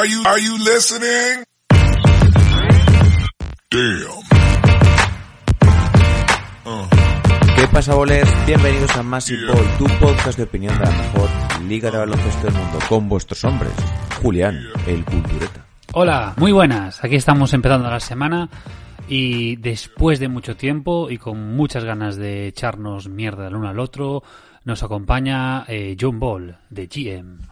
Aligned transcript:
Are 0.00 0.08
you, 0.08 0.22
are 0.24 0.40
you 0.40 0.56
listening? 0.56 1.44
Damn. 3.70 4.24
¿Qué 7.54 7.66
pasa, 7.70 7.94
bolers? 7.94 8.46
Bienvenidos 8.46 8.96
a 8.96 9.02
Massive 9.02 9.52
Ball, 9.52 9.66
tu 9.76 9.84
podcast 9.98 10.38
de 10.38 10.44
opinión 10.44 10.78
de 10.78 10.86
la 10.86 10.90
mejor 10.90 11.28
liga 11.68 11.90
de 11.90 11.98
baloncesto 11.98 12.46
del 12.46 12.54
mundo, 12.54 12.78
con 12.88 13.10
vuestros 13.10 13.44
hombres, 13.44 13.72
Julián, 14.22 14.58
el 14.86 15.04
cultureta. 15.04 15.66
Hola, 15.92 16.32
muy 16.38 16.52
buenas. 16.52 17.04
Aquí 17.04 17.16
estamos 17.16 17.52
empezando 17.52 17.90
la 17.90 18.00
semana 18.00 18.48
y 19.06 19.56
después 19.56 20.18
de 20.18 20.28
mucho 20.28 20.56
tiempo 20.56 21.10
y 21.10 21.18
con 21.18 21.54
muchas 21.56 21.84
ganas 21.84 22.16
de 22.16 22.46
echarnos 22.46 23.10
mierda 23.10 23.48
el 23.48 23.54
uno 23.54 23.68
al 23.68 23.78
otro, 23.78 24.22
nos 24.64 24.82
acompaña 24.82 25.66
eh, 25.68 25.94
John 26.00 26.18
Ball 26.18 26.56
de 26.70 26.86
GM. 26.86 27.49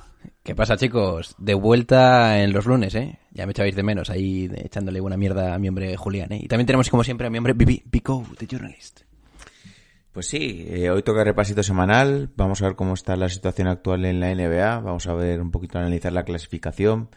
¿Qué 0.48 0.54
pasa, 0.54 0.78
chicos? 0.78 1.34
De 1.36 1.52
vuelta 1.52 2.42
en 2.42 2.54
los 2.54 2.64
lunes, 2.64 2.94
¿eh? 2.94 3.18
Ya 3.32 3.44
me 3.44 3.50
echabais 3.50 3.76
de 3.76 3.82
menos 3.82 4.08
ahí 4.08 4.50
echándole 4.56 4.98
buena 4.98 5.18
mierda 5.18 5.54
a 5.54 5.58
mi 5.58 5.68
hombre 5.68 5.94
Julián, 5.94 6.32
¿eh? 6.32 6.40
Y 6.42 6.48
también 6.48 6.66
tenemos, 6.66 6.88
como 6.88 7.04
siempre, 7.04 7.26
a 7.26 7.30
mi 7.30 7.36
hombre 7.36 7.52
Bibi 7.52 7.84
Pico, 7.90 8.24
de 8.40 8.46
Journalist. 8.46 9.02
Pues 10.10 10.26
sí, 10.26 10.64
eh, 10.66 10.88
hoy 10.88 11.02
toca 11.02 11.22
repasito 11.22 11.62
semanal, 11.62 12.30
vamos 12.34 12.62
a 12.62 12.68
ver 12.68 12.76
cómo 12.76 12.94
está 12.94 13.14
la 13.14 13.28
situación 13.28 13.68
actual 13.68 14.06
en 14.06 14.20
la 14.20 14.34
NBA, 14.34 14.80
vamos 14.80 15.06
a 15.06 15.12
ver 15.12 15.42
un 15.42 15.50
poquito, 15.50 15.78
analizar 15.78 16.14
la 16.14 16.24
clasificación, 16.24 17.10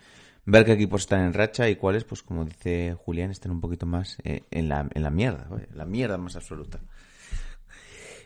ver 0.43 0.65
qué 0.65 0.73
equipos 0.73 1.03
están 1.03 1.21
en 1.21 1.31
racha 1.31 1.69
y 1.69 1.77
cuáles, 1.77 2.03
pues 2.03 2.23
como 2.23 2.43
dice 2.43 2.97
Julián, 2.99 3.31
están 3.31 3.53
un 3.53 3.61
poquito 3.61 3.85
más 3.85 4.17
eh, 4.25 4.43
en, 4.51 4.67
la, 4.67 4.89
en 4.93 5.03
la 5.03 5.09
mierda, 5.09 5.47
la 5.73 5.85
mierda 5.85 6.17
más 6.17 6.35
absoluta. 6.35 6.81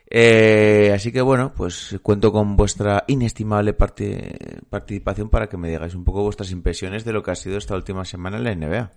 Eh, 0.08 0.92
así 0.94 1.12
que 1.12 1.22
bueno, 1.22 1.52
pues 1.56 1.98
cuento 2.04 2.32
con 2.32 2.56
vuestra 2.56 3.04
inestimable 3.08 3.74
parte- 3.74 4.62
participación 4.70 5.30
para 5.30 5.48
que 5.48 5.58
me 5.58 5.70
digáis 5.70 5.96
un 5.96 6.04
poco 6.04 6.22
vuestras 6.24 6.52
impresiones 6.52 7.04
de 7.06 7.12
lo 7.14 7.24
que 7.24 7.32
ha 7.32 7.36
sido 7.36 7.58
esta 7.58 7.76
última 7.76 8.06
semana 8.06 8.38
en 8.38 8.44
la 8.44 8.52
NBA. 8.56 8.92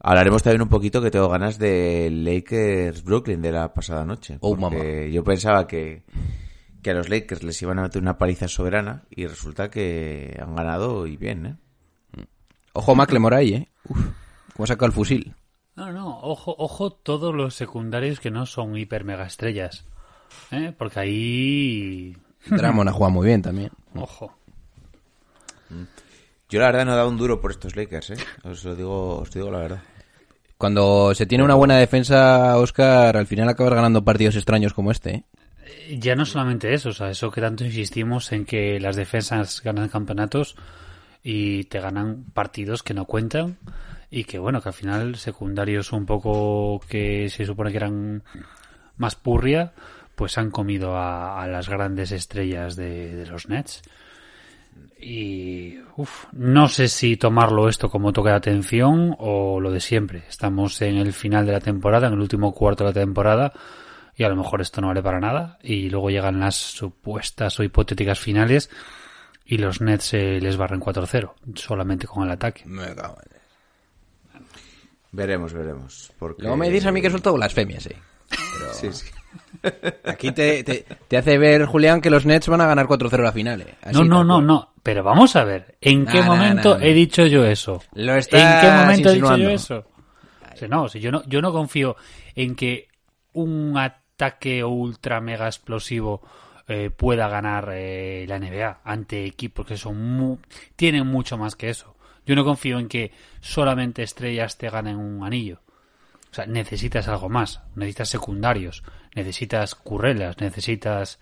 Hablaremos 0.00 0.42
también 0.42 0.62
un 0.62 0.68
poquito 0.68 1.00
que 1.00 1.10
tengo 1.10 1.28
ganas 1.28 1.58
de 1.58 2.10
Lakers 2.12 3.02
Brooklyn 3.04 3.40
de 3.40 3.52
la 3.52 3.72
pasada 3.72 4.04
noche. 4.04 4.36
Oh, 4.40 4.56
porque 4.56 5.10
yo 5.10 5.24
pensaba 5.24 5.66
que, 5.66 6.02
que 6.82 6.90
a 6.90 6.94
los 6.94 7.08
Lakers 7.08 7.42
les 7.44 7.60
iban 7.62 7.78
a 7.78 7.82
meter 7.82 8.02
una 8.02 8.18
paliza 8.18 8.46
soberana 8.48 9.04
y 9.10 9.26
resulta 9.26 9.70
que 9.70 10.38
han 10.40 10.54
ganado 10.54 11.06
y 11.06 11.16
bien, 11.16 11.46
¿eh? 11.46 11.56
Ojo 12.74 12.94
McLemore 12.94 13.36
ahí, 13.36 13.54
¿eh? 13.54 13.68
Uf, 13.88 13.98
cómo 14.54 14.66
saca 14.66 14.84
el 14.86 14.92
fusil. 14.92 15.34
No, 15.76 15.90
no, 15.92 16.18
ojo, 16.20 16.54
ojo 16.58 16.90
todos 16.90 17.34
los 17.34 17.54
secundarios 17.54 18.20
que 18.20 18.30
no 18.30 18.44
son 18.44 18.76
hiper 18.76 19.04
mega 19.04 19.24
estrellas. 19.26 19.86
¿Eh? 20.50 20.72
Porque 20.76 21.00
ahí... 21.00 22.16
Dramon 22.46 22.88
ha 22.88 22.92
jugado 22.92 23.12
muy 23.12 23.26
bien 23.26 23.42
también. 23.42 23.70
Ojo. 23.94 24.36
Yo 26.48 26.60
la 26.60 26.66
verdad 26.66 26.84
no 26.84 26.92
he 26.92 26.96
dado 26.96 27.08
un 27.08 27.16
duro 27.16 27.40
por 27.40 27.50
estos 27.50 27.74
Lakers, 27.74 28.10
¿eh? 28.10 28.16
Os 28.44 28.64
lo 28.64 28.76
digo, 28.76 29.18
os 29.18 29.30
digo 29.30 29.50
la 29.50 29.58
verdad. 29.58 29.82
Cuando 30.56 31.14
se 31.14 31.26
tiene 31.26 31.44
una 31.44 31.54
buena 31.54 31.76
defensa, 31.76 32.56
Oscar, 32.56 33.16
al 33.16 33.26
final 33.26 33.48
acabas 33.48 33.74
ganando 33.74 34.04
partidos 34.04 34.36
extraños 34.36 34.72
como 34.72 34.90
este, 34.90 35.10
¿eh? 35.10 35.24
Ya 35.98 36.14
no 36.14 36.24
solamente 36.24 36.72
eso, 36.72 36.90
o 36.90 36.92
sea, 36.92 37.10
eso 37.10 37.30
que 37.30 37.40
tanto 37.40 37.64
insistimos 37.64 38.30
en 38.32 38.44
que 38.44 38.78
las 38.80 38.96
defensas 38.96 39.60
ganan 39.62 39.88
campeonatos 39.88 40.56
y 41.22 41.64
te 41.64 41.80
ganan 41.80 42.24
partidos 42.32 42.82
que 42.82 42.94
no 42.94 43.04
cuentan 43.04 43.58
y 44.10 44.24
que 44.24 44.38
bueno, 44.38 44.62
que 44.62 44.68
al 44.68 44.74
final 44.74 45.16
secundarios 45.16 45.92
un 45.92 46.06
poco 46.06 46.80
que 46.88 47.28
se 47.28 47.44
supone 47.44 47.72
que 47.72 47.78
eran 47.78 48.22
más 48.96 49.16
purria, 49.16 49.72
pues 50.16 50.36
han 50.38 50.50
comido 50.50 50.96
a, 50.96 51.40
a 51.42 51.46
las 51.46 51.68
grandes 51.68 52.10
estrellas 52.10 52.74
de, 52.74 53.14
de 53.14 53.26
los 53.26 53.48
Nets. 53.48 53.82
Y 54.98 55.78
uf, 55.96 56.24
no 56.32 56.68
sé 56.68 56.88
si 56.88 57.16
tomarlo 57.16 57.68
esto 57.68 57.90
como 57.90 58.12
toque 58.12 58.30
de 58.30 58.36
atención 58.36 59.14
o 59.18 59.60
lo 59.60 59.70
de 59.70 59.80
siempre. 59.80 60.24
Estamos 60.28 60.80
en 60.82 60.96
el 60.96 61.12
final 61.12 61.46
de 61.46 61.52
la 61.52 61.60
temporada, 61.60 62.08
en 62.08 62.14
el 62.14 62.20
último 62.20 62.52
cuarto 62.52 62.84
de 62.84 62.90
la 62.90 62.94
temporada, 62.94 63.52
y 64.16 64.24
a 64.24 64.28
lo 64.28 64.36
mejor 64.36 64.60
esto 64.62 64.80
no 64.80 64.88
vale 64.88 65.02
para 65.02 65.20
nada. 65.20 65.58
Y 65.62 65.90
luego 65.90 66.10
llegan 66.10 66.40
las 66.40 66.56
supuestas 66.56 67.60
o 67.60 67.62
hipotéticas 67.62 68.18
finales 68.18 68.70
y 69.44 69.58
los 69.58 69.80
Nets 69.80 70.14
eh, 70.14 70.40
les 70.40 70.56
barren 70.56 70.80
4-0, 70.80 71.32
solamente 71.54 72.06
con 72.06 72.24
el 72.24 72.30
ataque. 72.32 72.62
Me 72.66 72.94
cago 72.94 73.18
en- 73.22 73.36
Veremos, 75.12 75.52
veremos. 75.52 76.12
Porque... 76.18 76.42
Luego 76.42 76.56
me 76.56 76.68
dices 76.68 76.86
a 76.86 76.92
mí 76.92 77.00
que 77.00 77.10
suelto 77.10 77.32
blasfemias, 77.32 77.86
¿eh? 77.88 77.96
Sí, 78.72 78.92
sí. 78.92 79.06
Aquí 80.04 80.32
te, 80.32 80.62
te, 80.64 80.84
te 81.08 81.16
hace 81.16 81.38
ver, 81.38 81.64
Julián, 81.66 82.00
que 82.00 82.10
los 82.10 82.24
Nets 82.26 82.48
van 82.48 82.60
a 82.60 82.66
ganar 82.66 82.86
4-0 82.86 83.22
la 83.22 83.32
final, 83.32 83.62
¿eh? 83.62 83.74
Así, 83.82 83.94
no, 83.98 84.04
no, 84.04 84.24
no, 84.24 84.40
no. 84.40 84.72
Pero 84.82 85.02
vamos 85.02 85.34
a 85.36 85.44
ver, 85.44 85.76
¿en 85.80 86.06
qué 86.06 86.22
momento 86.22 86.78
he 86.80 86.92
dicho 86.94 87.26
yo 87.26 87.44
eso? 87.44 87.82
Lo 87.94 88.14
¿En 88.14 88.58
qué 88.60 88.70
momento 88.70 89.10
he 89.10 89.14
dicho 89.14 89.36
yo 89.36 89.50
eso? 89.50 89.84
O 90.54 90.56
sea, 90.56 90.68
no, 90.68 90.86
yo 90.88 91.10
no, 91.12 91.22
yo 91.26 91.42
no 91.42 91.52
confío 91.52 91.96
en 92.34 92.54
que 92.54 92.88
un 93.32 93.76
ataque 93.76 94.64
ultra 94.64 95.20
mega 95.20 95.46
explosivo 95.46 96.22
eh, 96.68 96.90
pueda 96.90 97.28
ganar 97.28 97.70
eh, 97.74 98.24
la 98.28 98.36
NBA 98.38 98.80
ante 98.84 99.24
equipos 99.26 99.66
que 99.66 99.76
son 99.76 100.00
mu- 100.16 100.38
tienen 100.76 101.06
mucho 101.06 101.36
más 101.36 101.56
que 101.56 101.68
eso. 101.68 101.94
Yo 102.24 102.34
no 102.34 102.44
confío 102.44 102.78
en 102.78 102.88
que 102.88 103.12
solamente 103.40 104.02
estrellas 104.02 104.56
te 104.56 104.70
ganen 104.70 104.96
un 104.96 105.24
anillo. 105.24 105.60
O 106.30 106.34
sea, 106.36 106.46
necesitas 106.46 107.06
algo 107.08 107.28
más. 107.28 107.60
Necesitas 107.76 108.08
secundarios, 108.08 108.82
necesitas 109.16 109.74
currelas, 109.74 110.40
necesitas, 110.40 111.18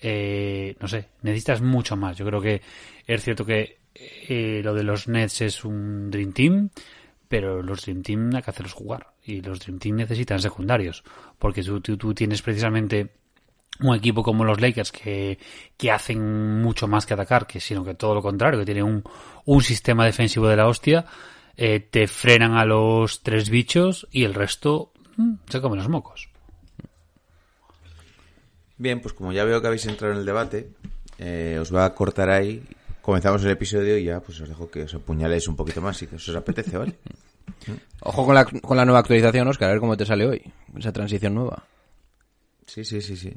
eh, 0.00 0.76
no 0.80 0.88
sé, 0.88 1.08
necesitas 1.20 1.60
mucho 1.60 1.96
más. 1.96 2.16
Yo 2.16 2.24
creo 2.24 2.40
que 2.40 2.62
es 3.06 3.22
cierto 3.22 3.44
que 3.44 3.80
eh, 3.94 4.62
lo 4.64 4.72
de 4.72 4.84
los 4.84 5.08
Nets 5.08 5.42
es 5.42 5.64
un 5.64 6.10
Dream 6.10 6.32
Team, 6.32 6.70
pero 7.28 7.62
los 7.62 7.84
Dream 7.84 8.02
Team 8.02 8.30
hay 8.34 8.42
que 8.42 8.50
hacerlos 8.50 8.72
jugar. 8.72 9.08
Y 9.24 9.42
los 9.42 9.60
Dream 9.60 9.78
Team 9.78 9.96
necesitan 9.96 10.40
secundarios. 10.40 11.04
Porque 11.38 11.62
tú, 11.62 11.80
tú, 11.80 12.14
tienes 12.14 12.40
precisamente 12.40 13.10
un 13.80 13.94
equipo 13.94 14.22
como 14.22 14.44
los 14.44 14.60
Lakers 14.60 14.92
que, 14.92 15.38
que 15.76 15.90
hacen 15.90 16.62
mucho 16.62 16.86
más 16.86 17.06
que 17.06 17.14
atacar, 17.14 17.46
que 17.46 17.60
sino 17.60 17.84
que 17.84 17.94
todo 17.94 18.14
lo 18.14 18.22
contrario, 18.22 18.60
que 18.60 18.66
tienen 18.66 18.84
un, 18.84 19.02
un 19.44 19.62
sistema 19.62 20.04
defensivo 20.04 20.46
de 20.46 20.56
la 20.56 20.68
hostia, 20.68 21.06
eh, 21.56 21.80
te 21.80 22.06
frenan 22.06 22.54
a 22.54 22.64
los 22.64 23.22
tres 23.22 23.50
bichos 23.50 24.06
y 24.10 24.24
el 24.24 24.34
resto 24.34 24.92
mm, 25.16 25.34
se 25.48 25.60
comen 25.60 25.78
los 25.78 25.88
mocos. 25.88 26.31
Bien, 28.78 29.00
pues 29.00 29.14
como 29.14 29.32
ya 29.32 29.44
veo 29.44 29.60
que 29.60 29.66
habéis 29.68 29.86
entrado 29.86 30.12
en 30.14 30.20
el 30.20 30.26
debate, 30.26 30.68
eh, 31.18 31.58
os 31.60 31.70
voy 31.70 31.80
a 31.82 31.94
cortar 31.94 32.30
ahí. 32.30 32.62
Comenzamos 33.00 33.42
el 33.44 33.50
episodio 33.50 33.96
y 33.98 34.04
ya 34.04 34.20
pues 34.20 34.40
os 34.40 34.48
dejo 34.48 34.70
que 34.70 34.82
os 34.84 34.94
apuñaléis 34.94 35.48
un 35.48 35.56
poquito 35.56 35.80
más 35.80 35.98
que 35.98 36.14
os 36.14 36.28
apetece, 36.36 36.76
¿vale? 36.78 36.94
Ojo 38.00 38.24
con 38.26 38.34
la, 38.34 38.44
con 38.44 38.76
la 38.76 38.84
nueva 38.84 39.00
actualización, 39.00 39.46
Oscar, 39.48 39.68
a 39.68 39.72
ver 39.72 39.80
cómo 39.80 39.96
te 39.96 40.06
sale 40.06 40.26
hoy. 40.26 40.42
Esa 40.76 40.92
transición 40.92 41.34
nueva. 41.34 41.64
Sí, 42.66 42.84
sí, 42.84 43.00
sí, 43.02 43.16
sí. 43.16 43.32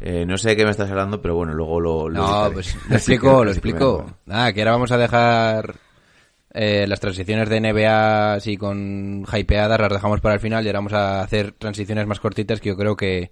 Eh, 0.00 0.24
no 0.26 0.38
sé 0.38 0.50
de 0.50 0.56
qué 0.56 0.64
me 0.64 0.70
estás 0.70 0.90
hablando, 0.90 1.20
pero 1.20 1.34
bueno, 1.34 1.54
luego 1.54 1.80
lo... 1.80 2.08
lo 2.08 2.20
No, 2.22 2.50
pues 2.52 2.76
lo 2.88 2.96
explico, 2.96 3.38
que- 3.40 3.44
lo 3.46 3.50
explico. 3.50 4.14
Nada, 4.26 4.52
que 4.52 4.60
ahora 4.60 4.72
vamos 4.72 4.92
a 4.92 4.98
dejar 4.98 5.74
eh, 6.52 6.86
las 6.86 7.00
transiciones 7.00 7.48
de 7.48 7.60
NBA 7.60 8.34
así 8.34 8.56
con 8.56 9.26
hypeadas, 9.32 9.80
las 9.80 9.92
dejamos 9.92 10.20
para 10.20 10.34
el 10.34 10.40
final 10.40 10.62
y 10.64 10.68
ahora 10.68 10.78
vamos 10.78 10.92
a 10.92 11.22
hacer 11.22 11.52
transiciones 11.52 12.06
más 12.06 12.20
cortitas 12.20 12.60
que 12.60 12.68
yo 12.68 12.76
creo 12.76 12.96
que, 12.96 13.30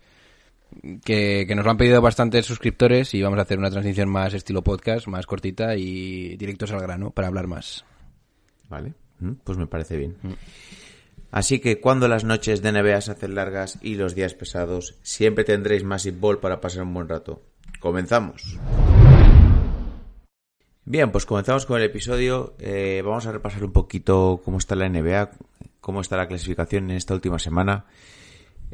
que, 1.04 1.44
que 1.46 1.54
nos 1.54 1.64
lo 1.64 1.70
han 1.70 1.76
pedido 1.76 2.00
bastantes 2.00 2.46
suscriptores 2.46 3.14
y 3.14 3.22
vamos 3.22 3.38
a 3.38 3.42
hacer 3.42 3.58
una 3.58 3.70
transición 3.70 4.08
más 4.08 4.34
estilo 4.34 4.62
podcast, 4.62 5.06
más 5.06 5.26
cortita 5.26 5.76
y 5.76 6.36
directos 6.36 6.72
al 6.72 6.80
grano 6.80 7.10
para 7.10 7.28
hablar 7.28 7.46
más. 7.46 7.84
Vale, 8.68 8.94
Mm, 9.20 9.32
pues 9.44 9.58
me 9.58 9.66
parece 9.66 9.96
bien. 9.96 10.16
Así 11.30 11.60
que 11.60 11.80
cuando 11.80 12.08
las 12.08 12.24
noches 12.24 12.62
de 12.62 12.72
NBA 12.72 13.00
se 13.00 13.12
hacen 13.12 13.34
largas 13.34 13.78
y 13.82 13.96
los 13.96 14.14
días 14.14 14.34
pesados, 14.34 14.96
siempre 15.02 15.44
tendréis 15.44 15.84
Massive 15.84 16.16
Ball 16.18 16.38
para 16.38 16.60
pasar 16.60 16.84
un 16.84 16.94
buen 16.94 17.08
rato. 17.08 17.42
Comenzamos. 17.80 18.58
Bien, 20.84 21.10
pues 21.12 21.26
comenzamos 21.26 21.66
con 21.66 21.78
el 21.78 21.84
episodio. 21.84 22.54
Eh, 22.58 23.02
vamos 23.04 23.26
a 23.26 23.32
repasar 23.32 23.62
un 23.64 23.72
poquito 23.72 24.40
cómo 24.42 24.56
está 24.56 24.74
la 24.74 24.88
NBA, 24.88 25.32
cómo 25.80 26.00
está 26.00 26.16
la 26.16 26.28
clasificación 26.28 26.90
en 26.90 26.96
esta 26.96 27.12
última 27.12 27.38
semana. 27.38 27.84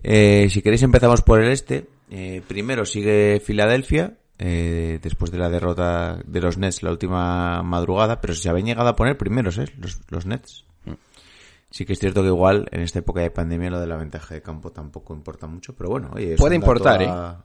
Eh, 0.04 0.48
si 0.50 0.62
queréis 0.62 0.82
empezamos 0.82 1.22
por 1.22 1.42
el 1.42 1.50
este. 1.50 1.88
Eh, 2.10 2.42
primero 2.46 2.84
sigue 2.84 3.40
Filadelfia, 3.44 4.18
eh, 4.38 5.00
después 5.02 5.30
de 5.30 5.38
la 5.38 5.48
derrota 5.48 6.20
de 6.24 6.40
los 6.40 6.58
Nets 6.58 6.82
la 6.82 6.90
última 6.90 7.62
madrugada, 7.62 8.20
pero 8.20 8.34
se 8.34 8.48
habían 8.48 8.66
llegado 8.66 8.88
a 8.88 8.96
poner 8.96 9.16
primeros, 9.16 9.58
¿eh? 9.58 9.64
Los, 9.78 10.00
los 10.10 10.26
Nets. 10.26 10.66
Sí 11.70 11.84
que 11.84 11.94
es 11.94 11.98
cierto 11.98 12.22
que 12.22 12.28
igual 12.28 12.68
en 12.70 12.82
esta 12.82 13.00
época 13.00 13.20
de 13.20 13.32
pandemia 13.32 13.70
lo 13.70 13.80
de 13.80 13.88
la 13.88 13.96
ventaja 13.96 14.32
de 14.34 14.42
campo 14.42 14.70
tampoco 14.70 15.12
importa 15.12 15.48
mucho, 15.48 15.74
pero 15.74 15.90
bueno, 15.90 16.10
oye, 16.12 16.34
es 16.34 16.40
Puede 16.40 16.54
un 16.54 16.60
dato 16.60 16.70
importar, 16.72 17.02
¿eh? 17.02 17.08
a, 17.08 17.44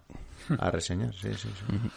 a 0.59 0.69
reseñar, 0.69 1.15
sí, 1.15 1.29
sí, 1.33 1.47
sí. 1.47 1.89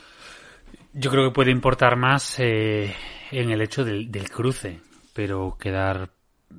Yo 0.94 1.10
creo 1.10 1.24
que 1.28 1.34
puede 1.34 1.50
importar 1.50 1.96
más 1.96 2.36
eh, 2.38 2.94
en 3.30 3.50
el 3.50 3.60
hecho 3.60 3.84
del, 3.84 4.10
del 4.10 4.30
cruce, 4.30 4.80
pero 5.12 5.58
quedar, 5.58 6.10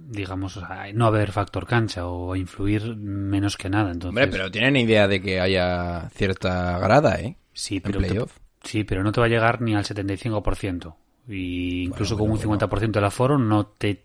digamos, 0.09 0.57
o 0.57 0.65
sea, 0.65 0.91
no 0.93 1.05
haber 1.07 1.31
factor 1.31 1.65
cancha 1.65 2.07
o 2.07 2.35
influir 2.35 2.95
menos 2.95 3.57
que 3.57 3.69
nada. 3.69 3.91
Entonces, 3.91 4.09
Hombre, 4.09 4.27
pero 4.27 4.51
tienen 4.51 4.75
idea 4.77 5.07
de 5.07 5.21
que 5.21 5.39
haya 5.39 6.09
cierta 6.13 6.77
grada, 6.79 7.19
¿eh? 7.19 7.37
sí, 7.53 7.79
pero 7.79 7.99
te- 8.01 8.19
sí, 8.63 8.83
pero 8.83 9.03
no 9.03 9.11
te 9.11 9.19
va 9.19 9.25
a 9.27 9.29
llegar 9.29 9.61
ni 9.61 9.75
al 9.75 9.85
75%. 9.85 10.95
Y 11.27 11.83
incluso 11.83 12.15
Bueno, 12.15 12.17
con 12.17 12.29
bueno, 12.31 12.33
un 12.33 12.59
50% 12.59 12.99
del 12.99 13.05
aforo 13.05 13.37
no 13.37 13.65
te 13.67 14.03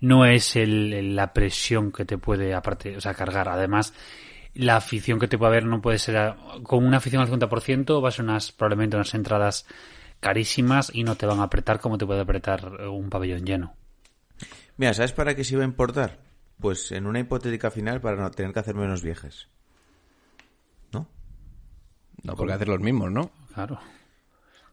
no 0.00 0.26
es 0.26 0.56
el, 0.56 1.14
la 1.16 1.32
presión 1.32 1.92
que 1.92 2.04
te 2.04 2.18
puede 2.18 2.54
aparte, 2.54 2.96
o 2.96 3.00
sea, 3.00 3.14
cargar. 3.14 3.48
Además, 3.48 3.94
la 4.54 4.76
afición 4.76 5.18
que 5.18 5.28
te 5.28 5.38
puede 5.38 5.52
haber 5.52 5.64
no 5.66 5.80
puede 5.80 5.98
ser 5.98 6.16
a- 6.16 6.36
con 6.64 6.84
una 6.84 6.96
afición 6.98 7.22
al 7.22 7.28
50% 7.28 8.02
va 8.02 8.08
a 8.08 8.12
ser 8.12 8.24
unas 8.24 8.52
probablemente 8.52 8.96
unas 8.96 9.14
entradas 9.14 9.64
carísimas 10.20 10.90
y 10.94 11.04
no 11.04 11.14
te 11.16 11.26
van 11.26 11.40
a 11.40 11.44
apretar 11.44 11.80
como 11.80 11.98
te 11.98 12.06
puede 12.06 12.20
apretar 12.20 12.66
un 12.88 13.10
pabellón 13.10 13.44
lleno. 13.44 13.74
Mira, 14.76 14.94
¿sabes 14.94 15.12
para 15.12 15.34
qué 15.34 15.44
se 15.44 15.54
iba 15.54 15.62
a 15.62 15.66
importar? 15.66 16.20
Pues 16.60 16.92
en 16.92 17.06
una 17.06 17.20
hipotética 17.20 17.70
final 17.70 18.00
para 18.00 18.16
no 18.16 18.30
tener 18.30 18.52
que 18.52 18.60
hacer 18.60 18.74
menos 18.74 19.02
viajes. 19.02 19.48
¿No? 20.92 21.08
No, 22.22 22.34
porque 22.34 22.52
hacer 22.52 22.68
los 22.68 22.80
mismos, 22.80 23.10
¿no? 23.10 23.30
Claro. 23.54 23.78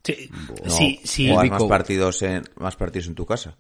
Sí, 0.04 0.30
No, 0.66 0.70
sí, 0.70 1.00
sí. 1.04 1.30
jugar 1.30 1.50
más 1.50 1.64
partidos 1.64 2.22
en 2.24 2.44
más 2.58 2.76
partidos 2.76 3.08
en 3.08 3.16
tu 3.16 3.26
casa. 3.26 3.58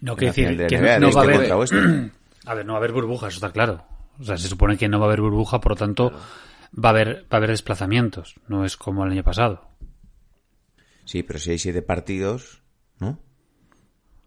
No 0.00 0.16
quiere 0.16 0.32
decir 0.32 0.56
de 0.56 0.66
que 0.68 0.78
NBA, 0.78 1.00
no, 1.00 1.10
va 1.12 1.22
a 1.22 1.24
haber. 1.24 2.12
A 2.44 2.54
ver, 2.54 2.66
no 2.66 2.72
va 2.72 2.78
a 2.78 2.80
haber 2.80 2.92
burbuja, 2.92 3.28
eso 3.28 3.36
está 3.36 3.52
claro. 3.52 3.84
O 4.18 4.24
sea, 4.24 4.36
se 4.36 4.48
supone 4.48 4.76
que 4.76 4.88
no 4.88 4.98
va 4.98 5.06
a 5.06 5.08
haber 5.08 5.20
burbuja, 5.20 5.60
por 5.60 5.72
lo 5.72 5.76
tanto, 5.76 6.12
va 6.72 6.88
a 6.88 6.90
haber, 6.90 7.22
va 7.24 7.28
a 7.30 7.36
haber 7.36 7.50
desplazamientos. 7.50 8.34
No 8.48 8.64
es 8.64 8.76
como 8.76 9.04
el 9.04 9.12
año 9.12 9.22
pasado. 9.22 9.68
Sí, 11.04 11.22
pero 11.22 11.38
si 11.38 11.52
hay 11.52 11.58
siete 11.58 11.82
partidos, 11.82 12.62
¿no? 12.98 13.18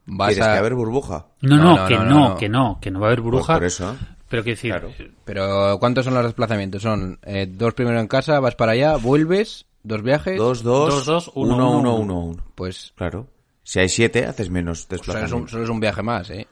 Vas 0.07 0.29
¿Quieres 0.29 0.45
a... 0.47 0.53
que 0.53 0.59
haber 0.59 0.75
burbuja? 0.75 1.25
No, 1.41 1.57
No, 1.57 1.63
no, 1.63 1.75
no, 1.81 1.87
que 1.87 1.93
no, 1.95 2.03
no, 2.03 2.09
no, 2.09 2.29
no. 2.29 2.35
que 2.37 2.49
no, 2.49 2.79
que 2.81 2.91
no 2.91 2.99
va 2.99 3.07
a 3.07 3.09
haber 3.09 3.19
Pues 3.21 3.31
burbuja. 3.31 3.53
por 3.55 3.63
eso. 3.63 3.95
Pero 4.29 4.43
quiero 4.43 4.55
decir, 4.55 4.71
Claro. 4.71 4.91
Pero 5.23 5.77
¿cuántos 5.79 6.05
son 6.05 6.13
los 6.15 6.23
desplazamientos? 6.23 6.81
Son 6.81 7.19
eh, 7.23 7.47
dos 7.49 7.73
primero 7.73 7.99
en 7.99 8.07
casa, 8.07 8.39
vas 8.39 8.55
para 8.55 8.71
allá, 8.73 8.95
vuelves, 8.97 9.65
dos 9.83 10.01
viajes. 10.01 10.37
Dos, 10.37 10.63
dos, 10.63 10.93
Dos, 10.93 11.05
dos, 11.05 11.31
uno, 11.35 11.55
uno, 11.55 11.71
uno, 11.79 11.95
uno, 11.95 12.19
uno. 12.21 12.43
Pues 12.55 12.93
Claro. 12.95 13.27
Si 13.63 13.79
hay 13.79 13.89
siete, 13.89 14.25
haces 14.25 14.49
menos 14.51 14.81
solo 14.81 14.83
es, 14.83 14.91
un, 14.91 14.97
desplazamientos. 14.97 15.51
solo 15.51 15.63
es 15.63 15.69
un 15.69 15.79
viaje 15.79 16.03
más, 16.03 16.29
¿eh? 16.29 16.47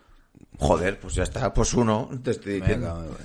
Joder, 0.58 1.00
pues 1.00 1.14
ya 1.16 1.24
está, 1.24 1.54
pues 1.54 1.74
uno, 1.74 2.10
te 2.24 2.32
estoy 2.32 2.54
diciendo. 2.60 3.16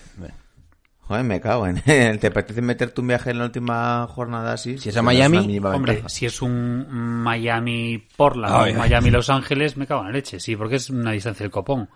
Joder, 1.08 1.24
me 1.24 1.40
cago 1.40 1.66
en. 1.66 1.80
¿Te 1.82 2.26
apetece 2.26 2.60
meterte 2.62 3.00
un 3.00 3.08
viaje 3.08 3.30
en 3.30 3.38
la 3.38 3.46
última 3.46 4.06
jornada 4.08 4.52
así? 4.52 4.76
Si 4.78 4.90
es 4.90 4.96
a 4.96 5.02
Pues 5.02 5.16
Miami, 5.16 5.38
una 5.38 5.46
mínima 5.46 5.74
hombre, 5.74 6.02
si 6.06 6.26
es 6.26 6.42
un 6.42 6.86
Miami 7.22 8.06
Portland 8.16 8.54
Ay, 8.54 8.60
o 8.60 8.74
ay. 8.74 8.74
Miami 8.90 9.10
Los 9.10 9.30
Ángeles, 9.30 9.76
me 9.78 9.86
cago 9.86 10.02
en 10.02 10.06
la 10.08 10.12
leche. 10.12 10.38
Sí, 10.38 10.54
porque 10.54 10.76
es 10.76 10.90
una 10.90 11.12
distancia 11.12 11.44
del 11.44 11.50
copón. 11.50 11.88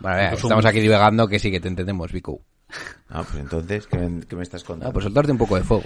Vale, 0.00 0.28
Pues 0.30 0.42
estamos 0.44 0.64
un- 0.64 0.68
aquí 0.70 0.80
divagando 0.80 1.26
que 1.26 1.38
sí 1.38 1.50
que 1.50 1.60
te 1.60 1.68
entendemos, 1.68 2.12
Vico. 2.12 2.40
Ah, 3.10 3.22
pues 3.22 3.36
entonces, 3.42 3.86
¿qué 3.86 3.96
me, 3.96 4.20
qué 4.26 4.36
me 4.36 4.42
estás 4.42 4.62
contando? 4.62 4.90
Ah, 4.90 4.92
pues 4.92 5.02
soltarte 5.04 5.32
un 5.32 5.38
poco 5.38 5.56
de 5.56 5.62
fuego. 5.62 5.84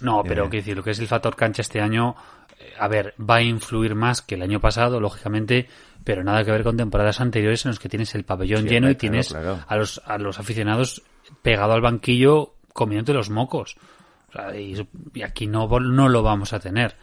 No, 0.00 0.22
pero 0.26 0.44
quiero 0.48 0.62
decir, 0.62 0.74
lo 0.74 0.82
que 0.82 0.92
es 0.92 0.98
el 1.00 1.06
factor 1.06 1.36
cancha 1.36 1.60
este 1.60 1.82
año, 1.82 2.16
eh, 2.58 2.72
a 2.80 2.88
ver, 2.88 3.12
va 3.20 3.36
a 3.36 3.42
influir 3.42 3.94
más 3.94 4.22
que 4.22 4.36
el 4.36 4.42
año 4.42 4.58
pasado, 4.58 4.98
lógicamente, 4.98 5.68
pero 6.02 6.24
nada 6.24 6.42
que 6.42 6.50
ver 6.50 6.62
con 6.64 6.78
temporadas 6.78 7.20
anteriores 7.20 7.66
en 7.66 7.72
los 7.72 7.78
que 7.78 7.90
tienes 7.90 8.14
el 8.14 8.24
pabellón 8.24 8.62
Sí, 8.62 8.68
lleno 8.70 8.88
y 8.88 8.94
tienes 8.94 9.28
claro, 9.28 9.56
claro. 9.56 9.64
a 9.68 9.76
los 9.76 10.00
a 10.06 10.16
los 10.16 10.38
aficionados 10.40 11.02
pegado 11.42 11.72
al 11.72 11.80
banquillo 11.80 12.54
comiéndote 12.72 13.12
los 13.12 13.30
mocos. 13.30 13.76
O 14.28 14.32
sea, 14.32 14.58
y, 14.58 14.76
aquí 15.22 15.46
no 15.46 15.68
no 15.80 16.08
lo 16.08 16.22
vamos 16.22 16.52
a 16.52 16.60
tener. 16.60 16.96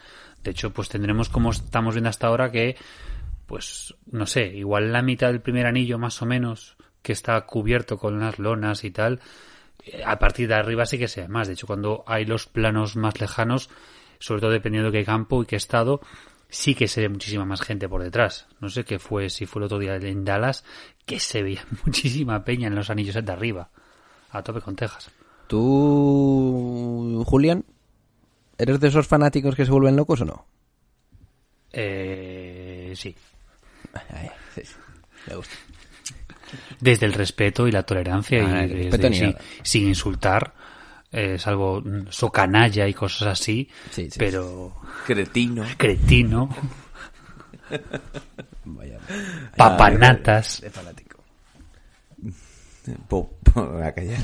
De 0.44 0.52
hecho, 0.52 0.72
pues 0.72 0.90
tendremos 0.90 1.30
como 1.30 1.52
estamos 1.52 1.94
viendo 1.94 2.10
hasta 2.10 2.28
ahora 2.28 2.52
que 2.52 2.76
pues 3.50 3.96
no 4.12 4.28
sé, 4.28 4.46
igual 4.46 4.94
la 4.94 5.02
mitad 5.02 5.28
del 5.28 5.42
primer 5.42 5.66
anillo 5.66 5.98
más 5.98 6.22
o 6.22 6.26
menos 6.28 6.78
que 7.02 7.14
está 7.14 7.42
cubierto 7.48 7.98
con 7.98 8.14
unas 8.14 8.38
lonas 8.38 8.84
y 8.84 8.92
tal, 8.92 9.22
eh, 9.84 10.04
a 10.06 10.20
partir 10.20 10.48
de 10.48 10.54
arriba 10.54 10.86
sí 10.86 11.00
que 11.00 11.08
sea 11.08 11.28
más. 11.28 11.48
De 11.48 11.54
hecho, 11.54 11.66
cuando 11.66 12.04
hay 12.06 12.26
los 12.26 12.46
planos 12.46 12.96
más 12.96 13.20
lejanos, 13.20 13.72
sobre 14.20 14.42
todo 14.42 14.52
dependiendo 14.52 14.92
de 14.92 15.00
qué 15.00 15.06
campo 15.06 15.42
y 15.42 15.48
qué 15.48 15.56
estado, 15.56 16.00
sí 16.48 16.76
que 16.76 16.88
se 16.88 17.02
ve 17.02 17.10
muchísima 17.10 17.44
más 17.44 17.62
gente 17.62 17.90
por 17.90 18.04
detrás. 18.04 18.48
No 18.60 18.70
sé 18.70 18.84
qué 18.84 19.00
fue, 19.00 19.32
si 19.32 19.48
fue 19.48 19.62
el 19.62 19.66
otro 19.66 19.80
día 19.80 19.96
en 19.96 20.24
Dallas, 20.24 20.64
que 21.08 21.20
se 21.20 21.42
veía 21.42 21.66
muchísima 21.86 22.44
peña 22.44 22.68
en 22.68 22.76
los 22.76 22.92
anillos 22.92 23.16
de 23.16 23.32
arriba. 23.32 23.72
A 24.31 24.42
tope 24.44 24.62
con 24.62 24.76
Texas. 24.76 25.10
¿Tú, 25.48 27.24
Julián, 27.26 27.66
eres 28.58 28.80
de 28.80 28.88
esos 28.90 29.08
fanáticos 29.08 29.56
que 29.56 29.66
se 29.66 29.72
vuelven 29.72 29.96
locos 29.96 30.22
o 30.22 30.26
no? 30.26 30.46
Eh, 31.72 32.94
sí. 32.96 33.16
Ay, 34.14 34.30
sí, 34.56 34.62
sí, 34.64 34.74
me 35.28 35.36
gusta. 35.36 35.56
Desde 36.80 37.06
el 37.06 37.14
respeto 37.14 37.68
y 37.68 37.72
la 37.72 37.84
tolerancia 37.84 38.40
Ah, 38.44 38.64
y 38.66 38.68
desde- 38.68 39.10
ni 39.10 39.16
sí, 39.18 39.36
sin 39.64 39.88
insultar. 39.88 40.54
eh, 41.12 41.38
mm, 41.44 42.08
socanalla 42.12 42.88
y 42.88 42.94
cosas 42.94 43.30
así, 43.40 43.68
Sí, 43.90 44.12
sí, 44.12 44.20
pero 44.20 44.76
Cretino. 45.08 45.66
cretino, 45.76 46.50
Vaya, 48.66 49.00
papanatas. 49.58 50.62
de 50.62 50.70
fanático. 50.70 51.19
Po- 53.08 53.38
po- 53.44 53.62
a 53.84 53.92
callar. 53.94 54.20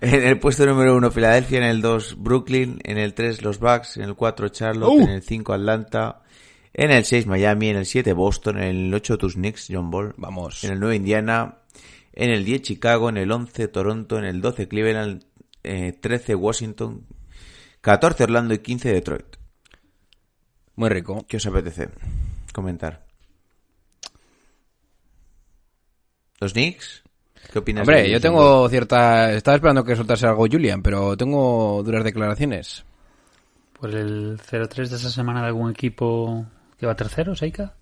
en 0.00 0.22
el 0.24 0.38
puesto 0.38 0.64
número 0.66 0.96
uno, 0.96 1.10
Filadelfia. 1.10 1.58
En 1.58 1.64
el 1.64 1.82
2, 1.82 2.16
Brooklyn. 2.22 2.78
En 2.84 2.98
el 2.98 3.14
3, 3.14 3.42
los 3.42 3.58
Bucks. 3.58 3.96
En 3.98 4.04
el 4.04 4.14
4, 4.14 4.48
Charlotte. 4.48 4.90
¡Uh! 4.92 5.02
En 5.02 5.10
el 5.10 5.22
5, 5.22 5.52
Atlanta. 5.52 6.22
En 6.72 6.90
el 6.90 7.04
6, 7.04 7.26
Miami. 7.26 7.68
En 7.68 7.76
el 7.76 7.86
7, 7.86 8.12
Boston. 8.12 8.58
En 8.58 8.64
el 8.86 8.94
8, 8.94 9.18
tus 9.18 9.34
Knicks, 9.34 9.68
John 9.70 9.90
Ball. 9.90 10.14
Vamos. 10.16 10.64
En 10.64 10.72
el 10.72 10.80
9, 10.80 10.96
Indiana. 10.96 11.58
En 12.12 12.30
el 12.30 12.44
10, 12.44 12.62
Chicago. 12.62 13.08
En 13.08 13.16
el 13.18 13.30
11, 13.30 13.68
Toronto. 13.68 14.18
En 14.18 14.24
el 14.24 14.40
12, 14.40 14.68
Cleveland. 14.68 15.24
Eh, 15.62 15.92
13, 16.00 16.34
Washington. 16.34 17.06
14, 17.82 18.24
Orlando. 18.24 18.54
Y 18.54 18.58
15, 18.58 18.92
Detroit. 18.92 19.36
Muy 20.76 20.88
rico. 20.88 21.26
¿Qué 21.28 21.36
os 21.36 21.46
apetece 21.46 21.88
comentar? 22.54 23.04
¿Los 26.40 26.54
Knicks? 26.54 27.02
¿Qué 27.52 27.58
opinas? 27.58 27.86
de 27.86 27.92
Hombre, 27.92 28.10
yo 28.10 28.20
tengo 28.20 28.68
cierta... 28.68 29.32
Estaba 29.32 29.56
esperando 29.56 29.84
que 29.84 29.94
soltase 29.94 30.26
algo 30.26 30.46
Julian, 30.50 30.82
pero 30.82 31.16
tengo 31.16 31.82
duras 31.84 32.02
declaraciones. 32.02 32.84
Por 33.78 33.90
el 33.90 34.38
0-3 34.38 34.88
de 34.88 34.96
esa 34.96 35.10
semana 35.10 35.42
de 35.42 35.48
algún 35.48 35.70
equipo 35.70 36.46
que 36.78 36.86
va 36.86 36.94
tercero, 36.94 37.36
Seika. 37.36 37.74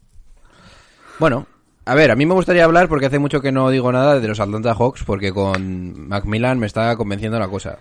Bueno, 1.18 1.46
a 1.84 1.94
ver, 1.94 2.10
a 2.10 2.16
mí 2.16 2.26
me 2.26 2.34
gustaría 2.34 2.64
hablar 2.64 2.88
porque 2.88 3.06
hace 3.06 3.18
mucho 3.18 3.40
que 3.40 3.52
no 3.52 3.70
digo 3.70 3.90
nada 3.92 4.20
de 4.20 4.28
los 4.28 4.40
Atlanta 4.40 4.74
Hawks 4.74 5.04
porque 5.04 5.32
con 5.32 6.08
Macmillan 6.08 6.58
me 6.58 6.66
está 6.66 6.94
convenciendo 6.96 7.38
la 7.38 7.48
cosa. 7.48 7.78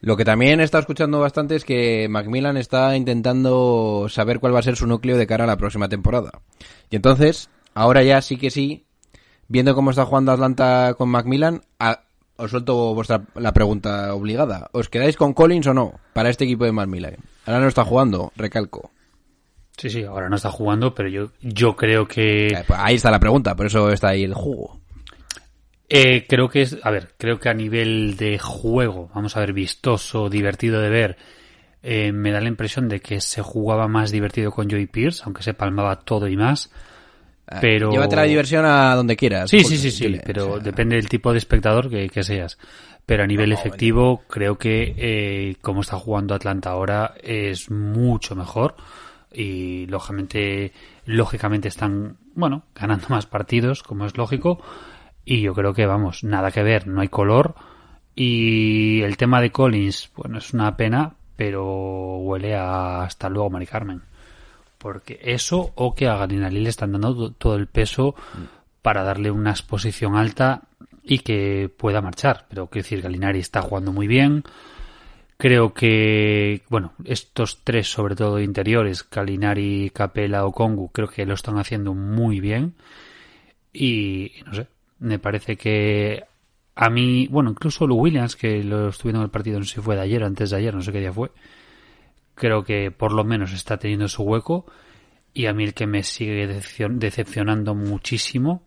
Lo 0.00 0.16
que 0.16 0.24
también 0.24 0.60
he 0.60 0.64
estado 0.64 0.80
escuchando 0.80 1.20
bastante 1.20 1.54
es 1.54 1.64
que 1.64 2.08
Macmillan 2.08 2.56
está 2.56 2.96
intentando 2.96 4.06
saber 4.08 4.40
cuál 4.40 4.54
va 4.54 4.60
a 4.60 4.62
ser 4.62 4.76
su 4.76 4.86
núcleo 4.86 5.16
de 5.16 5.26
cara 5.26 5.44
a 5.44 5.46
la 5.46 5.56
próxima 5.56 5.88
temporada. 5.88 6.30
Y 6.90 6.96
entonces, 6.96 7.50
ahora 7.74 8.02
ya 8.02 8.20
sí 8.22 8.36
que 8.36 8.50
sí, 8.50 8.84
viendo 9.48 9.74
cómo 9.74 9.90
está 9.90 10.04
jugando 10.06 10.32
Atlanta 10.32 10.94
con 10.96 11.08
Macmillan, 11.08 11.62
a- 11.78 12.00
os 12.36 12.50
suelto 12.50 12.94
vuestra, 12.94 13.22
la 13.36 13.52
pregunta 13.52 14.14
obligada. 14.14 14.68
¿Os 14.72 14.88
quedáis 14.88 15.16
con 15.16 15.32
Collins 15.34 15.66
o 15.68 15.74
no 15.74 15.94
para 16.12 16.30
este 16.30 16.44
equipo 16.44 16.64
de 16.64 16.72
Macmillan? 16.72 17.16
Ahora 17.46 17.60
no 17.60 17.68
está 17.68 17.84
jugando, 17.84 18.32
recalco. 18.36 18.90
Sí, 19.76 19.90
sí, 19.90 20.02
ahora 20.04 20.28
no 20.28 20.36
está 20.36 20.50
jugando, 20.50 20.94
pero 20.94 21.08
yo, 21.08 21.30
yo 21.40 21.74
creo 21.76 22.06
que... 22.06 22.62
Pues 22.66 22.78
Ahí 22.82 22.96
está 22.96 23.10
la 23.10 23.18
pregunta, 23.20 23.54
por 23.54 23.66
eso 23.66 23.90
está 23.90 24.08
ahí 24.08 24.22
el 24.24 24.34
jugo. 24.34 24.80
Eh, 25.88 26.26
creo 26.28 26.48
que 26.48 26.62
es, 26.62 26.78
a 26.82 26.90
ver, 26.90 27.10
creo 27.18 27.38
que 27.38 27.48
a 27.48 27.54
nivel 27.54 28.16
de 28.16 28.38
juego, 28.38 29.10
vamos 29.14 29.36
a 29.36 29.40
ver, 29.40 29.52
vistoso, 29.52 30.30
divertido 30.30 30.80
de 30.80 30.88
ver, 30.88 31.16
eh, 31.82 32.12
me 32.12 32.30
da 32.32 32.40
la 32.40 32.48
impresión 32.48 32.88
de 32.88 33.00
que 33.00 33.20
se 33.20 33.42
jugaba 33.42 33.88
más 33.88 34.10
divertido 34.10 34.52
con 34.52 34.70
Joey 34.70 34.86
Pierce, 34.86 35.22
aunque 35.24 35.42
se 35.42 35.52
palmaba 35.54 35.96
todo 36.00 36.28
y 36.28 36.36
más. 36.36 36.70
Pero... 37.60 37.88
Ah, 37.88 37.92
Llévate 37.92 38.16
la 38.16 38.22
diversión 38.22 38.64
a 38.64 38.94
donde 38.94 39.16
quieras. 39.16 39.50
Sí, 39.50 39.64
sí, 39.64 39.76
sí, 39.76 39.90
sí, 39.90 40.20
pero 40.24 40.52
o 40.52 40.54
sea, 40.54 40.64
depende 40.64 40.96
del 40.96 41.08
tipo 41.08 41.32
de 41.32 41.38
espectador 41.38 41.90
que, 41.90 42.08
que 42.08 42.22
seas. 42.22 42.58
Pero 43.04 43.24
a 43.24 43.26
nivel 43.26 43.50
No, 43.50 43.56
efectivo, 43.56 44.22
creo 44.28 44.58
que 44.58 44.94
eh, 44.96 45.56
como 45.60 45.80
está 45.80 45.96
jugando 45.98 46.34
Atlanta 46.34 46.70
ahora 46.70 47.14
es 47.22 47.70
mucho 47.70 48.36
mejor 48.36 48.76
y 49.32 49.86
lógicamente, 49.86 50.72
lógicamente 51.04 51.68
están, 51.68 52.16
bueno, 52.34 52.64
ganando 52.74 53.08
más 53.08 53.26
partidos, 53.26 53.82
como 53.82 54.06
es 54.06 54.16
lógico. 54.16 54.62
Y 55.24 55.40
yo 55.40 55.54
creo 55.54 55.72
que, 55.72 55.86
vamos, 55.86 56.24
nada 56.24 56.50
que 56.50 56.62
ver, 56.62 56.86
no 56.86 57.00
hay 57.00 57.08
color. 57.08 57.54
Y 58.14 59.00
el 59.02 59.16
tema 59.16 59.40
de 59.40 59.50
Collins, 59.50 60.10
bueno, 60.16 60.38
es 60.38 60.52
una 60.52 60.76
pena, 60.76 61.14
pero 61.36 62.18
huele 62.18 62.54
a 62.54 63.04
hasta 63.04 63.28
luego, 63.28 63.50
Mari 63.50 63.66
Carmen. 63.66 64.02
Porque 64.82 65.20
eso 65.22 65.70
o 65.76 65.94
que 65.94 66.08
a 66.08 66.16
Galinari 66.16 66.58
le 66.58 66.68
están 66.68 66.90
dando 66.90 67.14
to- 67.14 67.30
todo 67.30 67.54
el 67.54 67.68
peso 67.68 68.16
para 68.82 69.04
darle 69.04 69.30
una 69.30 69.50
exposición 69.52 70.16
alta 70.16 70.62
y 71.04 71.20
que 71.20 71.70
pueda 71.76 72.00
marchar. 72.02 72.46
Pero 72.48 72.66
quiero 72.66 72.82
decir, 72.82 73.00
Galinari 73.00 73.38
está 73.38 73.62
jugando 73.62 73.92
muy 73.92 74.08
bien. 74.08 74.42
Creo 75.36 75.72
que, 75.72 76.62
bueno, 76.68 76.94
estos 77.04 77.60
tres, 77.62 77.90
sobre 77.92 78.16
todo 78.16 78.40
interiores, 78.40 79.08
Galinari, 79.08 79.90
Capela 79.94 80.46
o 80.46 80.52
Kongu, 80.52 80.90
creo 80.90 81.06
que 81.08 81.26
lo 81.26 81.34
están 81.34 81.58
haciendo 81.58 81.94
muy 81.94 82.40
bien. 82.40 82.74
Y, 83.72 84.32
no 84.46 84.54
sé, 84.54 84.66
me 84.98 85.20
parece 85.20 85.56
que 85.56 86.24
a 86.74 86.90
mí, 86.90 87.28
bueno, 87.30 87.50
incluso 87.50 87.86
Lou 87.86 87.98
Williams, 88.00 88.34
que 88.34 88.64
lo 88.64 88.88
estuve 88.88 89.10
viendo 89.12 89.20
en 89.20 89.26
el 89.26 89.30
partido, 89.30 89.58
no 89.60 89.64
sé 89.64 89.74
si 89.76 89.80
fue 89.80 89.94
de 89.94 90.02
ayer 90.02 90.24
antes 90.24 90.50
de 90.50 90.56
ayer, 90.56 90.74
no 90.74 90.82
sé 90.82 90.90
qué 90.90 91.00
día 91.00 91.12
fue, 91.12 91.30
creo 92.34 92.64
que 92.64 92.90
por 92.90 93.12
lo 93.12 93.24
menos 93.24 93.52
está 93.52 93.78
teniendo 93.78 94.08
su 94.08 94.22
hueco. 94.22 94.66
Y 95.34 95.46
a 95.46 95.54
mí 95.54 95.64
el 95.64 95.72
que 95.74 95.86
me 95.86 96.02
sigue 96.02 96.46
decepcion- 96.46 96.98
decepcionando 96.98 97.74
muchísimo 97.74 98.66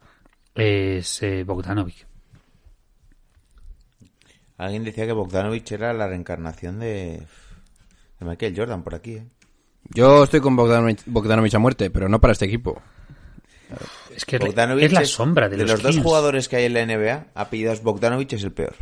es 0.56 1.22
eh, 1.22 1.44
Bogdanovic. 1.44 2.08
Alguien 4.58 4.84
decía 4.84 5.06
que 5.06 5.12
Bogdanovich 5.12 5.72
era 5.74 5.94
la 5.94 6.08
reencarnación 6.08 6.80
de, 6.80 7.22
de 8.20 8.26
Michael 8.26 8.54
Jordan 8.56 8.84
por 8.84 8.96
aquí, 8.96 9.16
¿eh? 9.16 9.28
Yo 9.90 10.24
estoy 10.24 10.40
con 10.40 10.56
Bogdanovic, 10.56 11.02
Bogdanovic 11.06 11.54
a 11.54 11.60
muerte, 11.60 11.90
pero 11.92 12.10
no 12.10 12.20
para 12.20 12.32
este 12.34 12.46
equipo. 12.46 12.82
Es 14.16 14.26
que 14.26 14.38
es 14.38 14.42
la- 14.42 14.48
Bogdanovich 14.48 14.84
es 14.86 14.92
la 14.94 15.06
sombra 15.06 15.50
de, 15.50 15.58
los, 15.58 15.70
los, 15.70 15.82
dos 15.84 15.98
jugadores 16.04 16.48
que 16.48 16.56
hay 16.56 16.66
en 16.66 16.74
la 16.74 16.86
NBA, 16.86 17.28
apellidos 17.36 17.84
Bogdanovich 17.84 18.34
es 18.34 18.44
el 18.44 18.54
peor. 18.54 18.76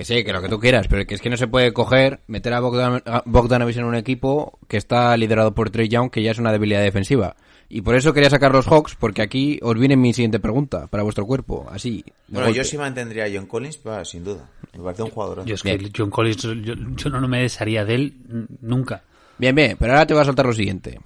Que 0.00 0.06
sí, 0.06 0.24
que 0.24 0.32
lo 0.32 0.40
que 0.40 0.48
tú 0.48 0.58
quieras, 0.58 0.88
pero 0.88 1.04
que 1.06 1.14
es 1.14 1.20
que 1.20 1.28
no 1.28 1.36
se 1.36 1.46
puede 1.46 1.74
coger, 1.74 2.20
meter 2.26 2.54
a, 2.54 2.60
Bogdan, 2.60 3.02
a 3.04 3.22
Bogdanovic 3.26 3.76
en 3.76 3.84
un 3.84 3.94
equipo 3.94 4.58
que 4.66 4.78
está 4.78 5.14
liderado 5.14 5.54
por 5.54 5.68
Trey 5.68 5.88
Young, 5.88 6.10
que 6.10 6.22
ya 6.22 6.30
es 6.30 6.38
una 6.38 6.52
debilidad 6.52 6.80
defensiva. 6.80 7.36
Y 7.68 7.82
por 7.82 7.94
eso 7.94 8.14
quería 8.14 8.30
sacar 8.30 8.50
los 8.50 8.66
Hawks, 8.66 8.94
porque 8.94 9.20
aquí 9.20 9.60
os 9.60 9.78
viene 9.78 9.98
mi 9.98 10.14
siguiente 10.14 10.40
pregunta 10.40 10.86
para 10.86 11.02
vuestro 11.02 11.26
cuerpo, 11.26 11.66
así. 11.70 12.02
Bueno, 12.28 12.46
golpe. 12.46 12.56
yo 12.56 12.64
sí 12.64 12.78
mantendría 12.78 13.26
a 13.26 13.28
John 13.30 13.44
Collins, 13.44 13.78
sin 14.04 14.24
duda. 14.24 14.48
Me 14.74 14.82
parece 14.82 15.02
un 15.02 15.10
jugador. 15.10 15.44
Yo 15.44 15.54
es 15.54 15.62
que 15.62 15.76
Bien. 15.76 15.92
John 15.94 16.08
Collins, 16.08 16.42
yo, 16.44 16.54
yo 16.54 17.10
no 17.10 17.28
me 17.28 17.42
desharía 17.42 17.84
de 17.84 17.94
él 17.94 18.14
nunca. 18.62 19.04
Bien, 19.36 19.54
bien, 19.54 19.76
pero 19.78 19.92
ahora 19.92 20.06
te 20.06 20.14
voy 20.14 20.22
a 20.22 20.24
soltar 20.24 20.46
lo 20.46 20.54
siguiente. 20.54 20.98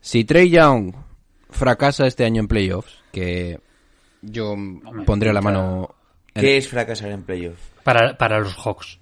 Si 0.00 0.24
Trey 0.24 0.48
Young 0.48 0.94
fracasa 1.50 2.06
este 2.06 2.24
año 2.24 2.40
en 2.40 2.48
playoffs, 2.48 2.98
que 3.12 3.60
yo 4.22 4.56
pondría 5.04 5.34
la 5.34 5.42
mano... 5.42 5.94
en- 6.34 6.40
¿Qué 6.40 6.56
es 6.56 6.66
fracasar 6.66 7.10
en 7.10 7.22
playoff? 7.22 7.75
Para, 7.86 8.18
para 8.18 8.40
los 8.40 8.54
Hawks. 8.56 8.98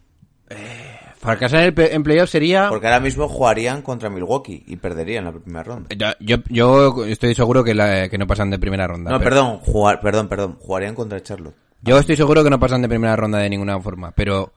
Fracasar 1.18 1.60
en, 1.60 1.66
el 1.68 1.74
pe- 1.74 1.94
en 1.94 2.02
playoffs 2.02 2.32
sería... 2.32 2.68
Porque 2.68 2.86
ahora 2.86 3.00
mismo 3.00 3.28
jugarían 3.28 3.80
contra 3.80 4.10
Milwaukee 4.10 4.62
y 4.66 4.76
perderían 4.76 5.24
la 5.24 5.32
primera 5.32 5.62
ronda. 5.64 5.88
Yo, 6.20 6.36
yo 6.50 7.04
estoy 7.06 7.34
seguro 7.34 7.64
que, 7.64 7.74
la- 7.74 8.10
que 8.10 8.18
no 8.18 8.26
pasan 8.26 8.50
de 8.50 8.58
primera 8.58 8.86
ronda. 8.86 9.10
No, 9.10 9.18
pero- 9.18 9.30
perdón, 9.30 9.58
jugar, 9.60 10.00
perdón, 10.00 10.28
perdón, 10.28 10.58
jugarían 10.60 10.94
contra 10.94 11.22
Charlotte. 11.22 11.54
Yo 11.80 11.98
estoy 11.98 12.16
seguro 12.16 12.44
que 12.44 12.50
no 12.50 12.58
pasan 12.60 12.82
de 12.82 12.88
primera 12.88 13.16
ronda 13.16 13.38
de 13.38 13.48
ninguna 13.48 13.80
forma, 13.80 14.10
pero 14.12 14.52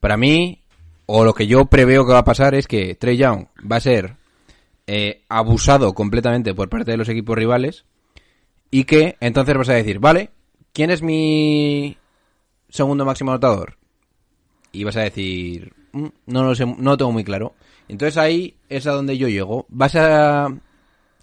para 0.00 0.16
mí, 0.18 0.62
o 1.06 1.24
lo 1.24 1.32
que 1.32 1.46
yo 1.46 1.64
preveo 1.64 2.06
que 2.06 2.12
va 2.12 2.18
a 2.20 2.24
pasar 2.24 2.54
es 2.54 2.66
que 2.66 2.94
Trey 2.94 3.16
Young 3.16 3.46
va 3.70 3.76
a 3.76 3.80
ser 3.80 4.16
eh, 4.86 5.22
abusado 5.30 5.94
completamente 5.94 6.54
por 6.54 6.68
parte 6.68 6.90
de 6.90 6.96
los 6.98 7.08
equipos 7.08 7.36
rivales 7.36 7.84
y 8.70 8.84
que 8.84 9.16
entonces 9.20 9.56
vas 9.56 9.68
a 9.70 9.74
decir, 9.74 9.98
vale, 9.98 10.30
¿quién 10.74 10.90
es 10.90 11.02
mi 11.02 11.96
segundo 12.72 13.04
máximo 13.04 13.30
anotador? 13.30 13.76
Y 14.72 14.84
vas 14.84 14.96
a 14.96 15.02
decir, 15.02 15.72
"Mm, 15.92 16.06
no 16.26 16.42
lo 16.42 16.54
sé, 16.54 16.64
no 16.64 16.90
lo 16.90 16.96
tengo 16.96 17.12
muy 17.12 17.22
claro. 17.22 17.54
Entonces 17.88 18.16
ahí 18.16 18.54
es 18.68 18.86
a 18.86 18.92
donde 18.92 19.18
yo 19.18 19.28
llego. 19.28 19.66
¿Vas 19.68 19.94
a 19.96 20.48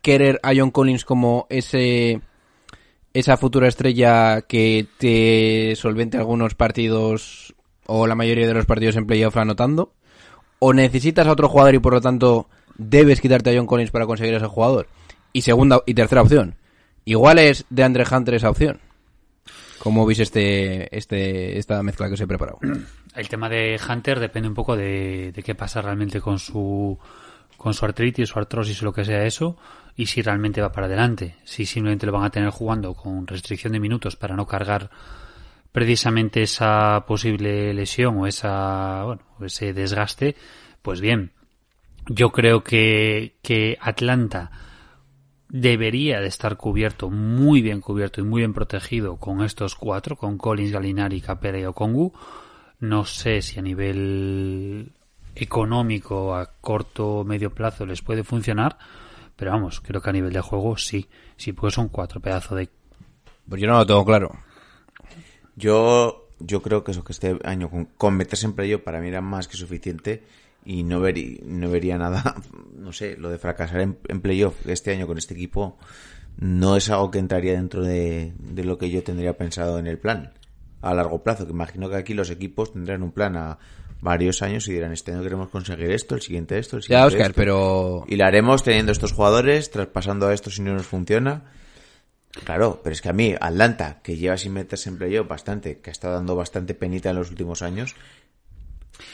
querer 0.01 0.39
a 0.44 0.51
John 0.56 0.72
Collins 0.72 1.03
como 1.03 1.48
ese 1.50 2.22
esa 3.12 3.38
futura 3.38 3.68
estrella 3.68 4.41
que 4.44 4.86
te 5.00 5.75
solvente 5.75 6.18
algunos 6.18 6.53
partidos 6.53 7.56
o 7.88 8.06
la 8.06 8.13
mayoría 8.13 8.48
de 8.48 8.53
los 8.53 8.68
partidos 8.68 8.96
en 8.98 9.08
playoff 9.08 9.38
anotando? 9.38 9.94
¿O 10.60 10.74
necesitas 10.74 11.25
a 11.25 11.32
otro 11.32 11.50
jugador 11.50 11.74
y 11.74 11.79
por 11.79 11.94
lo 11.94 12.01
tanto 12.01 12.48
debes 12.77 13.22
quitarte 13.22 13.50
a 13.50 13.58
John 13.58 13.65
Collins 13.65 13.91
para 13.91 14.06
conseguir 14.06 14.36
a 14.36 14.38
ese 14.38 14.46
jugador? 14.46 14.88
Y 15.34 15.41
segunda 15.41 15.82
y 15.88 15.96
tercera 15.96 16.22
opción. 16.22 16.56
Igual 17.06 17.39
es 17.39 17.65
de 17.72 17.84
Andre 17.84 18.06
Hunter 18.10 18.36
esa 18.36 18.51
opción. 18.51 18.79
¿Cómo 19.79 20.05
veis 20.05 20.19
este, 20.19 20.95
este, 20.95 21.57
esta 21.57 21.81
mezcla 21.83 22.07
que 22.07 22.13
os 22.13 22.21
he 22.21 22.27
preparado? 22.27 22.59
El 23.15 23.29
tema 23.29 23.50
de 23.50 23.79
Hunter 23.79 24.19
depende 24.19 24.50
un 24.50 24.55
poco 24.55 24.75
de, 24.75 25.31
de 25.33 25.43
qué 25.43 25.55
pasa 25.55 25.81
realmente 25.81 26.21
con 26.21 26.38
su 26.39 26.98
con 27.59 27.74
su 27.74 27.83
artritis, 27.83 28.29
su 28.29 28.39
artrosis 28.39 28.81
o 28.81 28.86
lo 28.86 28.93
que 28.93 29.03
sea 29.03 29.25
eso, 29.25 29.57
y 29.98 30.05
si 30.05 30.21
realmente 30.21 30.62
va 30.62 30.71
para 30.71 30.88
adelante. 30.88 31.36
Si 31.43 31.65
simplemente 31.65 32.05
lo 32.05 32.13
van 32.13 32.24
a 32.24 32.29
tener 32.29 32.50
jugando 32.51 32.93
con 32.93 33.27
restricción 33.27 33.74
de 33.74 33.81
minutos 33.81 34.15
para 34.15 34.36
no 34.36 34.48
cargar 34.48 34.89
precisamente 35.71 36.41
esa 36.41 37.05
posible 37.05 37.74
lesión 37.74 38.17
o 38.17 38.27
esa 38.27 39.03
bueno, 39.03 39.21
o 39.39 39.45
ese 39.45 39.74
desgaste, 39.74 40.36
pues 40.81 41.01
bien. 41.01 41.33
Yo 42.07 42.31
creo 42.31 42.63
que, 42.63 43.36
que 43.41 43.77
Atlanta 43.81 44.51
debería 45.50 46.22
de 46.22 46.27
estar 46.27 46.58
cubierto, 46.58 47.10
muy 47.10 47.62
bien 47.62 47.82
cubierto 47.82 48.22
y 48.22 48.24
muy 48.24 48.41
bien 48.41 48.53
protegido 48.53 49.18
con 49.18 49.44
estos 49.44 49.75
cuatro, 49.75 50.15
con 50.15 50.38
Collins, 50.38 50.72
Galinari, 50.72 51.22
Capera 51.22 51.60
y 51.60 51.65
Okongu. 51.65 52.13
No 52.79 53.03
sé 53.06 53.41
si 53.41 53.60
a 53.60 53.63
nivel 53.63 54.94
económico 55.36 56.36
a 56.36 56.51
corto 56.62 57.08
o 57.08 57.24
medio 57.24 57.53
plazo 57.53 57.86
les 57.86 58.01
puede 58.01 58.24
funcionar, 58.24 58.77
pero 59.36 59.51
vamos, 59.51 59.82
creo 59.82 60.01
que 60.01 60.10
a 60.10 60.13
nivel 60.13 60.34
de 60.34 60.41
juego 60.41 60.77
sí, 60.77 61.10
sí, 61.36 61.53
pues 61.53 61.74
son 61.74 61.89
cuatro 61.89 62.22
pedazos 62.22 62.58
de... 62.58 62.70
Pues 63.48 63.62
yo 63.62 63.68
no 63.68 63.77
lo 63.77 63.86
tengo 63.86 64.06
claro. 64.06 64.32
Yo, 65.56 66.29
yo 66.39 66.62
creo 66.62 66.84
que 66.84 66.91
eso 66.91 67.03
que 67.03 67.12
este 67.12 67.38
año 67.44 67.70
con, 67.70 67.86
con 67.86 68.15
meterse 68.15 68.46
en 68.46 68.79
para 68.84 69.01
mí 69.01 69.08
era 69.08 69.22
más 69.22 69.48
que 69.48 69.58
suficiente 69.58 70.24
y 70.66 70.84
no, 70.84 71.00
verí- 71.01 71.42
no 71.44 71.70
vería 71.70 71.98
nada, 71.98 72.36
no 72.75 72.92
sé, 72.94 73.16
lo 73.18 73.30
de 73.30 73.38
fracasar 73.38 73.82
en, 73.82 73.98
en 74.08 74.22
playoff 74.22 74.56
este 74.68 74.92
año 74.92 75.08
con 75.08 75.18
este 75.18 75.34
equipo 75.34 75.78
no 76.38 76.75
es 76.78 76.89
algo 76.89 77.12
que 77.12 77.20
entraría 77.20 77.54
dentro 77.54 77.84
de, 77.84 78.34
de 78.38 78.63
lo 78.63 78.78
que 78.78 78.89
yo 78.89 79.04
tendría 79.04 79.38
pensado 79.38 79.78
en 79.80 79.88
el 79.88 79.98
plan 79.98 80.32
a 80.82 80.94
largo 80.94 81.22
plazo, 81.24 81.46
que 81.46 81.51
imagino 81.51 81.89
que 81.89 81.98
aquí 81.98 82.13
los 82.13 82.30
equipos 82.30 82.72
tendrán 82.72 83.04
un 83.04 83.12
plan 83.12 83.36
a 83.36 83.58
varios 84.00 84.42
años 84.42 84.66
y 84.70 84.72
dirán, 84.74 84.94
este 84.94 85.12
año 85.12 85.22
queremos 85.22 85.50
conseguir 85.50 85.92
esto, 85.92 86.16
el 86.16 86.22
siguiente 86.22 86.58
esto, 86.58 86.78
el 86.78 86.84
siguiente 86.84 87.01
Ya, 87.01 87.06
Oscar, 87.08 87.22
esto". 87.32 87.34
pero... 87.36 88.06
Y 88.08 88.16
la 88.16 88.28
haremos 88.28 88.63
teniendo 88.63 88.94
estos 88.94 89.12
jugadores, 89.12 89.72
traspasando 89.72 90.28
a 90.28 90.34
estos 90.34 90.56
si 90.56 90.62
no 90.62 90.74
nos 90.74 90.86
funciona. 90.88 91.51
Claro, 92.46 92.80
pero 92.82 92.94
es 92.94 93.01
que 93.01 93.10
a 93.10 93.13
mí, 93.13 93.36
Atlanta, 93.42 94.00
que 94.01 94.16
lleva 94.16 94.38
sin 94.38 94.54
meterse 94.54 94.88
en 94.88 94.98
playoff 94.98 95.28
bastante, 95.28 95.80
que 95.80 95.89
está 95.92 96.10
dando 96.12 96.38
bastante 96.38 96.74
penita 96.75 97.10
en 97.10 97.18
los 97.18 97.30
últimos 97.30 97.62
años, 97.62 97.96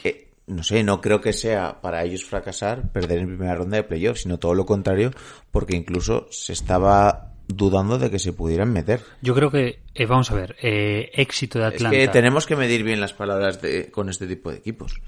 eh, 0.04 0.25
no 0.48 0.64
sé, 0.64 0.84
no 0.84 1.02
creo 1.02 1.22
que 1.22 1.34
sea 1.34 1.82
para 1.82 2.04
ellos 2.04 2.24
fracasar 2.26 2.92
perder 2.92 3.20
en 3.20 3.28
primera 3.28 3.56
ronda 3.56 3.78
de 3.78 3.84
playoff, 3.84 4.18
sino 4.20 4.38
todo 4.38 4.54
lo 4.54 4.66
contrario, 4.66 5.12
porque 5.52 5.76
incluso 5.76 6.28
se 6.30 6.54
estaba 6.54 7.32
dudando 7.48 7.98
de 8.00 8.10
que 8.10 8.20
se 8.20 8.34
pudieran 8.34 8.72
meter. 8.74 9.02
Yo 9.22 9.36
creo 9.36 9.52
que, 9.52 9.80
eh, 9.94 10.06
vamos 10.06 10.32
a 10.32 10.36
ver, 10.36 10.56
eh, 10.62 11.10
éxito 11.14 11.60
de 11.60 11.68
Es 11.70 11.74
Atlanta. 11.76 11.98
que 11.98 12.08
tenemos 12.08 12.46
que 12.46 12.56
medir 12.56 12.84
bien 12.84 13.00
las 13.00 13.14
palabras 13.14 13.62
de, 13.62 13.92
con 13.92 14.10
este 14.10 14.28
tipo 14.28 14.52
de 14.52 14.58
equipos. 14.58 15.00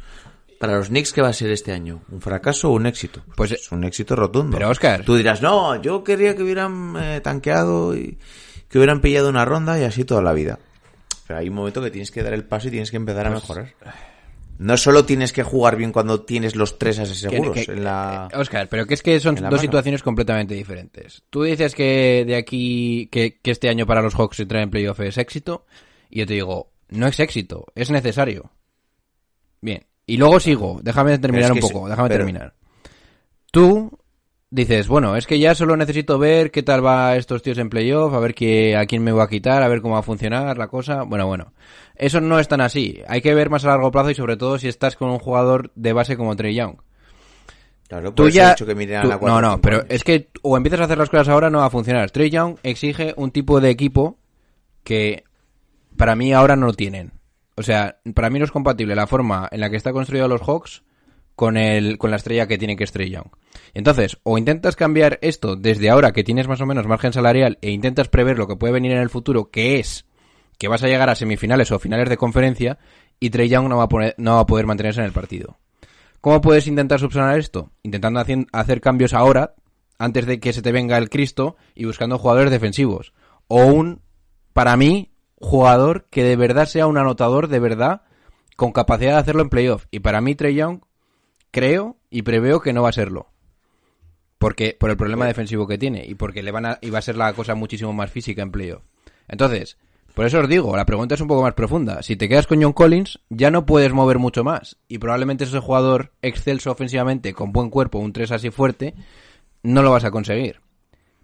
Para 0.60 0.76
los 0.78 0.88
Knicks, 0.88 1.14
¿qué 1.14 1.22
va 1.22 1.30
a 1.30 1.34
ser 1.34 1.52
este 1.52 1.72
año? 1.72 2.02
¿Un 2.10 2.20
fracaso 2.20 2.70
o 2.70 2.74
un 2.74 2.88
éxito? 2.88 3.22
Pues, 3.36 3.52
es 3.52 3.72
un 3.72 3.84
éxito 3.84 4.16
rotundo. 4.16 4.58
pero, 4.58 4.70
Óscar- 4.72 5.04
Tú 5.06 5.16
dirás, 5.16 5.42
no, 5.42 5.80
yo 5.82 6.04
quería 6.04 6.36
que 6.36 6.42
hubieran 6.44 6.96
eh, 7.00 7.22
tanqueado 7.22 7.96
y 7.96 8.18
que 8.70 8.80
hubieran 8.80 9.02
pillado 9.02 9.30
una 9.30 9.46
ronda 9.46 9.80
y 9.80 9.84
así 9.84 10.04
toda 10.04 10.22
la 10.24 10.34
vida. 10.34 10.58
Pero 11.28 11.40
hay 11.40 11.50
un 11.50 11.56
momento 11.56 11.82
que 11.82 11.92
tienes 11.92 12.10
que 12.10 12.24
dar 12.24 12.34
el 12.34 12.44
paso 12.46 12.70
y 12.70 12.72
tienes 12.72 12.90
que 12.90 12.98
empezar 12.98 13.28
a 13.28 13.32
Pues, 13.32 13.44
mejorar. 13.44 13.74
No 14.60 14.76
solo 14.78 15.06
tienes 15.06 15.34
que 15.34 15.44
jugar 15.44 15.76
bien 15.76 15.92
cuando 15.92 16.22
tienes 16.22 16.56
los 16.56 16.80
tres 16.80 16.98
ases 17.00 17.18
seguros 17.20 17.54
que- 17.56 17.72
en 17.72 17.84
la... 17.84 18.28
eh, 18.32 18.38
Oscar, 18.38 18.68
pero 18.70 18.86
que 18.88 18.96
es 18.96 19.04
que 19.04 19.20
son 19.20 19.36
dos 19.36 19.44
mano. 19.44 19.58
situaciones 19.60 20.02
completamente 20.04 20.56
diferentes. 20.56 21.22
Tú 21.30 21.44
dices 21.44 21.76
que 21.76 22.24
de 22.26 22.36
aquí, 22.36 23.08
que, 23.12 23.40
que 23.40 23.52
este 23.52 23.70
año 23.70 23.86
para 23.86 24.02
los 24.02 24.16
Hawks 24.16 24.40
entrar 24.40 24.64
en 24.64 24.72
playoff 24.72 25.00
es 25.02 25.18
éxito, 25.18 25.66
y 26.10 26.20
yo 26.20 26.26
te 26.26 26.34
digo, 26.34 26.72
no 26.90 27.08
es 27.08 27.20
éxito, 27.20 27.66
es 27.76 27.92
necesario. 27.92 28.52
Bien, 29.62 29.86
y 30.06 30.18
luego 30.18 30.40
sigo, 30.40 30.80
déjame 30.82 31.18
terminar 31.20 31.52
es 31.52 31.56
un 31.56 31.60
poco, 31.60 31.86
sí, 31.86 31.90
déjame 31.92 32.10
pero- 32.10 32.26
terminar. 32.26 32.54
Tú 33.52 33.92
dices, 34.50 34.88
bueno, 34.88 35.16
es 35.16 35.28
que 35.28 35.40
ya 35.40 35.56
solo 35.56 35.76
necesito 35.78 36.18
ver 36.20 36.52
qué 36.52 36.64
tal 36.64 36.86
va 36.86 37.16
estos 37.16 37.42
tíos 37.42 37.58
en 37.58 37.70
playoff, 37.70 38.14
a 38.14 38.20
ver 38.20 38.34
qué, 38.34 38.76
a 38.78 38.86
quién 38.86 39.04
me 39.04 39.12
va 39.12 39.26
a 39.26 39.30
quitar, 39.30 39.62
a 39.64 39.68
ver 39.68 39.82
cómo 39.82 39.96
va 39.96 40.00
a 40.00 40.04
funcionar 40.04 40.58
la 40.58 40.68
cosa. 40.68 41.04
Bueno, 41.04 41.28
bueno. 41.28 41.54
Eso 41.96 42.22
no 42.22 42.40
es 42.40 42.48
tan 42.48 42.62
así. 42.62 43.02
Hay 43.08 43.22
que 43.22 43.34
ver 43.34 43.50
más 43.50 43.66
a 43.66 43.70
largo 43.70 43.92
plazo 43.92 44.12
y 44.12 44.16
sobre 44.16 44.38
todo 44.38 44.58
si 44.60 44.68
estás 44.68 44.96
con 44.96 45.10
un 45.10 45.20
jugador 45.20 45.72
de 45.76 45.94
base 45.94 46.16
como 46.18 46.36
Trey 46.36 46.54
Young. 46.56 46.78
Claro, 47.88 48.14
Tú 48.14 48.28
ya... 48.30 48.54
que 48.54 48.66
tú- 48.66 48.68
la 49.10 49.18
no, 49.18 49.42
no, 49.42 49.62
pero 49.62 49.78
años. 49.78 49.88
es 49.90 50.04
que 50.04 50.30
o 50.42 50.58
empiezas 50.58 50.82
a 50.82 50.84
hacer 50.86 50.98
las 50.98 51.10
cosas 51.10 51.30
ahora 51.30 51.50
no 51.50 51.60
va 51.60 51.66
a 51.68 51.70
funcionar. 51.70 52.12
Trey 52.12 52.30
Young 52.30 52.58
exige 52.64 53.14
un 53.16 53.32
tipo 53.32 53.62
de 53.62 53.70
equipo 53.70 54.18
que 54.84 55.24
para 55.96 56.16
mí 56.16 56.34
ahora 56.34 56.56
no 56.58 56.66
lo 56.68 56.74
tienen. 56.74 57.14
O 57.56 57.64
sea, 57.64 57.98
para 58.14 58.30
mí 58.30 58.40
no 58.40 58.46
es 58.46 58.52
compatible 58.52 58.94
la 58.94 59.08
forma 59.08 59.48
en 59.52 59.62
la 59.62 59.70
que 59.70 59.78
está 59.78 59.94
construido 59.94 60.28
los 60.28 60.42
Hawks 60.42 60.84
con, 61.38 61.56
el, 61.56 62.00
con 62.00 62.10
la 62.10 62.18
estrella 62.18 62.48
que 62.48 62.58
tiene 62.58 62.76
que 62.76 62.84
es 62.84 62.92
Trey 62.92 63.12
Young. 63.12 63.28
Entonces, 63.76 64.18
o 64.24 64.40
intentas 64.40 64.76
cambiar 64.76 65.20
esto 65.22 65.56
desde 65.56 65.92
ahora 65.92 66.12
que 66.12 66.24
tienes 66.24 66.48
más 66.48 66.62
o 66.62 66.66
menos 66.66 66.88
margen 66.88 67.14
salarial 67.14 67.60
e 67.62 67.70
intentas 67.70 68.10
prever 68.10 68.40
lo 68.40 68.48
que 68.48 68.56
puede 68.56 68.74
venir 68.74 68.92
en 68.94 68.98
el 68.98 69.12
futuro, 69.12 69.52
que 69.52 69.78
es 69.80 70.06
que 70.58 70.68
vas 70.68 70.82
a 70.82 70.88
llegar 70.88 71.12
a 71.12 71.16
semifinales 71.16 71.72
o 71.72 71.78
finales 71.78 72.10
de 72.10 72.18
conferencia 72.18 72.80
y 73.20 73.30
Trey 73.30 73.50
Young 73.50 73.70
no 73.70 73.78
va 73.78 73.84
a, 73.84 73.88
poner- 73.88 74.16
no 74.18 74.34
va 74.34 74.40
a 74.42 74.46
poder 74.48 74.66
mantenerse 74.66 75.00
en 75.00 75.06
el 75.06 75.12
partido. 75.12 75.60
¿Cómo 76.22 76.42
puedes 76.42 76.66
intentar 76.66 77.00
subsanar 77.00 77.38
esto? 77.38 77.70
Intentando 77.84 78.20
hacer 78.52 78.82
cambios 78.82 79.14
ahora, 79.14 79.54
antes 80.00 80.26
de 80.26 80.40
que 80.40 80.54
se 80.54 80.64
te 80.64 80.72
venga 80.72 80.98
el 80.98 81.12
Cristo, 81.12 81.56
y 81.76 81.86
buscando 81.86 82.18
jugadores 82.18 82.50
defensivos. 82.50 83.14
O 83.48 83.64
un, 83.64 84.02
para 84.54 84.76
mí, 84.76 85.12
jugador 85.36 86.08
que 86.10 86.24
de 86.24 86.36
verdad 86.36 86.66
sea 86.66 86.88
un 86.88 86.98
anotador 86.98 87.48
de 87.48 87.60
verdad, 87.60 88.02
con 88.56 88.72
capacidad 88.72 89.12
de 89.14 89.20
hacerlo 89.20 89.44
en 89.44 89.50
playoff. 89.50 89.86
Y 89.92 90.00
para 90.00 90.20
mí, 90.20 90.34
Trey 90.34 90.56
Young, 90.56 90.80
creo 91.52 91.98
y 92.10 92.22
preveo 92.24 92.60
que 92.62 92.74
no 92.74 92.82
va 92.84 92.90
a 92.90 92.94
serlo. 92.94 93.28
Porque, 94.38 94.76
por 94.80 94.90
el 94.92 94.98
problema 94.98 95.26
defensivo 95.26 95.66
que 95.68 95.78
tiene 95.80 96.06
y 96.06 96.14
porque 96.16 96.44
le 96.44 96.52
van 96.52 96.66
a, 96.66 96.78
y 96.82 96.90
va 96.92 97.00
a 97.00 97.04
ser 97.04 97.18
la 97.18 97.34
cosa 97.34 97.56
muchísimo 97.56 97.92
más 97.94 98.12
física 98.12 98.44
en 98.44 98.52
playoff. 98.52 98.84
Entonces, 99.28 99.78
por 100.14 100.26
eso 100.26 100.40
os 100.40 100.48
digo, 100.50 100.76
la 100.78 100.86
pregunta 100.86 101.16
es 101.16 101.22
un 101.22 101.28
poco 101.28 101.42
más 101.42 101.54
profunda. 101.56 102.04
Si 102.04 102.16
te 102.16 102.30
quedas 102.30 102.46
con 102.48 102.62
John 102.62 102.74
Collins, 102.74 103.20
ya 103.30 103.50
no 103.50 103.66
puedes 103.66 103.92
mover 103.94 104.20
mucho 104.20 104.44
más. 104.44 104.78
Y 104.88 105.00
probablemente 105.00 105.44
ese 105.46 105.60
jugador 105.60 106.12
excelso 106.22 106.72
ofensivamente, 106.72 107.34
con 107.34 107.52
buen 107.52 107.70
cuerpo, 107.72 107.98
un 108.00 108.14
3 108.14 108.32
así 108.32 108.52
fuerte, 108.52 108.94
no 109.64 109.82
lo 109.82 109.90
vas 109.92 110.04
a 110.04 110.12
conseguir. 110.12 110.62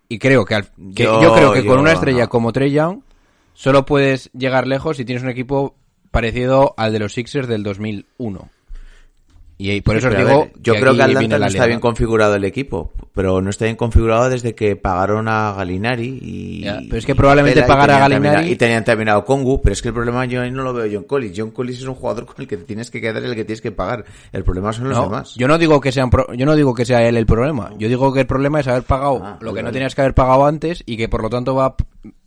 Y 0.10 0.18
creo 0.20 0.44
que, 0.46 0.56
al- 0.56 0.72
que- 0.96 1.04
yo, 1.04 1.22
Yo- 1.22 1.34
creo 1.36 1.54
que 1.54 1.66
con 1.66 1.80
una 1.80 1.92
estrella 1.94 2.24
no. 2.24 2.30
como 2.30 2.52
Trey 2.52 2.72
Young, 2.72 3.02
solo 3.54 3.86
puedes 3.86 4.32
llegar 4.34 4.66
lejos 4.68 4.98
si 4.98 5.06
tienes 5.06 5.24
un 5.24 5.30
equipo 5.30 5.76
parecido 6.10 6.74
al 6.78 6.94
de 6.94 7.00
los 7.00 7.14
Sixers 7.14 7.48
del 7.48 7.62
2001. 7.64 8.50
Y, 9.66 9.80
por 9.82 9.96
eso 9.96 10.10
os 10.10 10.18
digo, 10.18 10.40
ver, 10.42 10.52
yo 10.62 10.74
creo 10.76 10.94
que 10.96 11.04
Atlanta 11.04 11.40
no 11.40 11.46
está 11.46 11.66
bien 11.66 11.80
configurado 11.80 12.36
el 12.36 12.44
equipo, 12.44 12.92
pero 13.14 13.42
no 13.42 13.50
está 13.50 13.64
bien 13.66 13.78
configurado 13.78 14.30
desde 14.30 14.54
que 14.56 14.76
pagaron 14.76 15.28
a 15.30 15.54
Galinari 15.54 16.20
y 16.22 16.62
Ya, 16.64 16.80
pero 16.84 16.98
es 16.98 17.06
que 17.06 17.16
probablemente 17.16 17.62
y 17.62 17.64
pagar 17.64 17.92
a 17.92 18.10
termina- 18.10 18.46
y 18.46 18.56
tenían 18.58 18.84
terminado 18.84 19.24
Kongu, 19.24 19.62
pero 19.62 19.72
es 19.74 19.82
que 19.82 19.88
el 19.88 19.94
problema 19.94 20.26
yo 20.26 20.42
ahí 20.42 20.52
no 20.52 20.64
lo 20.64 20.74
veo 20.74 20.90
John 20.92 21.04
Collins. 21.06 21.34
John 21.38 21.52
Collins 21.52 21.80
es 21.80 21.86
un 21.86 21.96
jugador 21.96 22.26
con 22.26 22.36
el 22.40 22.48
que 22.48 22.58
te 22.58 22.64
tienes 22.66 22.92
que 22.92 23.00
quedar 23.00 23.24
y 23.24 23.26
el 23.28 23.36
que 23.36 23.46
tienes 23.46 23.62
que 23.62 23.72
pagar. 23.72 24.04
El 24.34 24.44
problema 24.44 24.74
son 24.74 24.90
los 24.90 24.98
No, 24.98 25.04
demás. 25.06 25.36
yo 25.36 25.48
no 25.48 25.58
digo 25.58 25.80
que 25.80 25.92
sean 25.94 26.10
pro- 26.10 26.34
yo 26.34 26.46
no 26.46 26.56
digo 26.56 26.74
que 26.74 26.84
sea 26.84 27.08
él 27.08 27.16
el 27.16 27.26
problema. 27.26 27.72
Yo 27.78 27.88
digo 27.88 28.12
que 28.14 28.20
el 28.22 28.28
problema 28.28 28.60
es 28.60 28.68
haber 28.68 28.84
pagado 28.84 29.22
Ah, 29.24 29.38
lo 29.40 29.54
que 29.54 29.64
no 29.64 29.72
tenías 29.72 29.96
que 29.96 30.02
haber 30.02 30.14
pagado 30.14 30.46
antes 30.46 30.84
y 30.86 30.98
que 30.98 31.08
por 31.08 31.22
lo 31.22 31.30
tanto 31.30 31.56
va 31.56 31.76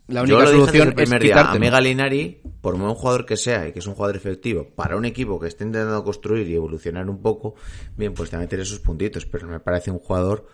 la 0.07 0.25
Yo 0.25 0.35
única 0.37 0.37
dije 0.37 0.45
desde 0.51 0.57
solución 0.59 0.87
el 0.89 0.93
primer 0.95 1.17
es 1.17 1.23
día. 1.23 1.35
A 1.35 1.39
quitarte. 1.39 1.59
mí 1.59 1.69
Galinari, 1.69 2.41
por 2.61 2.75
muy 2.75 2.85
buen 2.85 2.95
jugador 2.95 3.25
que 3.25 3.37
sea 3.37 3.67
y 3.67 3.71
que 3.73 3.79
es 3.79 3.87
un 3.87 3.93
jugador 3.95 4.15
efectivo, 4.15 4.67
para 4.75 4.95
un 4.95 5.05
equipo 5.05 5.39
que 5.39 5.47
esté 5.47 5.63
intentando 5.63 6.03
construir 6.03 6.47
y 6.47 6.55
evolucionar 6.55 7.09
un 7.09 7.21
poco, 7.21 7.55
bien, 7.95 8.13
pues 8.13 8.29
te 8.29 8.37
meter 8.37 8.59
esos 8.59 8.79
puntitos, 8.79 9.25
pero 9.25 9.47
me 9.47 9.59
parece 9.59 9.91
un 9.91 9.99
jugador 9.99 10.47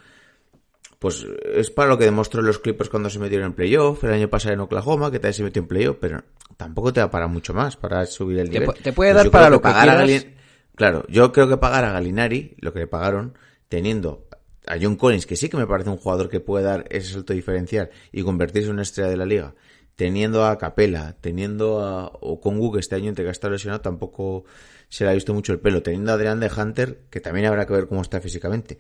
pues 1.00 1.25
es 1.55 1.69
para 1.69 1.89
lo 1.89 1.98
que 1.98 2.05
demostró 2.05 2.41
los 2.41 2.60
Clippers 2.60 2.89
cuando 2.89 3.10
se 3.10 3.19
metieron 3.19 3.48
en 3.48 3.53
playoff, 3.53 4.03
el 4.05 4.13
año 4.13 4.29
pasado 4.29 4.53
en 4.53 4.62
Oklahoma, 4.62 5.12
que 5.12 5.19
también 5.19 5.33
se 5.33 5.43
metió 5.43 5.62
en 5.62 5.67
playoff, 5.67 5.98
pero 6.00 6.24
tampoco 6.55 6.93
te 6.93 7.01
da 7.01 7.12
para 7.12 7.27
mucho 7.27 7.53
más, 7.53 7.75
para 7.75 8.05
subir 8.05 8.39
el 8.39 8.50
nivel. 8.50 8.72
te 8.81 8.93
puede 8.93 9.12
Pues 9.12 9.15
dar 9.17 9.25
yo 9.25 9.31
para 9.31 9.50
lo 9.50 9.57
que 9.57 9.63
pagar 9.63 9.89
a 9.89 10.05
quieras. 10.05 10.24
Galin- 10.25 10.33
Claro, 10.75 11.05
yo 11.10 11.31
creo 11.33 11.50
que 11.50 11.57
pagar 11.57 11.83
a 11.83 11.91
Galinari, 11.91 12.55
lo 12.62 12.72
que 12.74 12.79
le 12.79 12.88
pagaron, 12.88 13.38
teniendo 13.67 14.23
a 14.67 14.77
John 14.82 14.96
Collins, 14.96 15.25
que 15.25 15.36
sí 15.36 15.50
que 15.50 15.58
me 15.58 15.67
parece 15.67 15.89
un 15.89 15.98
jugador 15.98 16.29
que 16.29 16.39
puede 16.39 16.65
dar 16.65 16.86
ese 16.89 17.13
salto 17.13 17.34
diferencial 17.34 17.89
y 18.12 18.24
convertirse 18.24 18.67
en 18.67 18.74
una 18.74 18.84
estrella 18.84 19.10
de 19.10 19.17
la 19.17 19.25
liga, 19.25 19.55
teniendo 19.96 20.46
a 20.46 20.58
Capela, 20.58 21.15
teniendo 21.22 21.82
a 21.82 22.08
Okongu, 22.22 22.74
que 22.74 22.79
este 22.79 22.96
año 22.96 23.10
entre 23.10 23.25
que 23.25 23.32
está 23.32 23.50
lesionado 23.50 23.82
tampoco 23.82 24.46
se 24.89 25.03
le 25.03 25.12
ha 25.12 25.13
visto 25.13 25.34
mucho 25.34 25.53
el 25.53 25.60
pelo, 25.60 25.82
teniendo 25.82 26.12
a 26.12 26.15
Adrián 26.15 26.39
de 26.39 26.51
Hunter, 26.55 27.03
que 27.10 27.20
también 27.20 27.48
habrá 27.48 27.65
que 27.65 27.74
ver 27.74 27.88
cómo 27.88 28.01
está 28.01 28.22
físicamente. 28.22 28.79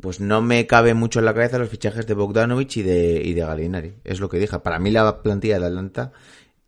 Pues 0.00 0.20
no 0.20 0.40
me 0.40 0.66
cabe 0.66 0.94
mucho 0.94 1.18
en 1.18 1.24
la 1.24 1.34
cabeza 1.34 1.58
los 1.58 1.68
fichajes 1.68 2.06
de 2.06 2.14
Bogdanovich 2.14 2.76
y 2.78 2.82
de, 2.82 3.20
y 3.22 3.34
de 3.34 3.40
Galinari. 3.40 3.94
Es 4.04 4.20
lo 4.20 4.28
que 4.28 4.38
dije. 4.38 4.58
Para 4.60 4.78
mí 4.78 4.90
la 4.90 5.20
plantilla 5.20 5.58
de 5.58 5.66
Atlanta 5.66 6.12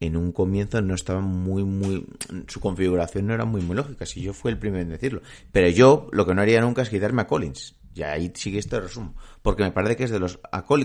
en 0.01 0.17
un 0.17 0.33
comienzo 0.33 0.83
no 0.83 0.95
estaba 0.95 1.21
muy, 1.21 1.63
muy... 1.63 2.05
Su 2.49 2.59
configuración 2.59 3.29
no 3.29 3.35
era 3.35 3.45
muy, 3.45 3.63
muy 3.63 3.77
lógica. 3.77 4.05
Si 4.05 4.21
yo 4.21 4.35
fui 4.35 4.51
el 4.51 4.59
primero 4.59 4.83
en 4.83 4.89
decirlo. 4.91 5.23
Pero 5.53 5.69
yo 5.69 6.09
lo 6.11 6.27
que 6.27 6.35
no 6.35 6.43
haría 6.43 6.61
nunca 6.61 6.83
es 6.83 6.91
quitarme 6.91 7.23
a 7.23 7.27
Collins. 7.29 7.77
Y 7.95 8.03
ahí 8.03 8.33
sigue 8.35 8.59
este 8.59 8.81
resumen. 8.81 9.15
Porque 9.43 9.63
me 9.63 9.71
parece 9.71 9.97
que 9.97 10.05
es 10.05 10.11
de 10.11 10.19
los... 10.19 10.39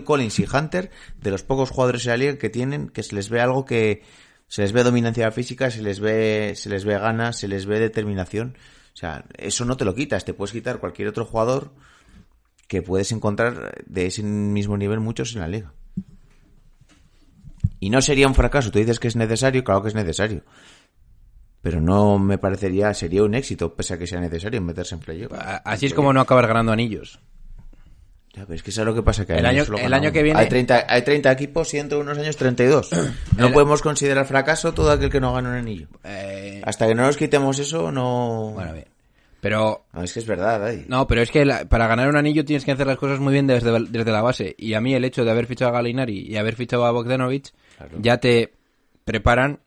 Collins 0.03 0.39
y 0.39 0.45
Hunter, 0.45 0.91
de 1.17 1.31
los 1.31 1.43
pocos 1.43 1.69
jugadores 1.69 2.05
en 2.05 2.11
la 2.11 2.17
liga 2.17 2.37
que 2.37 2.49
tienen, 2.49 2.89
que 2.89 3.03
se 3.03 3.15
les 3.15 3.29
ve 3.29 3.41
algo 3.41 3.65
que... 3.65 4.03
Se 4.49 4.61
les 4.61 4.71
ve 4.71 4.83
dominancia 4.83 5.29
física, 5.31 5.69
se 5.69 5.81
les 5.81 5.99
ve, 5.99 6.53
se 6.55 6.69
les 6.69 6.85
ve 6.85 6.97
ganas, 6.97 7.37
se 7.37 7.49
les 7.49 7.65
ve 7.65 7.79
determinación. 7.79 8.57
O 8.93 8.97
sea, 8.97 9.25
eso 9.37 9.65
no 9.65 9.75
te 9.75 9.83
lo 9.83 9.93
quitas. 9.93 10.23
Te 10.23 10.33
puedes 10.33 10.53
quitar 10.53 10.79
cualquier 10.79 11.09
otro 11.09 11.25
jugador 11.25 11.73
que 12.67 12.81
puedes 12.81 13.11
encontrar 13.11 13.83
de 13.85 14.05
ese 14.05 14.23
mismo 14.23 14.77
nivel 14.77 14.99
muchos 14.99 15.35
en 15.35 15.41
la 15.41 15.47
liga. 15.47 15.73
Y 17.79 17.89
no 17.89 18.01
sería 18.01 18.27
un 18.27 18.35
fracaso. 18.35 18.71
Tú 18.71 18.79
dices 18.79 18.99
que 18.99 19.07
es 19.07 19.15
necesario, 19.15 19.63
claro 19.63 19.81
que 19.81 19.89
es 19.89 19.95
necesario. 19.95 20.43
Pero 21.61 21.81
no 21.81 22.17
me 22.19 22.37
parecería, 22.37 22.93
sería 22.93 23.23
un 23.23 23.33
éxito, 23.35 23.73
pese 23.75 23.95
a 23.95 23.97
que 23.97 24.07
sea 24.07 24.19
necesario 24.19 24.61
meterse 24.61 24.95
en 24.95 25.01
playoff. 25.01 25.33
Así 25.65 25.85
es 25.87 25.93
como 25.93 26.13
no 26.13 26.21
acabar 26.21 26.47
ganando 26.47 26.71
anillos. 26.71 27.19
Ya, 28.33 28.43
pero 28.45 28.53
es 28.53 28.61
que 28.61 28.69
eso 28.69 28.81
es 28.81 28.85
lo 28.85 28.93
que 28.93 29.01
pasa 29.01 29.25
que 29.25 29.33
El 29.33 29.45
hay 29.47 29.57
año- 29.59 29.77
el 29.77 29.93
año 29.93 30.11
que 30.11 30.21
viene- 30.21 30.39
Hay 30.39 30.47
30, 30.47 30.85
hay 30.87 31.01
30 31.01 31.31
equipos 31.31 31.73
y 31.73 31.79
entre 31.79 31.97
unos 31.97 32.17
años 32.19 32.37
32. 32.37 32.89
No 33.37 33.47
El- 33.47 33.53
podemos 33.53 33.81
considerar 33.81 34.27
fracaso 34.27 34.73
todo 34.73 34.91
aquel 34.91 35.09
que 35.09 35.19
no 35.19 35.33
gana 35.33 35.49
un 35.49 35.55
anillo. 35.55 35.87
Eh, 36.03 36.61
Hasta 36.63 36.85
que 36.87 36.93
no 36.93 37.01
nos 37.03 37.17
quitemos 37.17 37.57
eso, 37.57 37.91
no... 37.91 38.51
bueno, 38.53 38.73
bien. 38.73 38.85
Pero 39.41 39.85
No, 39.93 40.03
es 40.03 40.13
que 40.13 40.19
es 40.19 40.25
verdad. 40.27 40.71
No, 40.87 41.07
pero 41.07 41.21
es 41.23 41.31
que 41.31 41.45
la- 41.45 41.65
para 41.65 41.87
ganar 41.87 42.09
un 42.09 42.15
anillo 42.15 42.45
tienes 42.45 42.63
que 42.63 42.71
hacer 42.71 42.85
las 42.85 42.97
cosas 42.97 43.19
muy 43.19 43.33
bien 43.33 43.47
desde, 43.47 43.71
desde 43.89 44.11
la 44.11 44.21
base. 44.21 44.53
Y 44.59 44.75
a 44.75 44.81
mí 44.81 44.93
el 44.93 45.03
hecho 45.05 45.25
de 45.25 45.31
haber 45.31 45.47
fichado 45.47 45.71
a 45.71 45.73
Galinari 45.73 46.19
y 46.19 46.37
haber 46.37 46.55
fichado 46.55 46.85
a 46.85 46.91
Bogdanovich 46.91 47.51
ya 47.99 48.17
te 48.19 48.53
preparan 49.03 49.61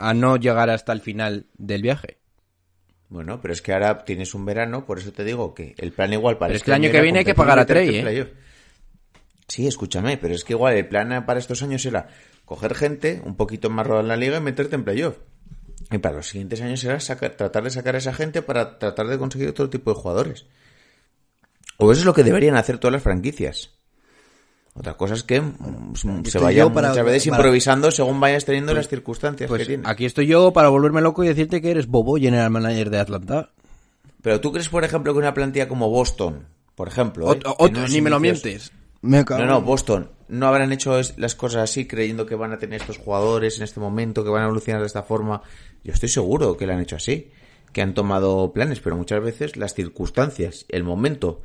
a 0.00 0.14
no 0.14 0.36
llegar 0.36 0.70
hasta 0.70 0.92
el 0.92 1.00
final 1.00 1.46
del 1.56 1.82
viaje. 1.82 2.18
Bueno, 3.08 3.40
pero 3.40 3.52
es 3.52 3.60
que 3.60 3.72
ahora 3.72 4.04
tienes 4.04 4.34
un 4.34 4.44
verano, 4.44 4.86
por 4.86 4.98
eso 4.98 5.12
te 5.12 5.24
digo 5.24 5.52
que 5.54 5.74
el 5.78 5.92
plan 5.92 6.12
igual 6.12 6.38
para 6.38 6.48
Pero 6.48 6.56
es 6.56 6.60
este 6.62 6.66
que 6.66 6.76
el 6.76 6.82
año 6.84 6.92
que 6.92 7.00
viene 7.00 7.18
hay 7.20 7.24
que 7.24 7.34
pagar 7.34 7.58
a 7.58 7.66
Trey, 7.66 7.96
¿eh? 7.96 8.32
Sí, 9.46 9.66
escúchame, 9.66 10.16
pero 10.16 10.34
es 10.34 10.44
que 10.44 10.52
igual 10.54 10.74
el 10.76 10.86
plan 10.88 11.26
para 11.26 11.38
estos 11.40 11.62
años 11.62 11.84
era 11.84 12.08
coger 12.44 12.74
gente 12.74 13.20
un 13.24 13.36
poquito 13.36 13.68
más 13.68 13.86
rodada 13.86 14.02
en 14.02 14.08
la 14.08 14.16
liga 14.16 14.38
y 14.38 14.40
meterte 14.40 14.76
en 14.76 14.84
playoff. 14.84 15.16
Y 15.90 15.98
para 15.98 16.16
los 16.16 16.28
siguientes 16.28 16.60
años 16.60 16.78
será 16.80 17.00
sacar- 17.00 17.34
tratar 17.36 17.64
de 17.64 17.70
sacar 17.70 17.96
a 17.96 17.98
esa 17.98 18.14
gente 18.14 18.42
para 18.42 18.78
tratar 18.78 19.08
de 19.08 19.18
conseguir 19.18 19.48
otro 19.48 19.68
tipo 19.68 19.92
de 19.92 20.00
jugadores. 20.00 20.46
O 21.78 21.90
eso 21.90 22.00
es 22.00 22.04
lo 22.06 22.14
que 22.14 22.22
deberían 22.22 22.54
hacer 22.56 22.78
todas 22.78 22.92
las 22.92 23.02
franquicias. 23.02 23.70
Otra 24.74 24.94
cosa 24.96 25.14
es 25.14 25.24
que 25.24 25.40
mm, 25.40 25.94
se 26.24 26.38
para- 26.38 26.68
muchas 26.68 27.04
veces 27.04 27.28
para- 27.28 27.36
improvisando 27.38 27.90
según 27.90 28.20
vayas 28.20 28.44
teniendo 28.44 28.72
las 28.72 28.88
circunstancias 28.88 29.48
que 29.48 29.54
Pues 29.56 29.66
tienes. 29.66 29.86
aquí 29.86 30.04
estoy 30.06 30.26
yo 30.26 30.52
para 30.52 30.68
volverme 30.68 31.00
loco 31.00 31.24
y 31.24 31.28
decirte 31.28 31.60
que 31.60 31.70
eres 31.70 31.86
Bobo, 31.88 32.16
general 32.16 32.50
manager 32.50 32.88
de 32.90 32.98
Atlanta. 33.00 33.50
Pero 34.22 34.40
tú 34.40 34.52
crees, 34.52 34.68
por 34.68 34.84
ejemplo, 34.84 35.12
que 35.12 35.18
una 35.18 35.34
plantilla 35.34 35.66
como 35.68 35.88
Boston, 35.90 36.46
por 36.74 36.88
ejemplo, 36.88 37.32
¿eh? 37.32 37.40
Otro- 37.58 37.88
ni 37.88 38.00
me 38.00 38.10
lo 38.10 38.20
mientes. 38.20 38.70
Me 39.02 39.24
cago 39.24 39.38
No, 39.40 39.44
en- 39.44 39.50
no, 39.50 39.62
Boston. 39.62 40.10
No 40.28 40.46
habrán 40.46 40.72
hecho 40.72 40.98
es- 40.98 41.18
las 41.18 41.34
cosas 41.34 41.62
así 41.62 41.86
creyendo 41.86 42.26
que 42.26 42.34
van 42.36 42.52
a 42.52 42.58
tener 42.58 42.80
estos 42.80 42.98
jugadores 42.98 43.56
en 43.56 43.64
este 43.64 43.80
momento, 43.80 44.22
que 44.22 44.30
van 44.30 44.42
a 44.42 44.44
evolucionar 44.44 44.80
de 44.82 44.86
esta 44.86 45.02
forma. 45.02 45.42
Yo 45.82 45.92
estoy 45.92 46.10
seguro 46.10 46.56
que 46.56 46.66
lo 46.66 46.74
han 46.74 46.80
hecho 46.80 46.96
así, 46.96 47.30
que 47.72 47.82
han 47.82 47.94
tomado 47.94 48.52
planes, 48.52 48.78
pero 48.80 48.94
muchas 48.96 49.22
veces 49.22 49.56
las 49.56 49.74
circunstancias, 49.74 50.66
el 50.68 50.84
momento 50.84 51.40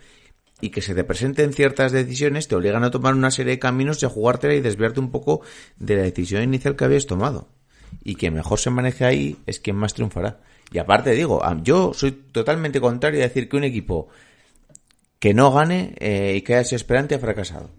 y 0.66 0.72
que 0.72 0.82
se 0.82 0.96
te 0.96 1.04
presenten 1.04 1.54
ciertas 1.54 1.92
decisiones 1.92 2.48
te 2.48 2.56
obligan 2.56 2.84
a 2.84 2.90
tomar 2.90 3.14
una 3.14 3.30
serie 3.30 3.54
de 3.54 3.60
caminos 3.60 4.02
y 4.02 4.08
a 4.08 4.10
jugártela 4.10 4.56
y 4.56 4.62
desviarte 4.62 5.00
un 5.00 5.12
poco 5.12 5.42
de 5.78 5.96
la 5.96 6.02
decisión 6.02 6.42
inicial 6.42 6.76
que 6.76 6.86
habías 6.86 7.06
tomado. 7.06 7.50
Y 8.04 8.16
quien 8.16 8.34
mejor 8.34 8.60
se 8.60 8.72
maneje 8.72 9.06
ahí 9.06 9.38
es 9.46 9.60
quien 9.60 9.76
más 9.76 9.94
triunfará. 9.94 10.40
Y 10.72 10.80
aparte 10.80 11.12
digo, 11.12 11.40
yo 11.62 11.94
soy 11.94 12.14
totalmente 12.14 12.82
contrario 12.82 13.20
a 13.20 13.28
decir 13.28 13.48
que 13.48 13.58
un 13.58 13.64
equipo 13.64 14.08
que 15.20 15.36
no 15.36 15.52
gane 15.52 15.94
eh, 16.00 16.34
y 16.36 16.42
que 16.42 16.64
sea 16.64 16.76
esperante 16.76 17.14
ha 17.14 17.20
fracasado. 17.20 17.70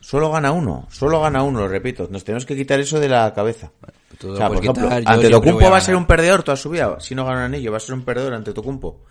Solo 0.00 0.30
gana 0.30 0.50
uno, 0.50 0.88
solo 0.90 1.20
gana 1.20 1.42
uno, 1.42 1.60
lo 1.60 1.68
repito. 1.68 2.08
Nos 2.10 2.24
tenemos 2.24 2.46
que 2.46 2.56
quitar 2.56 2.80
eso 2.80 2.98
de 2.98 3.10
la 3.10 3.34
cabeza. 3.34 3.70
Tú 4.18 4.32
O 4.32 4.36
sea, 4.36 4.48
por 4.48 4.56
ejemplo, 4.56 4.88
ante 4.90 5.28
Tocumpo 5.28 5.70
va 5.70 5.76
a 5.76 5.82
ser 5.82 5.94
un 5.94 6.06
perdedor 6.06 6.42
toda 6.42 6.56
su 6.56 6.70
vida. 6.70 6.98
Si 7.00 7.14
no 7.14 7.26
gana 7.26 7.40
un 7.40 7.44
anillo, 7.44 7.70
va 7.70 7.76
a 7.76 7.80
ser 7.80 7.94
un 7.94 8.02
perdedor 8.02 8.32
ante 8.32 8.54
Tocumpo. 8.54 9.04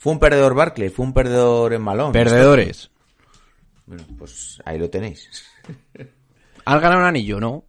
Fue 0.00 0.12
un 0.12 0.18
perdedor 0.18 0.54
Barclay, 0.54 0.88
fue 0.88 1.04
un 1.04 1.12
perdedor 1.12 1.74
en 1.74 1.82
Malón. 1.82 2.12
Perdedores. 2.12 2.90
Bueno, 3.84 4.02
pues 4.16 4.58
ahí 4.64 4.78
lo 4.78 4.88
tenéis. 4.88 5.28
¿Han 6.64 6.80
ganado 6.80 7.00
un 7.02 7.06
anillo? 7.06 7.38
No. 7.38 7.64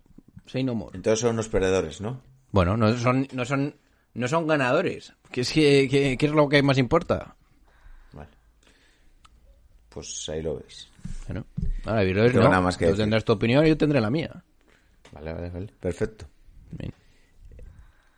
Say 0.45 0.63
no 0.63 0.73
more. 0.73 0.95
Entonces 0.95 1.19
son 1.19 1.31
unos 1.31 1.49
perdedores, 1.49 1.99
¿no? 1.99 2.21
Bueno, 2.51 2.77
no 2.77 2.97
son, 2.97 3.27
no 3.33 3.43
son, 3.43 3.75
no 4.13 4.27
son 4.29 4.47
ganadores. 4.47 5.13
¿Qué 5.29 5.41
es, 5.41 5.51
que, 5.51 5.89
que- 5.91 6.17
qué 6.17 6.25
es 6.25 6.31
lo 6.31 6.47
que 6.47 6.63
más 6.63 6.77
importa? 6.77 7.35
Vale. 8.13 8.29
Pues 9.89 10.29
ahí 10.29 10.41
lo 10.41 10.55
veis. 10.57 10.87
Bueno, 11.27 11.45
ahora, 11.85 12.03
no. 12.33 12.43
nada 12.43 12.61
más 12.61 12.77
que 12.77 12.87
Tú 12.87 12.95
tendrás 12.95 13.25
tu 13.25 13.33
opinión 13.33 13.65
y 13.65 13.69
yo 13.69 13.77
tendré 13.77 13.99
la 13.99 14.09
mía. 14.09 14.41
Vale, 15.11 15.33
vale, 15.33 15.49
vale. 15.49 15.67
Perfecto. 15.81 16.25
Bien. 16.71 16.93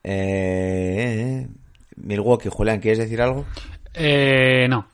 Eh, 0.04 1.48
Milwaukee, 1.96 2.50
Julián, 2.50 2.80
¿quieres 2.80 3.00
decir 3.00 3.22
algo? 3.22 3.46
Eh, 3.94 4.68
no. 4.70 4.88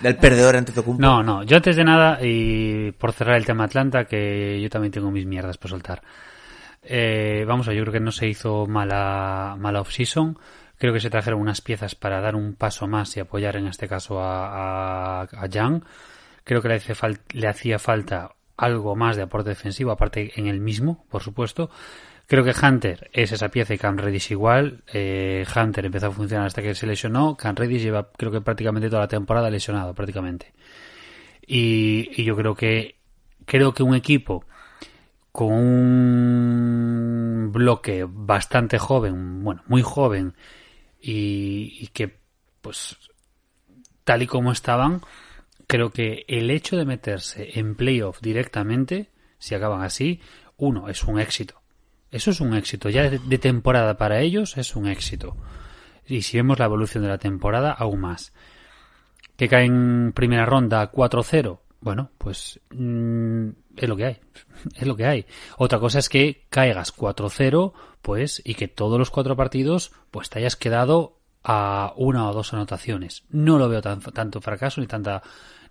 Del 0.00 0.16
perdedor 0.16 0.56
ante 0.56 0.72
Tocumpo. 0.72 1.00
No, 1.00 1.22
no. 1.22 1.42
Yo 1.42 1.56
antes 1.56 1.76
de 1.76 1.84
nada, 1.84 2.18
y 2.22 2.92
por 2.92 3.12
cerrar 3.12 3.36
el 3.36 3.44
tema 3.44 3.64
Atlanta, 3.64 4.04
que 4.04 4.60
yo 4.60 4.68
también 4.70 4.92
tengo 4.92 5.10
mis 5.10 5.26
mierdas 5.26 5.58
por 5.58 5.70
soltar. 5.70 6.02
Eh, 6.82 7.44
vamos 7.46 7.68
a, 7.68 7.72
yo 7.72 7.82
creo 7.82 7.92
que 7.92 8.00
no 8.00 8.10
se 8.10 8.26
hizo 8.26 8.66
mala, 8.66 9.56
mala 9.58 9.80
off-season. 9.80 10.38
Creo 10.78 10.94
que 10.94 11.00
se 11.00 11.10
trajeron 11.10 11.40
unas 11.40 11.60
piezas 11.60 11.94
para 11.94 12.20
dar 12.20 12.34
un 12.34 12.54
paso 12.54 12.86
más 12.86 13.14
y 13.16 13.20
apoyar 13.20 13.56
en 13.56 13.66
este 13.66 13.86
caso 13.86 14.20
a, 14.20 15.20
a, 15.20 15.28
a 15.30 15.46
Young. 15.46 15.82
Creo 16.42 16.62
que 16.62 16.68
le, 16.68 16.74
hace 16.76 16.94
le 17.32 17.48
hacía 17.48 17.78
falta 17.78 18.32
algo 18.56 18.96
más 18.96 19.16
de 19.16 19.22
aporte 19.22 19.50
defensivo, 19.50 19.90
aparte 19.90 20.32
en 20.36 20.46
el 20.46 20.60
mismo, 20.60 21.04
por 21.10 21.22
supuesto. 21.22 21.70
Creo 22.30 22.44
que 22.44 22.54
Hunter 22.64 23.10
es 23.12 23.32
esa 23.32 23.48
pieza 23.48 23.74
y 23.74 23.78
Cam 23.78 23.98
Reddish 23.98 24.30
igual. 24.30 24.84
Eh, 24.92 25.44
Hunter 25.52 25.84
empezó 25.84 26.06
a 26.06 26.10
funcionar 26.12 26.46
hasta 26.46 26.62
que 26.62 26.76
se 26.76 26.86
lesionó. 26.86 27.36
Cam 27.36 27.56
Reddish 27.56 27.82
lleva 27.82 28.08
creo 28.12 28.30
que 28.30 28.40
prácticamente 28.40 28.88
toda 28.88 29.02
la 29.02 29.08
temporada 29.08 29.50
lesionado, 29.50 29.94
prácticamente. 29.94 30.52
Y, 31.44 32.22
yo 32.22 32.36
creo 32.36 32.54
que 32.54 33.00
creo 33.46 33.74
que 33.74 33.82
un 33.82 33.96
equipo 33.96 34.44
con 35.32 35.52
un 35.54 37.50
bloque 37.52 38.06
bastante 38.08 38.78
joven, 38.78 39.42
bueno, 39.42 39.64
muy 39.66 39.82
joven, 39.82 40.36
y, 41.00 41.78
y 41.80 41.88
que, 41.88 42.16
pues, 42.60 42.96
tal 44.04 44.22
y 44.22 44.28
como 44.28 44.52
estaban, 44.52 45.00
creo 45.66 45.90
que 45.90 46.26
el 46.28 46.52
hecho 46.52 46.76
de 46.76 46.84
meterse 46.84 47.58
en 47.58 47.74
playoff 47.74 48.20
directamente, 48.20 49.10
si 49.40 49.56
acaban 49.56 49.82
así, 49.82 50.20
uno, 50.56 50.88
es 50.88 51.02
un 51.02 51.18
éxito. 51.18 51.59
Eso 52.10 52.30
es 52.30 52.40
un 52.40 52.54
éxito. 52.54 52.88
Ya 52.88 53.08
de, 53.08 53.38
temporada 53.38 53.96
para 53.96 54.20
ellos 54.20 54.56
es 54.56 54.74
un 54.76 54.86
éxito. 54.86 55.36
Y 56.06 56.22
si 56.22 56.36
vemos 56.36 56.58
la 56.58 56.64
evolución 56.64 57.04
de 57.04 57.10
la 57.10 57.18
temporada, 57.18 57.72
aún 57.72 58.00
más. 58.00 58.32
Que 59.36 59.48
cae 59.48 59.64
en 59.64 60.12
primera 60.14 60.44
ronda 60.44 60.90
4-0. 60.90 61.60
Bueno, 61.80 62.10
pues 62.18 62.60
mm, 62.70 63.48
es 63.76 63.88
lo 63.88 63.96
que 63.96 64.04
hay. 64.04 64.18
Es 64.74 64.86
lo 64.86 64.94
que 64.94 65.06
hay. 65.06 65.26
Otra 65.56 65.78
cosa 65.78 66.00
es 66.00 66.10
que 66.10 66.44
caigas 66.50 66.94
4-0, 66.94 67.72
pues, 68.02 68.42
y 68.44 68.54
que 68.54 68.68
todos 68.68 68.98
los 68.98 69.10
cuatro 69.10 69.34
partidos, 69.34 69.92
pues 70.10 70.28
te 70.28 70.38
hayas 70.38 70.56
quedado 70.56 71.20
a 71.42 71.94
una 71.96 72.28
o 72.28 72.34
dos 72.34 72.52
anotaciones. 72.52 73.24
No 73.30 73.58
lo 73.58 73.68
veo 73.68 73.80
tan, 73.80 74.00
tanto 74.00 74.40
fracaso 74.40 74.80
ni 74.80 74.86
tanta, 74.86 75.22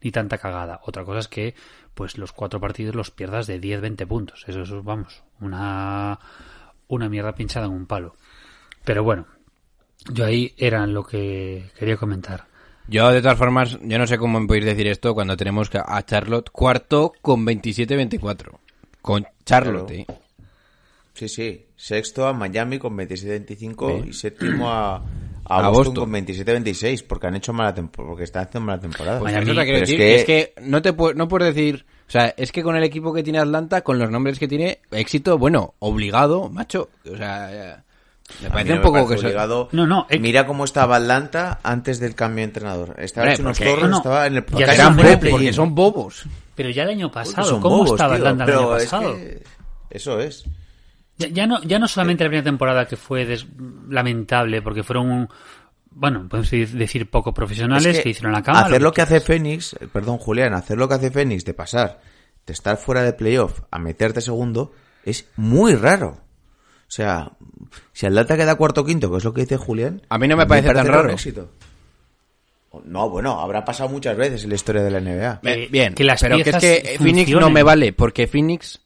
ni 0.01 0.11
tanta 0.11 0.37
cagada. 0.37 0.81
Otra 0.85 1.03
cosa 1.05 1.19
es 1.19 1.27
que, 1.27 1.55
pues, 1.93 2.17
los 2.17 2.31
cuatro 2.31 2.59
partidos 2.59 2.95
los 2.95 3.11
pierdas 3.11 3.47
de 3.47 3.59
10-20 3.61 4.07
puntos. 4.07 4.45
Eso 4.47 4.61
es, 4.63 4.83
vamos, 4.83 5.23
una, 5.41 6.19
una 6.87 7.09
mierda 7.09 7.33
pinchada 7.35 7.65
en 7.67 7.73
un 7.73 7.85
palo. 7.85 8.15
Pero 8.85 9.03
bueno, 9.03 9.25
yo 10.11 10.25
ahí 10.25 10.53
era 10.57 10.85
lo 10.87 11.03
que 11.03 11.71
quería 11.77 11.97
comentar. 11.97 12.45
Yo, 12.87 13.09
de 13.11 13.21
todas 13.21 13.37
formas, 13.37 13.77
yo 13.83 13.99
no 13.99 14.07
sé 14.07 14.17
cómo 14.17 14.39
me 14.39 14.47
podéis 14.47 14.65
decir 14.65 14.87
esto 14.87 15.13
cuando 15.13 15.37
tenemos 15.37 15.69
que- 15.69 15.77
a 15.85 16.03
Charlotte 16.05 16.49
cuarto 16.49 17.13
con 17.21 17.45
27-24. 17.45 18.59
Con 19.01 19.25
Charlotte, 19.45 19.87
Claro. 20.05 20.13
eh. 20.13 20.19
Sí, 21.13 21.27
sí. 21.29 21.65
Sexto 21.75 22.25
a 22.27 22.33
Miami 22.33 22.79
con 22.79 22.95
27-25 22.97 24.01
Sí. 24.03 24.09
y 24.09 24.13
séptimo 24.13 24.69
a, 24.71 25.03
a, 25.49 25.65
A 25.65 25.69
Boston, 25.69 25.95
Boston. 25.95 26.11
con 26.11 26.13
27-26 26.13 27.03
porque 27.07 27.27
han 27.27 27.35
hecho 27.35 27.51
mala 27.53 27.73
temporada, 27.73 28.07
porque 28.09 28.23
están 28.23 28.43
haciendo 28.47 28.65
mala 28.67 28.79
temporada. 28.79 29.19
Pues 29.19 29.33
es 29.35 29.89
que- 29.89 30.15
es 30.15 30.25
que 30.25 30.53
no 30.61 30.81
te 30.81 30.95
pu- 30.95 31.15
no 31.15 31.27
puedes 31.27 31.53
decir, 31.55 31.85
o 32.07 32.11
sea, 32.11 32.33
es 32.37 32.51
que 32.51 32.61
con 32.63 32.75
el 32.75 32.83
equipo 32.83 33.11
que 33.13 33.23
tiene 33.23 33.39
Atlanta, 33.39 33.81
con 33.81 33.97
los 33.99 34.09
nombres 34.11 34.37
que 34.39 34.47
tiene, 34.47 34.79
éxito, 34.91 35.37
bueno, 35.37 35.73
obligado, 35.79 36.49
macho, 36.49 36.89
o 37.11 37.17
sea, 37.17 37.83
me 38.43 38.49
parece 38.51 38.69
no 38.69 38.75
un 38.75 38.81
poco 38.83 38.93
parece 39.05 39.15
que 39.15 39.25
obligado. 39.25 39.69
No, 39.71 39.87
no, 39.87 40.05
eh- 40.09 40.19
Mira 40.19 40.45
cómo 40.45 40.65
estaba 40.65 40.97
Atlanta 40.97 41.59
antes 41.63 41.99
del 41.99 42.13
cambio 42.13 42.37
de 42.41 42.43
entrenador. 42.43 42.95
Estaba 42.99 43.23
Hombre, 43.25 43.33
hecho 43.33 43.41
unos 43.43 43.57
porque- 43.57 43.69
torres, 43.71 43.83
no, 43.85 43.89
no. 43.89 43.97
estaba 43.97 44.27
en 44.27 44.35
el 44.35 44.45
eran 44.69 44.95
bobos, 44.97 45.17
porque 45.31 45.53
son 45.53 45.73
bobos. 45.75 46.23
Pero 46.53 46.69
ya 46.69 46.83
el 46.83 46.89
año 46.89 47.09
pasado, 47.11 47.59
¿cómo 47.59 47.77
bobos, 47.77 47.91
estaba 47.93 48.15
tío, 48.17 48.27
Atlanta 48.27 48.43
el 48.43 48.57
año 48.59 48.77
es 48.77 48.83
pasado? 48.83 49.15
que 49.15 49.43
Eso 49.89 50.19
es. 50.19 50.45
Ya, 51.19 51.27
ya 51.27 51.45
no, 51.45 51.61
ya 51.63 51.77
no 51.79 51.87
solamente 51.87 52.23
la 52.23 52.29
primera 52.29 52.43
temporada 52.45 52.85
que 52.87 52.95
fue 52.97 53.25
des- 53.25 53.45
lamentable 53.89 54.61
porque 54.61 54.83
fueron, 54.83 55.11
un- 55.11 55.29
bueno, 55.91 56.27
podemos 56.29 56.49
decir 56.49 57.09
poco 57.09 57.33
profesionales 57.33 57.97
Es 57.97 58.03
que, 58.03 58.09
hicieron 58.09 58.31
la 58.31 58.41
cama. 58.41 58.61
Hacer 58.61 58.81
lo 58.81 58.91
que 58.93 59.01
hace 59.01 59.19
Fénix, 59.19 59.73
eh, 59.73 59.87
perdón 59.91 60.17
Julián, 60.17 60.53
hacer 60.53 60.77
lo 60.77 60.87
que 60.87 60.95
hace 60.95 61.11
Fénix 61.11 61.45
de 61.45 61.53
pasar 61.53 61.99
de 62.47 62.53
estar 62.53 62.77
fuera 62.77 63.03
de 63.03 63.13
playoff 63.13 63.59
a 63.69 63.77
meterte 63.79 64.21
segundo 64.21 64.71
es 65.03 65.27
muy 65.35 65.75
raro. 65.75 66.21
O 66.87 66.91
sea, 66.91 67.33
si 67.93 68.05
Atlanta 68.07 68.35
queda 68.37 68.55
cuarto 68.55 68.81
o 68.81 68.85
quinto, 68.85 69.11
que 69.11 69.17
es 69.17 69.23
lo 69.23 69.33
que 69.33 69.41
dice 69.41 69.57
Julián, 69.57 70.01
A 70.09 70.17
mí 70.17 70.27
no 70.27 70.35
me 70.37 70.47
parece 70.47 70.73
tan 70.73 70.87
un 70.87 70.91
raro. 70.93 71.09
éxito. 71.11 71.51
No, 72.85 73.09
bueno, 73.09 73.39
habrá 73.39 73.65
pasado 73.65 73.89
muchas 73.89 74.15
veces 74.15 74.43
en 74.43 74.49
la 74.49 74.55
historia 74.55 74.83
de 74.83 74.91
la 74.91 74.99
NBA. 74.99 75.39
Eh, 75.43 75.67
Bien, 75.71 75.93
que 75.95 76.03
las 76.03 76.21
pero 76.21 76.37
que 76.37 76.49
es 76.51 76.55
que 76.57 76.95
Phoenix 76.99 77.31
no 77.31 77.49
me 77.49 77.63
vale, 77.63 77.93
porque 77.93 78.27
Phoenix 78.27 78.79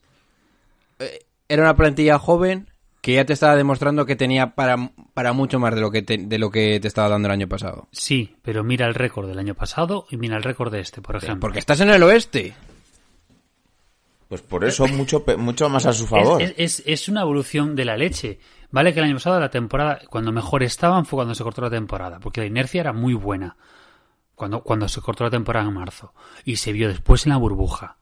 era 1.49 1.63
una 1.63 1.75
plantilla 1.75 2.19
joven 2.19 2.69
que 3.01 3.13
ya 3.15 3.25
te 3.25 3.34
estaba 3.34 3.56
demostrando 3.58 4.06
que 4.06 4.15
tenía 4.15 4.56
para, 4.56 4.91
para 5.13 5.34
mucho 5.34 5.60
más 5.60 5.75
de 5.75 5.82
lo 5.82 5.91
que 5.91 6.01
te, 6.01 6.17
de 6.17 6.38
lo 6.39 6.49
que 6.51 6.79
te 6.79 6.88
estaba 6.88 7.10
dando 7.10 7.27
el 7.27 7.34
año 7.34 7.47
pasado. 7.49 7.88
Sí, 7.91 8.38
pero 8.41 8.63
mira 8.63 8.86
el 8.88 8.95
récord 8.95 9.27
del 9.27 9.39
año 9.39 9.56
pasado 9.56 10.06
y 10.10 10.15
mira 10.17 10.38
el 10.38 10.43
récord 10.43 10.71
de 10.71 10.79
este, 10.79 11.01
por 11.01 11.17
ejemplo. 11.17 11.41
Porque 11.41 11.60
estás 11.60 11.82
en 11.82 11.89
el 11.89 12.01
oeste. 12.03 12.53
Pues 14.29 14.41
por 14.41 14.63
eso 14.65 14.88
mucho, 14.88 15.23
pe- 15.23 15.38
mucho 15.38 15.69
más 15.69 15.86
a 15.86 15.93
su 15.93 16.08
favor. 16.08 16.41
Es, 16.41 16.53
es- 16.58 16.84
es 16.86 17.10
una 17.10 17.21
evolución 17.21 17.75
de 17.75 17.86
la 17.86 17.97
leche. 17.97 18.39
Vale 18.71 18.93
que 18.93 18.99
el 18.99 19.06
año 19.06 19.15
pasado 19.15 19.39
la 19.39 19.49
temporada, 19.51 19.99
cuando 20.10 20.32
mejor 20.32 20.63
estaban 20.63 21.06
fue 21.06 21.17
cuando 21.17 21.36
se 21.36 21.43
cortó 21.43 21.62
la 21.62 21.69
temporada, 21.69 22.19
porque 22.19 22.41
la 22.41 22.47
inercia 22.47 22.82
era 22.82 22.93
muy 22.93 23.13
buena. 23.13 23.58
Cuando, 24.34 24.63
cuando 24.63 24.88
se 24.88 25.01
cortó 25.01 25.23
la 25.25 25.29
temporada 25.29 25.67
en 25.67 25.73
marzo. 25.75 26.13
Y 26.45 26.56
se 26.56 26.71
vio 26.73 26.88
después 26.88 27.25
en 27.27 27.32
la 27.32 27.38
burbuja, 27.38 27.97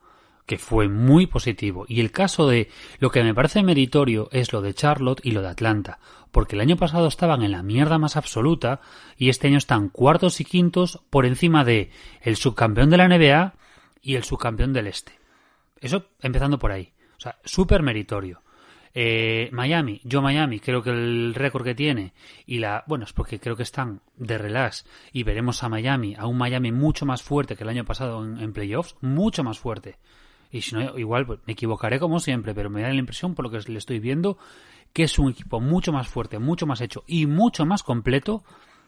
que 0.51 0.57
fue 0.57 0.89
muy 0.89 1.27
positivo. 1.27 1.85
Y 1.87 2.01
el 2.01 2.11
caso 2.11 2.45
de 2.45 2.67
lo 2.99 3.09
que 3.09 3.23
me 3.23 3.33
parece 3.33 3.63
meritorio 3.63 4.27
es 4.33 4.51
lo 4.51 4.61
de 4.61 4.73
Charlotte 4.73 5.21
y 5.23 5.31
lo 5.31 5.41
de 5.41 5.47
Atlanta. 5.47 5.99
Porque 6.29 6.57
el 6.57 6.61
año 6.61 6.75
pasado 6.75 7.07
estaban 7.07 7.41
en 7.41 7.53
la 7.53 7.63
mierda 7.63 7.97
más 7.97 8.17
absoluta 8.17 8.81
y 9.15 9.29
este 9.29 9.47
año 9.47 9.57
están 9.57 9.87
cuartos 9.87 10.41
y 10.41 10.43
quintos 10.43 10.99
por 11.09 11.25
encima 11.25 11.63
de 11.63 11.89
el 12.21 12.35
subcampeón 12.35 12.89
de 12.89 12.97
la 12.97 13.07
NBA 13.07 13.53
y 14.01 14.15
el 14.15 14.25
subcampeón 14.25 14.73
del 14.73 14.87
Este. 14.87 15.13
Eso 15.79 16.07
empezando 16.19 16.59
por 16.59 16.73
ahí. 16.73 16.91
O 17.15 17.21
sea, 17.21 17.37
súper 17.45 17.81
meritorio. 17.81 18.41
Eh, 18.93 19.47
Miami, 19.53 20.01
yo 20.03 20.21
Miami, 20.21 20.59
creo 20.59 20.83
que 20.83 20.89
el 20.89 21.33
récord 21.33 21.63
que 21.63 21.75
tiene 21.75 22.11
y 22.45 22.59
la, 22.59 22.83
bueno, 22.87 23.05
es 23.05 23.13
porque 23.13 23.39
creo 23.39 23.55
que 23.55 23.63
están 23.63 24.01
de 24.17 24.37
relax 24.37 24.85
y 25.13 25.23
veremos 25.23 25.63
a 25.63 25.69
Miami, 25.69 26.13
a 26.15 26.25
un 26.25 26.37
Miami 26.37 26.73
mucho 26.73 27.05
más 27.05 27.23
fuerte 27.23 27.55
que 27.55 27.63
el 27.63 27.69
año 27.69 27.85
pasado 27.85 28.21
en, 28.25 28.37
en 28.37 28.51
playoffs, 28.51 28.97
mucho 28.99 29.45
más 29.45 29.57
fuerte. 29.59 29.97
Y 30.51 30.61
si 30.61 30.75
no, 30.75 30.97
igual 30.97 31.25
pues, 31.25 31.39
me 31.45 31.53
equivocaré 31.53 31.99
como 31.99 32.19
siempre, 32.19 32.53
pero 32.53 32.69
me 32.69 32.81
da 32.81 32.89
la 32.89 32.95
impresión, 32.95 33.35
por 33.35 33.45
lo 33.45 33.51
que 33.51 33.71
le 33.71 33.77
estoy 33.77 33.99
viendo, 33.99 34.37
que 34.93 35.03
es 35.03 35.17
un 35.17 35.31
equipo 35.31 35.59
mucho 35.61 35.91
más 35.93 36.07
fuerte, 36.07 36.39
mucho 36.39 36.65
más 36.65 36.81
hecho 36.81 37.03
y 37.07 37.25
mucho 37.25 37.65
más 37.65 37.83
completo 37.83 38.43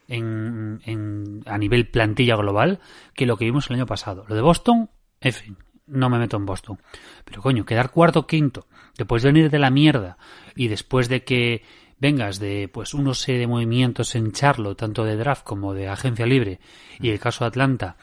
en, 0.08 0.80
en- 0.84 1.42
a 1.46 1.56
nivel 1.58 1.88
plantilla 1.88 2.36
global 2.36 2.80
que 3.14 3.26
lo 3.26 3.36
que 3.36 3.46
vimos 3.46 3.68
el 3.70 3.76
año 3.76 3.86
pasado. 3.86 4.24
Lo 4.28 4.34
de 4.34 4.42
Boston, 4.42 4.90
en 5.20 5.32
fin, 5.32 5.56
no 5.86 6.10
me 6.10 6.18
meto 6.18 6.36
en 6.36 6.46
Boston. 6.46 6.78
Pero 7.24 7.40
coño, 7.40 7.64
quedar 7.64 7.90
cuarto 7.90 8.20
o 8.20 8.26
quinto, 8.26 8.66
después 8.98 9.22
de 9.22 9.32
venir 9.32 9.50
de 9.50 9.58
la 9.58 9.70
mierda 9.70 10.18
y 10.54 10.68
después 10.68 11.08
de 11.08 11.24
que 11.24 11.62
vengas 11.98 12.38
de 12.38 12.68
pues 12.72 12.92
unos 12.92 13.20
serie 13.20 13.40
de 13.40 13.46
movimientos 13.46 14.14
en 14.14 14.32
Charlo, 14.32 14.76
tanto 14.76 15.04
de 15.04 15.16
draft 15.16 15.44
como 15.44 15.72
de 15.72 15.88
agencia 15.88 16.26
libre, 16.26 16.60
y 17.00 17.08
el 17.08 17.18
caso 17.18 17.44
de 17.44 17.48
Atlanta, 17.48 17.96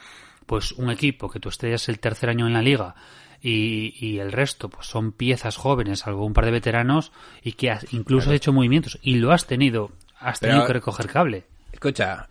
pues 0.46 0.72
un 0.72 0.90
equipo 0.90 1.28
que 1.30 1.38
tú 1.38 1.48
estrellas 1.50 1.88
el 1.88 2.00
tercer 2.00 2.30
año 2.30 2.46
en 2.48 2.52
la 2.52 2.62
liga 2.62 2.96
y, 3.42 3.94
y 3.98 4.18
el 4.20 4.30
resto 4.32 4.68
pues 4.68 4.86
son 4.86 5.12
piezas 5.12 5.56
jóvenes, 5.56 6.00
salvo 6.00 6.24
un 6.24 6.32
par 6.32 6.44
de 6.44 6.52
veteranos, 6.52 7.12
y 7.42 7.52
que 7.52 7.70
has- 7.70 7.92
incluso 7.92 8.30
has 8.30 8.36
hecho 8.36 8.52
movimientos 8.52 8.98
y 9.02 9.16
lo 9.16 9.32
has 9.32 9.46
tenido, 9.46 9.90
has 10.20 10.38
Pero- 10.38 10.52
tenido 10.52 10.66
que 10.66 10.72
recoger 10.74 11.06
cable. 11.08 11.44
Escucha, 11.72 12.28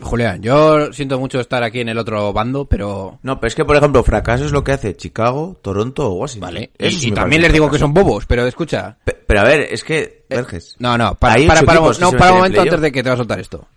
Julián, 0.00 0.42
yo 0.42 0.92
siento 0.92 1.18
mucho 1.20 1.38
estar 1.38 1.62
aquí 1.62 1.80
en 1.80 1.88
el 1.88 1.98
otro 1.98 2.32
bando, 2.32 2.64
pero... 2.64 3.18
No, 3.22 3.38
pero 3.38 3.48
es 3.48 3.54
que, 3.54 3.64
por 3.64 3.76
ejemplo, 3.76 4.02
fracaso 4.02 4.44
es 4.44 4.52
lo 4.52 4.64
que 4.64 4.72
hace 4.72 4.96
Chicago, 4.96 5.56
Toronto 5.62 6.08
o 6.10 6.14
Washington. 6.14 6.48
Vale, 6.54 6.70
Eso 6.78 6.96
y, 6.96 7.00
sí 7.00 7.08
y 7.08 7.12
también 7.12 7.42
les 7.42 7.52
digo 7.52 7.70
que 7.70 7.78
son 7.78 7.94
bobos, 7.94 8.26
pero 8.26 8.46
escucha... 8.46 8.96
Pe- 9.04 9.12
Pero 9.26 9.40
a 9.40 9.44
ver, 9.44 9.60
es 9.70 9.84
que, 9.84 10.24
Verges, 10.28 10.76
No, 10.80 10.96
no, 10.98 11.14
para, 11.14 11.34
para, 11.46 11.62
para, 11.62 11.78
equipos 11.78 12.00
no, 12.00 12.10
para 12.12 12.32
un 12.32 12.38
momento 12.38 12.62
antes 12.62 12.80
de 12.80 12.90
que 12.92 13.02
te 13.02 13.08
va 13.10 13.14
a 13.14 13.18
soltar 13.18 13.38
esto. 13.38 13.68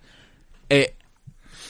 Eh, 0.70 0.96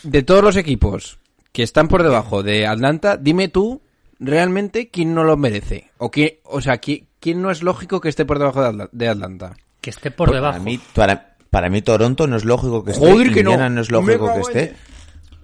de 0.03 0.23
todos 0.23 0.43
los 0.43 0.55
equipos 0.55 1.17
que 1.51 1.63
están 1.63 1.87
por 1.87 2.03
debajo 2.03 2.41
de 2.43 2.65
Atlanta, 2.67 3.17
dime 3.17 3.47
tú 3.49 3.81
realmente 4.19 4.89
quién 4.89 5.13
no 5.13 5.23
lo 5.23 5.37
merece. 5.37 5.89
O, 5.97 6.11
quién, 6.11 6.33
o 6.43 6.61
sea, 6.61 6.77
quién, 6.77 7.07
quién 7.19 7.41
no 7.41 7.51
es 7.51 7.63
lógico 7.63 8.01
que 8.01 8.09
esté 8.09 8.25
por 8.25 8.39
debajo 8.39 8.61
de 8.61 8.67
Atla- 8.69 8.89
de 8.91 9.07
Atlanta. 9.09 9.55
Que 9.81 9.89
esté 9.89 10.11
por 10.11 10.31
debajo. 10.31 10.53
Para 10.53 10.63
mí, 10.63 10.79
para, 10.93 11.35
para 11.49 11.69
mí 11.69 11.81
Toronto 11.81 12.27
no 12.27 12.35
es 12.35 12.45
lógico 12.45 12.83
que 12.83 12.91
esté. 12.91 13.11
Joder, 13.11 13.33
que 13.33 13.43
no. 13.43 13.51
Indiana 13.51 13.69
no 13.69 13.81
es 13.81 13.91
lógico 13.91 14.33
que 14.33 14.39
esté. 14.41 14.75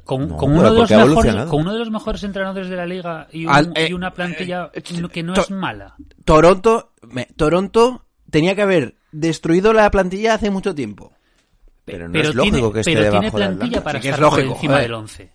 Con, 0.04 0.30
No, 0.30 0.38
con 0.38 0.52
pero 0.52 0.60
uno 0.62 0.72
de 0.74 0.80
los 0.82 0.92
mejores, 0.92 1.36
con 1.46 1.62
uno 1.62 1.74
de 1.74 1.80
los 1.80 1.90
mejores 1.90 2.24
entrenadores 2.24 2.70
de 2.70 2.76
la 2.76 2.86
liga 2.86 3.28
y, 3.32 3.46
un- 3.48 3.52
Al- 3.52 3.72
eh, 3.76 3.88
y 3.90 3.94
una 3.94 4.14
plantilla 4.14 4.70
eh, 4.72 4.82
que 4.84 5.24
no 5.24 5.34
to- 5.34 5.42
es 5.42 5.50
mala. 5.50 5.96
Toronto, 6.26 6.92
me- 7.10 7.26
Toronto 7.36 8.06
tenía 8.30 8.54
que 8.56 8.62
haber 8.62 8.96
destruido 9.12 9.74
la 9.74 9.90
plantilla 9.90 10.36
hace 10.36 10.52
mucho 10.52 10.76
tiempo. 10.76 11.12
Pero 11.86 12.08
no 12.08 12.14
pero 12.14 12.30
es 12.30 12.36
lógico 12.36 12.56
tiene, 12.58 12.74
que 12.74 12.80
esté 12.82 12.92
pero 12.94 13.02
tiene 13.10 13.20
debajo 13.26 13.38
de 13.40 13.46
plantilla 13.46 13.66
Atlanta. 13.80 13.84
para 13.84 14.02
Sí 14.02 14.08
es 14.08 14.14
estar 14.14 14.30
por 14.30 14.38
lógico, 14.38 14.54
encima 14.56 14.74
joder. 14.74 14.84
del 14.86 14.94
11. 14.94 15.30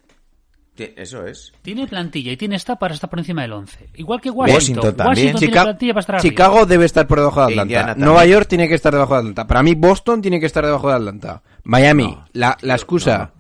Eso 0.97 1.27
es. 1.27 1.53
Tiene 1.63 1.87
plantilla 1.87 2.33
y 2.33 2.37
tiene 2.37 2.57
esta 2.57 2.77
para 2.77 2.95
estar 2.95 3.09
por 3.11 3.19
encima 3.19 3.43
del 3.43 3.53
11. 3.53 3.91
Igual 3.95 4.21
que 4.21 4.31
Washington. 4.31 4.55
Washington 4.85 4.97
también. 4.97 5.27
tiene 5.37 5.39
Chica- 5.41 5.63
plantilla 5.65 5.93
para 5.95 6.01
estar 6.01 6.17
arriba. 6.17 6.31
Chicago 6.31 6.67
debe 6.67 6.85
estar 6.85 7.07
por 7.07 7.19
debajo 7.19 7.41
de 7.41 7.47
Atlanta. 7.47 7.63
Indiana 7.63 7.87
también. 7.89 8.05
Nueva 8.07 8.27
York 8.27 8.47
tiene 8.49 8.69
que 8.69 8.75
estar 8.75 8.93
debajo 8.93 9.15
de 9.15 9.19
Atlanta. 9.21 9.47
Para 9.47 9.63
mí, 9.63 9.75
Boston 9.75 10.23
tiene 10.23 10.41
que 10.41 10.47
estar 10.47 10.65
debajo 10.65 10.89
de 10.89 10.95
Atlanta. 10.97 11.43
Miami, 11.65 12.05
No, 12.05 12.25
la, 12.33 12.57
la 12.63 12.75
excusa. 12.75 13.33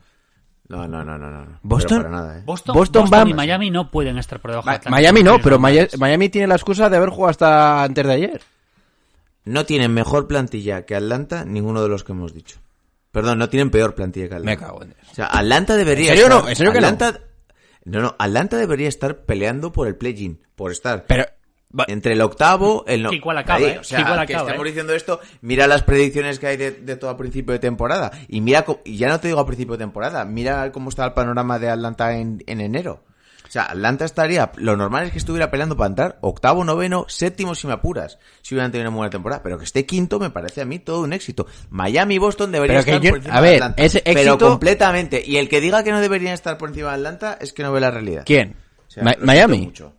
No, 0.68 0.86
no, 0.86 1.04
no, 1.04 1.18
no, 1.18 1.30
no. 1.30 1.44
no. 1.46 1.58
¿Boston? 1.62 1.98
Pero 1.98 2.10
para 2.10 2.22
nada, 2.22 2.38
¿eh? 2.38 2.42
Boston, 2.46 2.74
Boston 2.76 3.02
Boston 3.10 3.28
y 3.28 3.34
Miami 3.34 3.70
no 3.70 3.90
pueden 3.90 4.18
estar 4.18 4.38
por 4.38 4.52
debajo 4.52 4.66
de 4.66 4.70
Ma- 4.70 4.76
Atlanta. 4.76 4.90
Miami 4.90 5.22
no, 5.24 5.38
pero 5.42 5.58
Maya-. 5.58 5.88
Miami 5.98 6.28
tiene 6.28 6.46
la 6.46 6.54
excusa 6.54 6.88
de 6.88 6.96
haber 6.96 7.08
jugado 7.10 7.30
hasta 7.30 7.82
antes 7.82 8.06
de 8.06 8.12
ayer. 8.12 8.40
No 9.44 9.64
tienen 9.66 9.92
mejor 9.92 10.28
plantilla 10.28 10.84
que 10.86 10.94
Atlanta 10.94 11.44
ninguno 11.44 11.82
de 11.82 11.88
los 11.88 12.04
que 12.04 12.12
hemos 12.12 12.32
dicho. 12.34 12.58
Perdón, 13.10 13.38
no 13.38 13.48
tienen 13.48 13.70
peor 13.70 13.96
plantilla 13.96 14.28
que 14.28 14.34
Atlanta. 14.36 14.60
Me 14.60 14.66
cago 14.66 14.82
en 14.84 14.90
eso. 14.92 15.10
O 15.10 15.14
sea, 15.16 15.26
Atlanta 15.26 15.74
debería 15.74 16.12
¿En 16.12 16.18
serio 16.18 16.26
estar... 16.28 16.42
no? 16.44 16.48
¿En 16.50 16.54
serio 16.56 16.72
que 16.72 16.80
no? 16.80 16.86
Atlanta... 16.86 17.18
no? 17.18 17.29
No, 17.84 18.14
Atlanta 18.18 18.56
debería 18.56 18.88
estar 18.88 19.24
peleando 19.24 19.72
por 19.72 19.88
el 19.88 19.96
play-in, 19.96 20.40
por 20.54 20.70
estar 20.70 21.06
Pero, 21.06 21.24
va- 21.78 21.86
entre 21.88 22.12
el 22.12 22.20
octavo, 22.20 22.84
el 22.86 23.02
no... 23.02 23.10
Que 23.10 23.16
igual 23.16 23.38
acaba, 23.38 23.58
Ahí, 23.58 23.64
¿eh? 23.64 23.78
O 23.78 23.84
sea, 23.84 23.98
Que 23.98 24.02
igual 24.02 24.26
que 24.26 24.32
acaba, 24.34 24.48
estamos 24.50 24.66
¿eh? 24.66 24.68
diciendo 24.68 24.94
esto, 24.94 25.20
mira 25.40 25.66
las 25.66 25.82
predicciones 25.82 26.38
que 26.38 26.46
hay 26.48 26.56
de, 26.56 26.70
de 26.72 26.96
todo 26.96 27.10
a 27.10 27.16
principio 27.16 27.52
de 27.52 27.58
temporada. 27.58 28.10
Y 28.28 28.40
mira, 28.42 28.62
co- 28.66 28.80
y 28.84 28.96
ya 28.98 29.08
no 29.08 29.18
te 29.20 29.28
digo 29.28 29.40
a 29.40 29.46
principio 29.46 29.72
de 29.72 29.84
temporada, 29.84 30.24
mira 30.24 30.70
cómo 30.72 30.90
está 30.90 31.04
el 31.06 31.12
panorama 31.14 31.58
de 31.58 31.70
Atlanta 31.70 32.16
en, 32.16 32.42
en 32.46 32.60
enero. 32.60 33.02
O 33.50 33.52
sea, 33.52 33.64
Atlanta 33.64 34.04
estaría, 34.04 34.52
lo 34.58 34.76
normal 34.76 35.06
es 35.06 35.10
que 35.12 35.18
estuviera 35.18 35.50
peleando 35.50 35.76
para 35.76 35.88
entrar 35.88 36.18
octavo, 36.20 36.62
noveno, 36.62 37.04
séptimo 37.08 37.56
si 37.56 37.66
me 37.66 37.72
apuras, 37.72 38.16
si 38.42 38.54
hubieran 38.54 38.70
tenido 38.70 38.90
una 38.90 38.96
buena 38.96 39.10
temporada. 39.10 39.42
Pero 39.42 39.58
que 39.58 39.64
esté 39.64 39.84
quinto 39.84 40.20
me 40.20 40.30
parece 40.30 40.60
a 40.60 40.64
mí 40.64 40.78
todo 40.78 41.00
un 41.00 41.12
éxito. 41.12 41.48
Miami 41.68 42.14
y 42.14 42.18
Boston 42.18 42.52
deberían 42.52 42.84
Pero 42.84 42.96
estar 42.98 43.04
yo- 43.04 43.10
por 43.10 43.18
encima 43.18 43.34
a 43.36 43.40
de 43.42 43.48
ver, 43.48 43.54
Atlanta. 43.56 43.82
ese 43.82 44.02
Pero 44.04 44.20
éxito- 44.20 44.48
completamente. 44.50 45.20
Y 45.26 45.36
el 45.38 45.48
que 45.48 45.60
diga 45.60 45.82
que 45.82 45.90
no 45.90 46.00
deberían 46.00 46.32
estar 46.32 46.56
por 46.58 46.68
encima 46.68 46.90
de 46.90 46.94
Atlanta 46.94 47.38
es 47.40 47.52
que 47.52 47.64
no 47.64 47.72
ve 47.72 47.80
la 47.80 47.90
realidad. 47.90 48.22
¿quién? 48.24 48.54
O 48.86 48.90
sea, 48.92 49.02
Ma- 49.02 49.10
lo 49.10 49.14
siento 49.16 49.26
Miami. 49.26 49.58
mucho. 49.62 49.92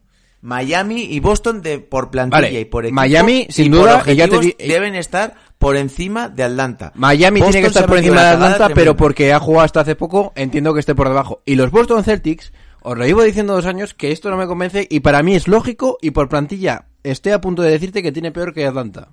Miami 0.43 1.03
y 1.03 1.19
Boston 1.19 1.61
de 1.61 1.79
por 1.79 2.09
plantilla 2.09 2.41
Vale, 2.41 2.59
y 2.61 2.65
por 2.65 2.85
equipo 2.85 2.95
Miami, 2.95 3.47
sin 3.49 3.71
duda, 3.71 4.01
y 4.07 4.15
ya 4.15 4.27
te 4.27 4.35
objetivos, 4.37 4.57
di- 4.57 4.67
deben 4.67 4.95
estar 4.95 5.35
por 5.59 5.75
encima 5.77 6.29
de 6.29 6.43
Atlanta. 6.43 6.91
Miami 6.95 7.41
Boston 7.41 7.51
tiene 7.51 7.63
que 7.65 7.67
estar 7.67 7.85
por 7.85 7.97
encima 7.99 8.21
de 8.23 8.29
Atlanta, 8.29 8.69
pero 8.73 8.95
porque 8.97 9.33
ha 9.33 9.39
jugado 9.39 9.65
hasta 9.65 9.81
hace 9.81 9.95
poco, 9.95 10.33
entiendo 10.35 10.73
que 10.73 10.79
esté 10.79 10.95
por 10.95 11.09
debajo. 11.09 11.43
Y 11.45 11.55
los 11.55 11.69
Boston 11.69 12.03
Celtics, 12.03 12.51
os 12.81 12.97
lo 12.97 13.05
llevo 13.05 13.23
diciendo 13.23 13.53
dos 13.53 13.65
años 13.65 13.93
que 13.93 14.11
esto 14.11 14.29
no 14.29 14.37
me 14.37 14.47
convence 14.47 14.87
y 14.89 14.99
para 15.01 15.23
mí 15.23 15.35
es 15.35 15.47
lógico 15.47 15.97
y 16.01 16.11
por 16.11 16.29
plantilla 16.29 16.85
estoy 17.03 17.31
a 17.31 17.41
punto 17.41 17.61
de 17.61 17.71
decirte 17.71 18.01
que 18.03 18.11
tiene 18.11 18.31
peor 18.31 18.53
que 18.53 18.65
Atlanta. 18.65 19.09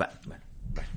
Va- 0.00 0.10
bueno, 0.26 0.42
bueno. 0.74 0.90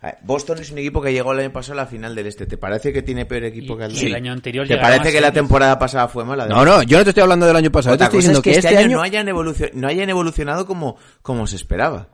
A 0.00 0.06
ver, 0.06 0.18
Boston 0.22 0.58
es 0.58 0.70
un 0.72 0.78
equipo 0.78 1.00
que 1.00 1.12
llegó 1.12 1.32
el 1.32 1.38
año 1.40 1.52
pasado 1.52 1.74
a 1.78 1.84
la 1.84 1.86
final 1.86 2.14
del 2.14 2.26
este. 2.26 2.46
¿Te 2.46 2.56
parece 2.56 2.92
que 2.92 3.02
tiene 3.02 3.24
peor 3.24 3.44
equipo 3.44 3.74
Y- 3.74 3.76
que 3.76 3.82
y 3.82 3.86
Atlanta? 3.86 4.06
el 4.06 4.14
año 4.14 4.32
anterior 4.32 4.66
¿Te 4.66 4.76
parece 4.78 5.12
que 5.12 5.20
la 5.20 5.32
temporada 5.32 5.78
pasada 5.78 6.08
fue 6.08 6.24
mala? 6.24 6.46
No, 6.46 6.64
no, 6.64 6.82
yo 6.82 6.98
no 6.98 7.04
te 7.04 7.10
estoy 7.10 7.22
hablando 7.22 7.46
del 7.46 7.56
año 7.56 7.70
pasado, 7.70 7.96
te 7.96 8.04
Otra 8.04 8.06
estoy 8.06 8.18
cosa 8.18 8.28
diciendo 8.32 8.38
es 8.38 8.42
que, 8.42 8.68
que, 8.68 8.74
este, 8.74 8.84
año, 8.84 8.96
no 8.96 9.02
hayan, 9.02 9.28
evolucion- 9.28 9.72
no 9.74 9.86
hayan 9.88 10.10
evolucionado 10.10 10.66
como, 10.66 10.96
como 11.22 11.46
se 11.46 11.56
esperaba. 11.56 12.08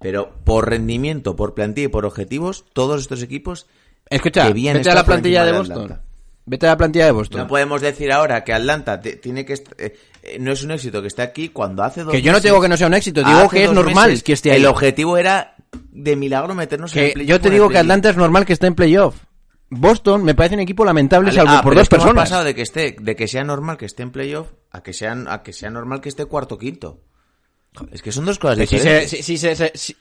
Pero 0.00 0.32
por 0.44 0.68
rendimiento, 0.68 1.36
por 1.36 1.54
plantilla 1.54 1.86
y 1.86 1.88
por 1.88 2.04
objetivos, 2.06 2.64
todos 2.72 3.00
estos 3.02 3.22
equipos 3.22 3.66
Escucha, 4.08 4.44
debían 4.46 4.74
vete 4.76 4.88
a 4.88 4.92
estar 4.92 4.94
la 4.96 5.04
plantilla 5.06 5.44
de 5.44 5.52
Boston. 5.52 5.82
Atlanta. 5.82 6.04
Vete 6.50 6.66
a 6.66 6.70
la 6.70 6.76
plantilla 6.76 7.04
de 7.04 7.12
Boston. 7.12 7.42
No 7.42 7.46
podemos 7.46 7.80
decir 7.80 8.10
ahora 8.10 8.42
que 8.42 8.52
Atlanta 8.52 9.00
tiene 9.00 9.44
que 9.44 9.52
eh, 9.52 9.96
eh, 10.24 10.36
no 10.40 10.50
es 10.50 10.64
un 10.64 10.72
éxito 10.72 11.00
que 11.00 11.06
esté 11.06 11.22
aquí 11.22 11.50
cuando 11.50 11.84
hace 11.84 12.02
dos 12.02 12.10
Que 12.10 12.22
yo 12.22 12.32
no 12.32 12.40
digo 12.40 12.60
que 12.60 12.68
no 12.68 12.76
sea 12.76 12.88
un 12.88 12.94
éxito, 12.94 13.22
digo 13.22 13.48
que 13.48 13.62
es 13.62 13.72
normal 13.72 14.08
meses, 14.08 14.24
que 14.24 14.32
esté 14.32 14.50
ahí. 14.50 14.56
El 14.56 14.66
objetivo 14.66 15.16
era 15.16 15.54
de 15.92 16.16
milagro 16.16 16.56
meternos 16.56 16.96
en 16.96 17.02
el 17.04 17.06
Que 17.06 17.12
playoff 17.12 17.30
yo 17.30 17.40
te 17.40 17.50
digo 17.50 17.68
que. 17.68 17.78
Atlanta 17.78 18.10
es 18.10 18.16
normal 18.16 18.44
que 18.46 18.52
esté 18.52 18.66
en 18.66 18.74
playoff. 18.74 19.14
Boston 19.68 20.24
me 20.24 20.34
parece 20.34 20.56
un 20.56 20.62
equipo 20.62 20.84
lamentable 20.84 21.30
salvo 21.30 21.52
ah, 21.52 21.62
por 21.62 21.76
dos 21.76 21.82
es 21.84 21.88
que 21.88 21.94
hemos 21.94 22.04
personas. 22.06 22.28
pasado 22.28 22.44
de 22.44 22.54
que 22.56 22.62
esté, 22.62 22.96
de 23.00 23.14
que 23.14 23.28
sea 23.28 23.44
normal 23.44 23.76
que 23.76 23.86
esté 23.86 24.02
en 24.02 24.10
playoff 24.10 24.48
a 24.72 24.82
que 24.82 24.92
sean, 24.92 25.28
a 25.28 25.44
que 25.44 25.52
sea 25.52 25.70
normal 25.70 26.00
que 26.00 26.08
esté 26.08 26.24
cuarto 26.24 26.58
quinto. 26.58 27.04
Es 27.92 28.02
que 28.02 28.10
son 28.10 28.24
dos 28.24 28.40
cosas 28.40 28.58
diferentes. 28.58 29.10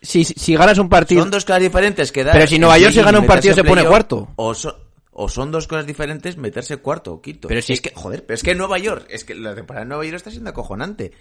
si- 0.01 0.55
ganas 0.55 0.79
un 0.79 0.89
partido, 0.89 1.21
Son 1.21 1.29
dos 1.29 1.45
cosas 1.45 1.62
diferentes 1.62 2.12
que 2.12 2.23
dar 2.23 2.33
Pero 2.33 2.47
si 2.47 2.57
Nueva 2.57 2.79
York 2.79 2.91
se 2.95 3.03
gana 3.03 3.19
un 3.19 3.27
partido, 3.27 3.53
se 3.53 3.63
pone 3.63 3.85
cuarto. 3.85 4.29
O, 4.38 4.55
so- 4.55 4.88
o 5.21 5.27
son 5.29 5.51
dos 5.51 5.67
cosas 5.67 5.86
diferentes 5.86 6.38
meterse 6.38 6.77
cuarto 6.77 7.13
o 7.13 7.21
quinto. 7.21 7.47
Pero 7.49 7.62
si- 7.62 7.73
es 7.73 7.82
que, 7.82 7.91
joder, 7.93 8.25
pero 8.25 8.36
es 8.36 8.43
que 8.43 8.55
Nueva 8.55 8.77
York, 8.79 9.05
es 9.10 9.23
que 9.25 9.36
la 9.36 9.53
temporada 9.53 9.84
de 9.84 9.89
Nueva 9.89 10.05
York 10.05 10.15
está 10.15 10.32
siendo 10.32 10.49
acojonante. 10.49 11.12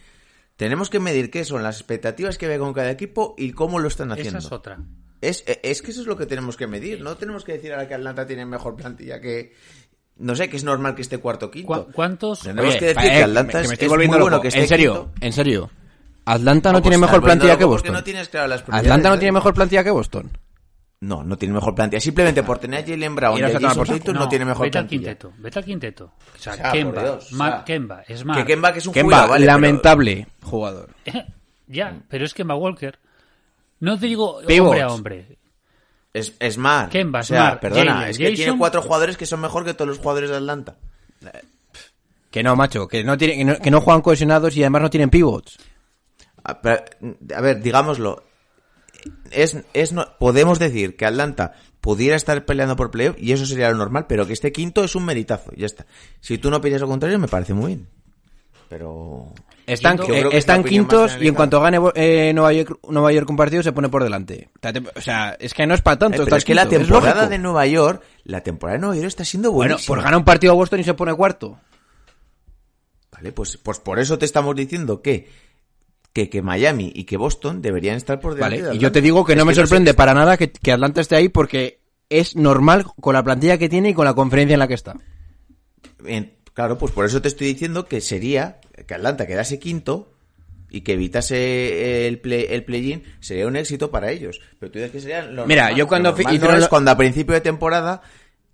Tenemos 0.56 0.90
que 0.90 0.98
medir 1.00 1.30
qué 1.30 1.44
son 1.44 1.62
las 1.62 1.76
expectativas 1.76 2.38
que 2.38 2.48
ve 2.48 2.58
con 2.58 2.72
cada 2.72 2.90
equipo 2.90 3.34
y 3.38 3.52
cómo 3.52 3.78
lo 3.78 3.88
están 3.88 4.11
haciendo. 4.12 4.38
Esa 4.38 4.48
es 4.48 4.52
otra. 4.52 4.78
Es, 5.20 5.44
es 5.46 5.82
que 5.82 5.90
eso 5.90 6.00
es 6.00 6.06
lo 6.06 6.16
que 6.16 6.26
tenemos 6.26 6.56
que 6.56 6.66
medir. 6.66 7.00
No 7.00 7.16
tenemos 7.16 7.44
que 7.44 7.52
decir 7.52 7.72
ahora 7.72 7.87
que 7.88 7.94
Atlanta 7.94 8.26
tiene 8.26 8.46
mejor 8.46 8.76
plantilla 8.76 9.20
que. 9.20 9.52
No 10.16 10.34
sé, 10.34 10.48
que 10.48 10.56
es 10.56 10.64
normal 10.64 10.94
que 10.96 11.02
esté 11.02 11.18
cuarto 11.18 11.46
o 11.46 11.50
quinto. 11.50 11.87
¿Cu- 11.87 11.92
¿Cuántos? 11.92 12.40
Tenemos 12.40 12.70
Oye, 12.70 12.78
que 12.78 12.87
decir 12.87 13.04
eh, 13.04 13.16
que 13.18 13.22
Atlanta 13.24 13.52
que 13.58 13.62
es, 13.62 13.68
me 13.68 13.74
estoy 13.74 13.87
es 13.87 13.90
volviendo 13.90 14.16
muy 14.16 14.22
bueno 14.22 14.40
que 14.40 14.48
esté 14.48 14.61
En 14.62 14.68
serio, 14.68 14.92
quinto. 14.94 15.26
en 15.26 15.32
serio. 15.32 15.70
Atlanta 16.24 16.72
no 16.72 16.82
tiene 16.82 16.98
mejor 16.98 17.22
plantilla 17.22 17.56
que 17.56 17.64
Boston. 17.64 17.92
no 17.92 18.02
tienes 18.04 18.28
claras 18.28 18.50
las 18.50 18.61
Atlanta 18.68 19.08
no 19.11 19.14
¿eh? 19.14 19.18
tiene 19.18 19.32
mejor 19.32 19.54
plantilla 19.54 19.84
que 19.84 19.90
Boston. 19.90 20.30
No, 21.00 21.22
no 21.22 21.37
tiene 21.38 21.54
mejor 21.54 21.74
plantilla. 21.76 22.00
Simplemente 22.00 22.42
por 22.42 22.58
tener 22.58 22.82
a 22.82 22.87
Jalen 22.87 23.14
Brown 23.14 23.38
y 23.38 23.40
no 23.40 23.46
a 23.46 23.50
se 23.50 23.54
toma 23.61 23.68
Jason. 23.68 23.98
Tatum 24.00 24.14
no, 24.16 24.28
tiene 24.28 24.44
mejor 24.44 24.66
vete 24.66 24.78
al 24.78 24.84
plantilla. 24.87 25.11
quinteto. 25.14 25.32
Vete 25.38 25.58
al 25.61 25.64
quinteto. 25.64 26.04
O 26.04 26.38
sea, 26.38 26.52
O 26.52 26.56
sea, 26.56 26.72
Kemba, 26.72 27.02
Dios, 27.02 27.32
o 27.32 27.37
Mark 27.37 27.54
sea, 27.54 27.64
Kemba, 27.64 28.02
Smart. 28.16 28.40
Que 28.40 28.46
Kemba 28.46 28.72
que 28.72 28.78
es 28.80 28.87
un 28.88 28.92
Kemba, 28.94 29.06
jubilado, 29.06 29.28
vale, 29.30 29.46
pero- 29.46 29.52
lamentable 29.52 30.26
jugador. 30.42 30.90
ya, 31.68 32.00
pero 32.08 32.24
es 32.24 32.34
Kemba 32.34 32.56
Walker. 32.56 32.98
No 33.80 33.96
te 33.98 34.06
digo 34.06 34.40
Pivots. 34.44 34.61
hombre 34.70 34.82
a 34.82 34.88
hombre. 34.88 35.38
Es, 36.12 36.34
Smart. 36.50 36.90
Kemba, 36.90 37.20
o 37.20 37.22
sea, 37.22 37.42
Smart, 37.42 37.61
perdona, 37.61 37.92
Jalen, 37.94 38.11
es 38.11 38.18
que 38.18 38.24
tiene 38.30 38.42
Jason. 38.44 38.58
cuatro 38.58 38.82
jugadores 38.82 39.16
que 39.16 39.26
son 39.26 39.40
mejor 39.40 39.64
que 39.64 39.74
todos 39.74 39.88
los 39.88 39.98
jugadores 39.98 40.30
de 40.30 40.37
Atlanta. 40.37 40.76
Que 42.30 42.42
no, 42.42 42.56
macho, 42.56 42.88
que 42.88 43.04
no, 43.04 43.16
tiene, 43.16 43.37
que 43.37 43.44
no, 43.44 43.56
que 43.58 43.70
no 43.70 43.80
juegan 43.80 44.02
cohesionados 44.02 44.56
y 44.56 44.62
además 44.62 44.82
no 44.82 44.90
tienen 44.90 45.11
pivots. 45.11 45.58
A, 46.44 46.61
pero, 46.61 46.82
a 47.37 47.40
ver, 47.40 47.62
digámoslo. 47.62 48.24
Es, 49.30 49.56
es 49.74 49.92
no- 49.92 50.06
podemos 50.18 50.58
decir 50.58 50.96
que 50.96 51.06
Atlanta 51.06 51.52
pudiera 51.80 52.16
estar 52.16 52.44
peleando 52.44 52.76
por 52.76 52.90
playoff 52.90 53.16
y 53.18 53.32
eso 53.32 53.46
sería 53.46 53.70
lo 53.70 53.76
normal, 53.76 54.06
pero 54.08 54.26
que 54.26 54.32
este 54.32 54.52
quinto 54.52 54.84
es 54.84 54.94
un 54.94 55.04
meritazo, 55.04 55.52
ya 55.56 55.66
está. 55.66 55.87
Si 56.20 56.38
tú 56.38 56.50
no 56.50 56.61
piensas 56.61 56.80
lo 56.82 56.88
contrario, 56.88 57.18
me 57.18 57.28
parece 57.28 57.54
muy 57.54 57.74
bien. 57.74 57.88
Pero... 58.68 59.32
Están, 59.66 60.00
eh, 60.08 60.24
están 60.32 60.64
quintos 60.64 61.18
y 61.20 61.28
en 61.28 61.34
cuanto 61.34 61.61
gane 61.61 61.78
eh, 61.94 62.32
Nueva, 62.32 62.54
York, 62.54 62.78
Nueva 62.88 63.12
York 63.12 63.28
un 63.28 63.37
partido 63.37 63.62
se 63.62 63.72
pone 63.72 63.90
por 63.90 64.02
delante. 64.02 64.48
O 64.96 65.00
sea, 65.02 65.37
es 65.38 65.52
que 65.52 65.66
no 65.66 65.74
es 65.74 65.82
para 65.82 65.98
tanto. 65.98 66.22
Eh, 66.22 66.24
pero 66.24 66.37
es 66.37 66.44
que 66.46 66.54
la 66.54 66.66
quinto, 66.66 66.84
temporada 66.87 67.28
de 67.28 67.38
Nueva 67.38 67.66
York, 67.66 68.02
la 68.24 68.42
temporada 68.42 68.78
de 68.78 68.80
Nueva 68.80 68.96
York 68.96 69.08
está 69.08 69.26
siendo 69.26 69.52
Bueno, 69.52 69.74
buenísima. 69.74 69.94
pues 69.94 70.04
gana 70.04 70.16
un 70.16 70.24
partido 70.24 70.54
a 70.54 70.56
Boston 70.56 70.80
y 70.80 70.84
se 70.84 70.94
pone 70.94 71.14
cuarto. 71.14 71.61
Vale, 73.12 73.32
pues, 73.32 73.58
pues 73.58 73.78
por 73.78 73.98
eso 73.98 74.18
te 74.18 74.24
estamos 74.24 74.56
diciendo 74.56 75.02
que, 75.02 75.28
que, 76.12 76.28
que 76.28 76.42
Miami 76.42 76.90
y 76.94 77.04
que 77.04 77.16
Boston 77.16 77.62
deberían 77.62 77.96
estar 77.96 78.18
por 78.20 78.34
delante 78.34 78.56
Vale, 78.62 78.70
de 78.70 78.76
y 78.76 78.78
yo 78.78 78.90
te 78.92 79.00
digo 79.00 79.24
que 79.24 79.32
Es 79.34 79.38
no 79.38 79.44
me 79.44 79.54
sorprende 79.54 79.94
para 79.94 80.14
nada 80.14 80.36
que, 80.36 80.50
que 80.50 80.72
Atlanta 80.72 81.00
esté 81.00 81.16
ahí 81.16 81.28
porque 81.28 81.80
es 82.08 82.34
normal 82.36 82.86
con 83.00 83.14
la 83.14 83.22
plantilla 83.22 83.58
que 83.58 83.68
tiene 83.68 83.90
y 83.90 83.94
con 83.94 84.04
la 84.06 84.14
conferencia 84.14 84.54
en 84.54 84.58
la 84.60 84.68
que 84.68 84.74
está. 84.74 84.96
En- 86.04 86.32
claro, 86.54 86.78
pues 86.78 86.92
por 86.92 87.04
eso 87.04 87.20
te 87.22 87.28
estoy 87.28 87.48
diciendo 87.48 87.86
que 87.86 88.00
sería 88.00 88.60
que 88.86 88.94
Atlanta 88.94 89.26
quedase 89.26 89.58
quinto 89.58 90.12
y 90.70 90.80
que 90.82 90.94
evitase 90.94 92.06
el 92.08 92.18
play, 92.20 92.46
el 92.50 92.64
play-in 92.64 93.02
sería 93.20 93.46
un 93.46 93.56
éxito 93.56 93.90
para 93.90 94.10
ellos. 94.10 94.40
Pero 94.58 94.72
tú 94.72 94.78
dices 94.78 94.92
que 94.92 95.00
sería 95.00 95.22
lo 95.22 95.46
Mira, 95.46 95.62
normal. 95.64 95.78
yo 95.78 95.86
cuando 95.88 96.10
Lo 96.10 96.16
normal 96.16 96.40
no 96.40 96.54
es 96.56 96.60
lo- 96.62 96.68
cuando 96.68 96.90
a 96.90 96.96
principio 96.96 97.34
de 97.34 97.40
temporada 97.40 98.02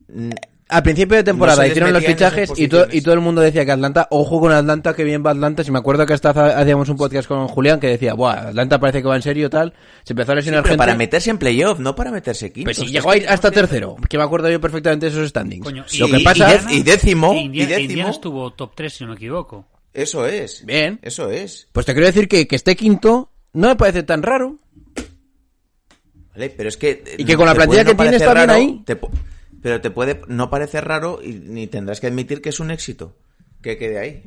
mm, 0.08 0.30
Al 0.66 0.82
principio 0.82 1.16
de 1.18 1.22
temporada 1.24 1.62
No 1.62 1.68
hicieron 1.68 1.92
los 1.92 2.02
fichajes 2.04 2.50
y, 2.56 2.68
to- 2.68 2.78
posiciones. 2.78 2.94
y 2.94 3.02
todo 3.02 3.14
el 3.14 3.20
mundo 3.20 3.42
decía 3.42 3.66
que 3.66 3.72
Atlanta, 3.72 4.08
ojo 4.10 4.40
con 4.40 4.50
Atlanta, 4.50 4.94
que 4.94 5.04
bien 5.04 5.22
va 5.24 5.30
Atlanta. 5.32 5.62
Si 5.62 5.70
me 5.70 5.78
acuerdo 5.78 6.06
que 6.06 6.14
hasta 6.14 6.30
hacíamos 6.30 6.88
un 6.88 6.96
podcast 6.96 7.28
con 7.28 7.46
Julián 7.48 7.78
que 7.78 7.88
decía, 7.88 8.14
Buah, 8.14 8.48
Atlanta 8.48 8.80
parece 8.80 9.02
que 9.02 9.08
va 9.08 9.14
en 9.16 9.22
serio 9.22 9.50
tal. 9.50 9.74
Se 10.04 10.14
empezó 10.14 10.32
a 10.32 10.36
lesionar 10.36 10.62
pero 10.62 10.72
gente. 10.72 10.78
para 10.78 10.94
meterse 10.96 11.28
en 11.30 11.36
playoff, 11.38 11.78
no 11.80 11.94
para 11.94 12.10
meterse 12.10 12.50
quinto. 12.50 12.68
Pues 12.68 12.78
si 12.78 12.84
Es 12.86 12.92
llegó 12.92 13.10
que 13.10 13.18
ahí 13.18 13.24
hasta 13.28 13.50
tercero, 13.50 13.96
que 14.08 14.16
me 14.16 14.24
acuerdo 14.24 14.50
yo 14.50 14.58
perfectamente 14.60 15.06
de 15.06 15.12
esos 15.12 15.28
standings. 15.28 15.64
Coño, 15.64 15.84
Lo 15.98 16.08
y- 16.08 16.10
que 16.12 16.16
y 16.18 16.24
pasa 16.24 16.60
y 16.70 16.82
décimo, 16.82 17.34
Indiana, 17.34 17.50
y 17.52 17.66
décimo. 17.74 17.90
Indiana 17.90 18.10
estuvo 18.10 18.50
top 18.54 18.72
3, 18.74 18.92
si 18.92 19.04
no 19.04 19.10
me 19.10 19.16
equivoco. 19.16 19.66
Eso 19.92 20.26
es. 20.26 20.64
Bien. 20.64 20.98
Eso 21.02 21.30
es. 21.30 21.68
Pues 21.72 21.84
te 21.84 21.92
quiero 21.92 22.06
decir 22.06 22.26
que, 22.26 22.48
que 22.48 22.56
esté 22.56 22.74
quinto 22.74 23.30
no 23.52 23.68
me 23.68 23.76
parece 23.76 24.02
tan 24.02 24.22
raro. 24.22 24.56
Vale, 26.32 26.50
pero 26.50 26.68
es 26.68 26.76
que... 26.76 27.04
Y 27.18 27.24
que 27.24 27.36
con 27.36 27.46
la 27.46 27.54
plantilla 27.54 27.84
que 27.84 27.94
tiene 27.94 28.18
parecer 28.18 28.28
está 28.28 28.34
bien 28.34 28.50
ahí. 28.50 28.82
te 28.84 28.98
pero 29.64 29.80
te 29.80 29.90
puede 29.90 30.20
no 30.28 30.50
parecer 30.50 30.84
raro 30.84 31.20
y 31.22 31.32
ni 31.32 31.66
tendrás 31.66 31.98
que 31.98 32.06
admitir 32.06 32.42
que 32.42 32.50
es 32.50 32.60
un 32.60 32.70
éxito. 32.70 33.16
Que 33.62 33.78
quede 33.78 33.98
ahí. 33.98 34.22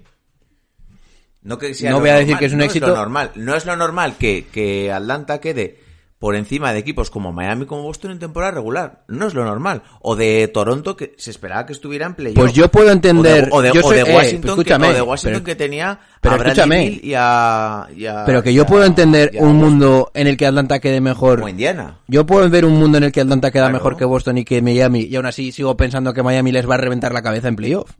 No, 1.44 1.60
que 1.60 1.76
sea 1.76 1.92
No 1.92 2.00
voy 2.00 2.10
a 2.10 2.16
decir 2.16 2.30
normal, 2.30 2.40
que 2.40 2.46
es 2.48 2.52
un 2.54 2.58
no 2.58 2.64
éxito. 2.64 2.88
lo 2.88 2.96
normal. 2.96 3.32
No 3.36 3.56
es 3.56 3.64
lo 3.68 3.76
normal 3.76 4.16
que, 4.18 4.48
que 4.52 4.92
Atlanta 4.92 5.40
quede 5.40 5.80
por 6.20 6.36
encima 6.36 6.74
de 6.74 6.80
equipos 6.80 7.12
como 7.12 7.32
Miami 7.32 7.66
como 7.68 7.84
Boston 7.84 8.10
en 8.12 8.18
temporada 8.20 8.52
regular. 8.54 9.04
No 9.08 9.28
es 9.28 9.36
lo 9.36 9.46
normal. 9.46 9.84
O 10.02 10.16
de 10.16 10.48
Toronto 10.48 10.98
que 10.98 11.14
se 11.18 11.30
esperaba 11.30 11.68
que 11.68 11.74
estuviera 11.74 12.08
en 12.08 12.16
playoff. 12.16 12.36
Pues 12.40 12.54
yo 12.54 12.70
puedo 12.70 12.92
entender- 12.92 13.50
O 13.52 13.62
de, 13.62 13.70
o 13.70 13.74
de- 13.74 13.80
yo 13.82 13.86
o 13.86 13.90
sé- 13.92 13.96
de 14.04 14.12
eh, 14.12 14.16
Washington, 14.16 14.56
pues 14.56 14.68
que, 14.68 14.74
o 14.74 14.80
de 14.94 15.02
Washington 15.04 15.34
pero- 15.34 15.44
que 15.46 15.56
tenía 15.56 16.00
pero 16.20 16.34
a 16.36 16.38
escúchame. 16.40 17.00
Y 17.04 17.14
a, 17.16 17.88
y 17.96 18.06
a- 18.08 18.26
Pero 18.26 18.42
que 18.42 18.52
yo 18.52 18.64
a- 18.64 18.66
puedo 18.66 18.84
entender 18.84 19.32
un 19.40 19.58
mundo 19.58 20.10
en 20.16 20.26
el 20.26 20.38
que 20.38 20.48
Atlanta 20.48 20.80
quede 20.80 21.02
mejor. 21.02 21.48
Indiana. 21.48 22.00
Yo 22.08 22.26
puedo 22.26 22.50
ver 22.50 22.66
un 22.66 22.80
mundo 22.80 22.98
en 22.98 23.04
el 23.04 23.12
que 23.12 23.22
Atlanta 23.22 23.52
queda 23.52 23.66
Claro. 23.66 23.74
mejor 23.78 23.96
que 23.98 24.06
Boston 24.06 24.40
y 24.40 24.44
que 24.44 24.62
Miami, 24.64 25.02
y 25.02 25.16
aún 25.18 25.28
así 25.28 25.52
sigo 25.52 25.78
pensando 25.78 26.14
que 26.16 26.24
Miami 26.24 26.52
les 26.52 26.68
va 26.68 26.74
a 26.76 26.78
reventar 26.80 27.14
la 27.14 27.22
cabeza 27.22 27.48
en 27.48 27.56
playoff. 27.56 27.92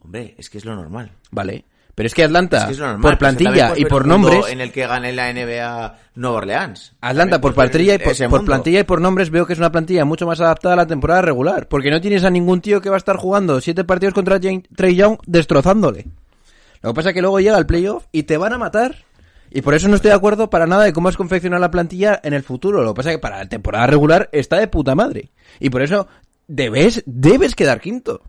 Hombre, 0.00 0.34
es 0.36 0.50
que 0.50 0.58
es 0.58 0.64
lo 0.66 0.76
normal. 0.76 1.10
Vale. 1.30 1.64
Pero 1.94 2.06
es 2.08 2.14
que 2.14 2.24
Atlanta, 2.24 2.58
Es 2.58 2.64
que 2.64 2.72
es 2.72 2.78
lo 2.78 2.86
normal. 2.86 3.02
por 3.02 3.18
plantilla 3.18 3.72
y 3.76 3.84
por 3.84 4.06
nombres, 4.06 4.46
En 4.48 4.60
el 4.60 4.72
que 4.72 4.86
gane 4.86 5.12
la 5.12 5.32
NBA 5.32 5.98
Nueva 6.16 6.36
Orleans. 6.36 6.92
Atlanta 7.00 7.40
por 7.40 7.54
plantilla 7.54 7.94
y 7.94 7.98
por, 7.98 8.12
ese 8.12 8.28
por 8.28 8.40
mundo. 8.40 8.50
plantilla 8.50 8.80
y 8.80 8.84
por 8.84 9.00
nombres 9.00 9.30
veo 9.30 9.46
que 9.46 9.52
es 9.52 9.58
una 9.58 9.70
plantilla 9.70 10.04
mucho 10.04 10.26
más 10.26 10.40
adaptada 10.40 10.74
a 10.74 10.78
la 10.78 10.86
temporada 10.86 11.22
regular. 11.22 11.68
Porque 11.68 11.90
no 11.90 12.00
tienes 12.00 12.24
a 12.24 12.30
ningún 12.30 12.60
tío 12.60 12.80
que 12.80 12.88
va 12.88 12.96
a 12.96 12.98
estar 12.98 13.16
jugando 13.16 13.60
siete 13.60 13.84
partidos 13.84 14.14
contra 14.14 14.40
Trey 14.40 14.96
Young 14.96 15.18
destrozándole. 15.26 16.06
Lo 16.82 16.90
que 16.90 16.94
pasa 16.96 17.08
es 17.10 17.14
que 17.14 17.22
luego 17.22 17.40
llega 17.40 17.56
el 17.56 17.66
playoff 17.66 18.04
y 18.12 18.24
te 18.24 18.36
van 18.36 18.52
a 18.52 18.58
matar. 18.58 18.96
Y 19.50 19.62
por 19.62 19.74
eso 19.74 19.88
no 19.88 19.94
estoy 19.94 20.08
de 20.10 20.16
acuerdo 20.16 20.50
para 20.50 20.66
nada 20.66 20.84
de 20.84 20.92
cómo 20.92 21.08
es 21.08 21.16
confeccionar 21.16 21.60
la 21.60 21.70
plantilla 21.70 22.20
en 22.24 22.34
el 22.34 22.42
futuro. 22.42 22.82
Lo 22.82 22.92
que 22.92 22.98
pasa 22.98 23.10
es 23.10 23.16
que 23.16 23.20
para 23.20 23.38
la 23.38 23.48
temporada 23.48 23.86
regular 23.86 24.28
está 24.32 24.58
de 24.58 24.66
puta 24.66 24.96
madre. 24.96 25.30
Y 25.60 25.70
por 25.70 25.80
eso 25.80 26.08
debes, 26.48 27.04
debes 27.06 27.54
quedar 27.54 27.80
quinto. 27.80 28.20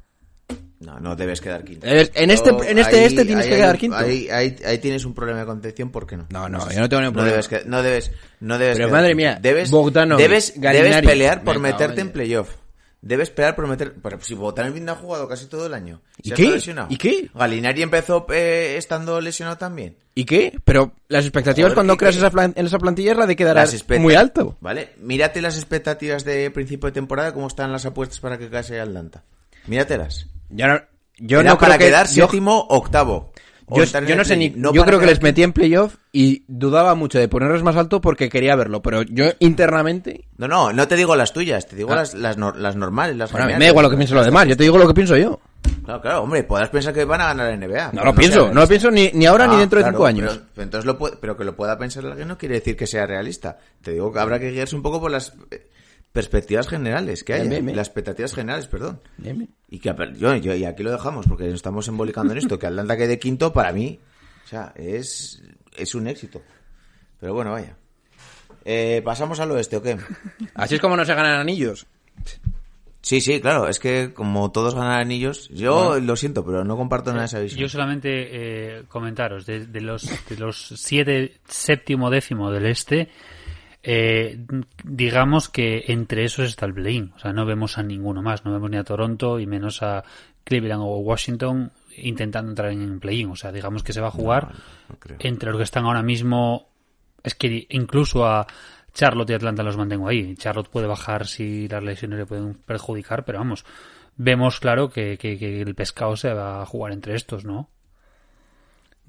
No, 0.86 1.00
no 1.00 1.15
debes 1.15 1.41
quedar 1.41 1.63
quinto. 1.63 1.86
Debes- 1.88 2.12
en 2.13 2.30
este- 2.32 2.52
No, 2.52 2.63
en 2.63 2.78
este 2.78 3.06
este 3.06 3.26
tienes 3.26 3.45
que 3.45 3.56
quedar 3.56 3.74
un- 3.76 3.80
quinto. 3.80 3.98
Ahí, 3.98 4.30
ahí- 4.30 4.56
ahí 4.65 4.78
tienes 4.78 5.04
un 5.06 5.13
problema 5.13 5.39
de 5.39 5.45
concepción, 5.45 5.89
¿por 5.91 6.06
qué 6.06 6.17
no? 6.17 6.28
No, 6.30 6.48
no, 6.48 6.69
yo 6.71 6.80
no 6.80 6.88
tengo 6.89 7.02
ningún 7.02 7.13
problema. 7.15 7.32
debes, 7.32 7.48
que- 7.48 7.63
no 7.65 7.82
debes, 7.84 8.12
no 8.39 8.58
debes 8.58 8.78
Pero 8.78 8.88
quedar 8.89 9.02
madre 9.02 9.15
mía, 9.15 9.39
debes, 9.41 9.71
Bogdanovic, 9.71 10.26
debes, 10.26 10.54
debes 10.62 11.02
pelear 11.02 11.43
por 11.43 11.60
meterte 11.60 12.02
en- 12.02 12.08
en 12.08 12.13
playoff. 12.13 12.50
Debes 13.02 13.30
pelear 13.30 13.56
por 13.56 13.67
meter... 13.67 13.93
Pero 14.02 14.19
si 14.21 14.34
Bogdanovic 14.34 14.82
no 14.82 14.93
ha 14.93 14.95
jugado 14.95 15.28
casi 15.28 15.45
todo 15.45 15.67
el 15.67 15.76
año. 15.76 16.02
¿Y 16.24 16.32
qué? 16.32 16.50
lesionado. 16.50 16.88
¿Y 16.89 16.98
qué? 16.98 17.30
Galinari 17.36 17.84
empezó 17.84 18.26
eh, 18.34 18.78
estando 18.80 19.21
lesionado 19.21 19.58
también. 19.60 19.95
¿Y 20.15 20.26
qué? 20.26 20.58
Pero 20.63 20.91
las 21.08 21.24
expectativas 21.24 21.67
Joder, 21.67 21.76
cuando 21.76 21.93
¿y 21.93 21.98
creas 21.98 22.15
esa, 22.15 22.32
plan- 22.32 22.54
en 22.56 22.65
esa 22.65 22.80
plantilla 22.80 23.12
es 23.12 23.17
la 23.19 23.28
de 23.28 23.36
quedar 23.36 23.63
muy 24.00 24.15
alto. 24.15 24.58
Vale, 24.60 24.93
mírate 24.98 25.39
las 25.39 25.56
expectativas 25.56 26.26
de 26.26 26.50
principio 26.50 26.88
de 26.88 26.93
temporada, 26.93 27.32
cómo 27.32 27.45
están 27.45 27.71
las 27.71 27.86
apuestas 27.86 28.19
para 28.19 28.39
que 28.39 28.50
case 28.50 28.80
Atlanta. 28.80 29.24
Míratelas. 29.67 30.26
Yo 30.49 30.67
no, 30.67 30.79
yo 31.17 31.39
Era 31.41 31.51
no 31.51 31.58
para 31.58 31.75
creo 31.75 31.79
que- 31.79 31.91
quedar 31.91 32.08
yo- 32.08 32.25
séptimo, 32.25 32.65
octavo. 32.69 33.31
Yo, 33.67 33.81
en 33.81 33.89
yo 34.05 34.12
el 34.13 34.17
no 34.17 34.23
sé 34.25 34.38
ni. 34.38 34.51
no 34.51 34.71
yo 34.73 34.86
creo 34.86 34.99
que 34.99 35.08
les 35.08 35.19
metí 35.23 35.41
en 35.41 35.51
playoff 35.51 35.95
y 36.12 36.43
dudaba 36.47 36.93
mucho 36.93 37.17
de 37.17 37.27
ponerlos 37.27 37.63
más 37.63 37.75
alto 37.75 37.99
porque 37.99 38.29
quería 38.29 38.55
verlo. 38.55 38.84
Pero 38.84 39.01
yo 39.01 39.25
internamente. 39.39 40.27
No, 40.38 40.47
no, 40.47 40.71
no 40.71 40.88
te 40.88 40.95
digo 40.95 41.15
las 41.15 41.34
tuyas, 41.34 41.67
te 41.67 41.75
digo 41.75 41.91
Ah. 41.91 41.95
las, 41.95 42.13
las, 42.13 42.38
nor- 42.38 42.55
las 42.58 42.75
normales, 42.75 43.15
las 43.17 43.31
Bueno, 43.31 43.45
a 43.45 43.47
mí 43.47 43.53
generales. 43.53 43.60
me 43.60 43.65
da 43.65 43.69
igual 43.71 43.84
lo 43.86 43.89
que 43.89 43.97
piensen 43.97 44.17
los 44.17 44.25
demás. 44.27 44.47
Yo 44.47 44.55
te 44.55 44.63
digo 44.63 44.77
lo 44.77 44.88
que 44.88 44.93
pienso 44.93 45.17
yo. 45.17 45.39
Claro, 45.84 45.99
claro, 45.99 46.21
hombre, 46.21 46.43
podrás 46.43 46.69
pensar 46.69 46.93
que 46.93 47.05
van 47.05 47.21
a 47.21 47.25
ganar 47.34 47.47
la 47.47 47.53
NBA. 47.58 47.91
No 47.93 48.03
lo 48.03 48.12
sea 48.12 48.19
pienso. 48.19 48.53
No 48.53 48.62
lo 48.62 48.67
pienso 48.67 48.91
ni, 48.91 49.10
ni 49.15 49.25
ahora 49.25 49.47
ni 49.47 49.55
Ah, 49.55 49.60
dentro 49.60 49.79
de 49.79 49.84
claro, 49.84 49.97
cinco 49.97 50.05
años. 50.05 50.41
Pero, 50.53 50.63
entonces 50.63 50.86
lo 50.86 50.95
puede- 50.99 51.17
pero 51.19 51.36
que 51.36 51.43
lo 51.43 51.55
pueda 51.55 51.75
pensar 51.75 52.05
alguien 52.05 52.27
no 52.27 52.38
quiere 52.38 52.55
decir 52.55 52.77
que 52.77 52.86
sea 52.86 53.08
realista. 53.08 53.58
Te 53.81 53.93
digo 53.93 54.13
que 54.13 54.19
habrá 54.19 54.39
que 54.39 54.51
guiarse 54.51 54.75
un 54.75 54.84
poco 54.84 55.01
por 55.01 55.10
las 55.10 55.34
perspectivas 56.15 56.67
generales 56.67 57.23
que 57.23 57.34
hay. 57.34 57.47
Bien. 57.47 57.75
Las 57.75 57.88
expectativas 57.89 58.34
generales, 58.34 58.65
perdón. 58.67 59.01
Y 59.69 59.80
que 59.80 59.93
yo, 60.17 60.36
yo- 60.38 60.56
y 60.56 60.63
aquí 60.65 60.82
lo 60.82 60.91
dejamos 60.91 61.28
porque 61.28 61.43
nos 61.45 61.56
estamos 61.56 61.88
embolicando 61.89 62.32
en 62.32 62.39
esto, 62.39 62.58
que 62.58 62.65
Atlanta 62.67 62.95
quede 62.97 63.19
quinto 63.19 63.51
para 63.54 63.71
mí, 63.73 63.99
o 64.45 64.47
sea, 64.47 64.71
es, 64.75 65.43
es 65.78 65.93
un 65.93 66.08
éxito. 66.08 66.41
Pero 67.19 67.34
bueno, 67.34 67.51
vaya. 67.51 67.75
Eh, 68.63 69.01
¿Pasamos 69.04 69.39
al 69.41 69.51
oeste 69.51 69.78
o 69.78 69.82
qué? 69.84 69.97
Así 70.56 70.75
es 70.75 70.82
como 70.82 70.95
no 70.97 71.04
se 71.06 71.13
ganan 71.13 71.39
anillos. 71.39 71.86
Sí, 73.01 73.21
sí, 73.21 73.39
claro, 73.39 73.67
es 73.67 73.78
que 73.78 74.13
como 74.15 74.51
todos 74.51 74.73
ganan 74.73 74.99
anillos, 74.99 75.47
yo 75.49 75.99
lo 75.99 76.15
siento, 76.15 76.43
pero 76.43 76.63
no 76.63 76.75
comparto 76.75 77.12
nada 77.12 77.21
de 77.21 77.25
esa 77.28 77.39
visión. 77.39 77.60
Yo 77.62 77.69
solamente 77.69 78.10
eh, 78.32 78.84
comentaros, 78.88 79.45
de, 79.45 79.67
de 79.67 79.82
los, 79.82 80.10
de 80.28 80.38
los 80.38 80.73
siete, 80.75 81.36
séptimo, 81.47 82.10
décimo 82.10 82.49
del 82.49 82.65
este, 82.65 83.10
eh, 83.86 84.45
digamos 84.84 85.48
que 85.50 85.86
entre 85.88 86.26
esos 86.26 86.48
está 86.48 86.65
el 86.65 86.74
play-in. 86.74 87.13
O 87.15 87.19
sea, 87.19 87.34
no 87.34 87.45
vemos 87.45 87.78
a 87.78 87.84
ninguno 87.84 88.21
más. 88.21 88.43
No 88.45 88.52
vemos 88.52 88.69
ni 88.69 88.78
a 88.78 88.84
Toronto 88.84 89.39
y 89.39 89.45
menos 89.45 89.84
a 89.84 90.04
Cleveland 90.43 90.82
o 90.84 90.98
Washington 90.98 91.71
intentando 91.98 92.52
entrar 92.52 92.71
en 92.71 93.00
play-in. 93.00 93.30
O 93.30 93.36
sea, 93.36 93.52
digamos 93.52 93.84
que 93.84 93.93
se 93.93 94.02
va 94.02 94.08
a 94.08 94.12
jugar 94.12 94.50
no 94.50 94.95
entre 95.19 95.50
los 95.50 95.58
que 95.58 95.63
están 95.63 95.86
ahora 95.86 96.04
mismo. 96.04 96.69
Es 97.24 97.36
que 97.36 97.67
incluso 97.69 98.26
a 98.26 98.45
Charlotte 98.93 99.30
y 99.30 99.34
Atlanta 99.34 99.63
los 99.63 99.78
mantengo 99.78 100.08
ahí. 100.08 100.36
Charlotte 100.36 100.69
puede 100.69 100.88
bajar 100.88 101.28
si 101.28 101.67
las 101.67 101.84
lesiones 101.84 102.19
le 102.19 102.26
pueden 102.26 102.54
perjudicar, 102.56 103.26
pero 103.26 103.39
vamos. 103.39 103.65
Vemos 104.17 104.60
claro 104.60 104.89
que, 104.89 105.17
que- 105.17 105.38
que 105.38 105.62
el 105.62 105.76
pescado 105.76 106.15
se 106.15 106.34
va 106.34 106.62
a 106.62 106.65
jugar 106.65 106.93
entre 106.93 107.15
estos, 107.15 107.43
¿no? 107.45 107.69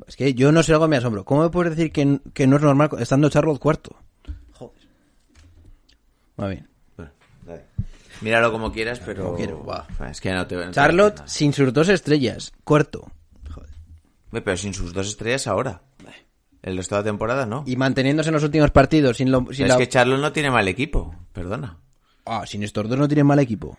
Es 0.07 0.17
que 0.17 0.35
yo 0.35 0.53
no 0.53 0.62
sé 0.62 0.73
algo 0.73 0.89
me 0.89 0.97
asombro. 0.97 1.25
¿Cómo 1.25 1.43
me 1.43 1.51
puedes 1.51 1.75
decir 1.77 1.93
que, 1.93 2.21
que 2.35 2.47
no 2.47 2.57
es 2.57 2.62
normal 2.62 2.91
estando 2.99 3.29
Charlotte 3.31 3.59
cuarto? 3.61 3.97
Va 6.40 6.49
bien. 6.49 6.68
Bueno, 6.96 7.11
dale. 7.46 7.64
Míralo 8.20 8.51
como 8.53 8.72
quieras, 8.72 9.01
pero... 9.05 9.25
Como 9.25 9.37
quiero, 9.37 9.64
va. 9.64 9.87
Es 10.11 10.20
que 10.20 10.33
no 10.33 10.46
te... 10.46 10.55
no 10.55 10.61
te 10.62 10.64
voy 10.64 10.64
a 10.64 10.70
Charlotte 10.72 11.22
sin 11.27 11.53
sus 11.53 11.72
dos 11.72 11.88
estrellas. 11.88 12.53
Cuarto. 12.64 13.11
Joder. 13.51 13.70
Pero 14.31 14.57
sin 14.57 14.75
sus 14.75 14.92
dos 14.92 15.09
estrellas 15.09 15.46
ahora. 15.46 15.83
El 16.62 16.77
resto 16.77 16.96
de 16.96 17.01
la 17.03 17.05
temporada 17.05 17.46
no. 17.46 17.62
Y 17.66 17.77
manteniéndose 17.77 18.31
en 18.31 18.35
los 18.35 18.42
últimos 18.42 18.70
partidos 18.72 19.18
sin, 19.18 19.31
lo, 19.31 19.46
sin 19.53 19.66
es 19.66 19.72
la- 19.72 19.79
que 19.79 19.88
Charlotte 19.88 20.18
no 20.20 20.33
tiene 20.33 20.51
mal 20.51 20.66
equipo, 20.66 21.14
perdona. 21.33 21.79
Ah, 22.25 22.44
sin 22.44 22.64
estos 22.64 22.88
dos 22.88 22.99
no 22.99 23.07
tienen 23.07 23.27
mal 23.27 23.38
equipo. 23.38 23.79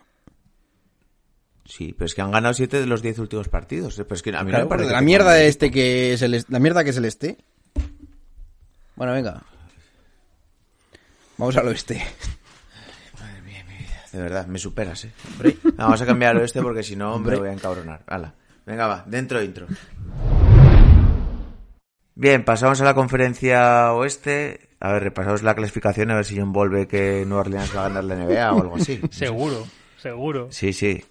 Sí, 1.65 1.91
pero 1.91 2.06
es 2.06 2.15
que 2.15 2.22
han 2.22 2.32
ganado 2.32 2.54
siete 2.54 2.80
de 2.80 2.86
los 2.86 3.02
diez 3.02 3.20
últimos 3.20 3.50
partidos. 3.50 3.96
Pero 3.98 4.15
es 4.15 4.22
que 4.22 4.30
a 4.30 4.39
mí 4.41 4.46
no 4.46 4.50
Claro, 4.52 4.65
me 4.65 4.70
parece 4.70 4.86
pero 4.86 4.89
que 4.89 5.02
la 5.02 5.02
mierda 5.06 5.34
de 5.34 5.48
este 5.50 5.70
que 5.70 6.13
es 6.13 6.22
el 6.22 6.46
la 6.48 6.60
mierda 6.60 6.86
que 6.86 6.91
es 6.91 6.98
el 6.98 7.04
este. 7.04 7.38
Bueno, 8.96 9.12
venga. 9.12 9.43
Vamos 11.38 11.58
al 11.58 11.67
oeste. 11.67 12.02
De 14.12 14.22
verdad, 14.22 14.48
me 14.48 14.58
superas, 14.60 15.06
eh. 15.06 15.12
Vamos 15.76 16.02
a 16.02 16.06
cambiar 16.06 16.32
al 16.36 16.41
oeste 16.41 16.62
porque 16.62 16.84
si 16.84 16.96
no 16.96 17.20
me 17.20 17.36
voy 17.36 17.50
a 17.50 17.54
encabronar. 17.54 18.02
Hala. 18.08 18.34
Venga, 18.65 18.88
va, 18.88 19.04
dentro 19.06 19.41
intro. 19.41 19.67
Bien, 22.15 22.43
pasamos 22.43 22.82
a 22.82 22.84
la 22.84 22.93
conferencia 22.96 23.93
oeste. 23.93 24.70
A 24.80 24.91
ver, 24.93 25.04
repasamos 25.04 25.43
la 25.43 25.56
clasificación 25.56 26.12
a 26.12 26.15
ver 26.15 26.26
si 26.26 26.38
John 26.38 26.52
vuelve 26.52 26.88
que 26.88 27.24
Nueva 27.26 27.41
Orleans 27.41 27.76
va 27.76 27.82
a 27.82 27.89
ganar 27.89 28.04
la 28.04 28.15
NBA 28.15 28.54
o 28.54 28.62
algo 28.62 28.76
así. 28.78 29.00
Seguro, 29.12 29.65
seguro. 29.98 30.48
Sí, 30.52 30.74
sí. 30.74 31.04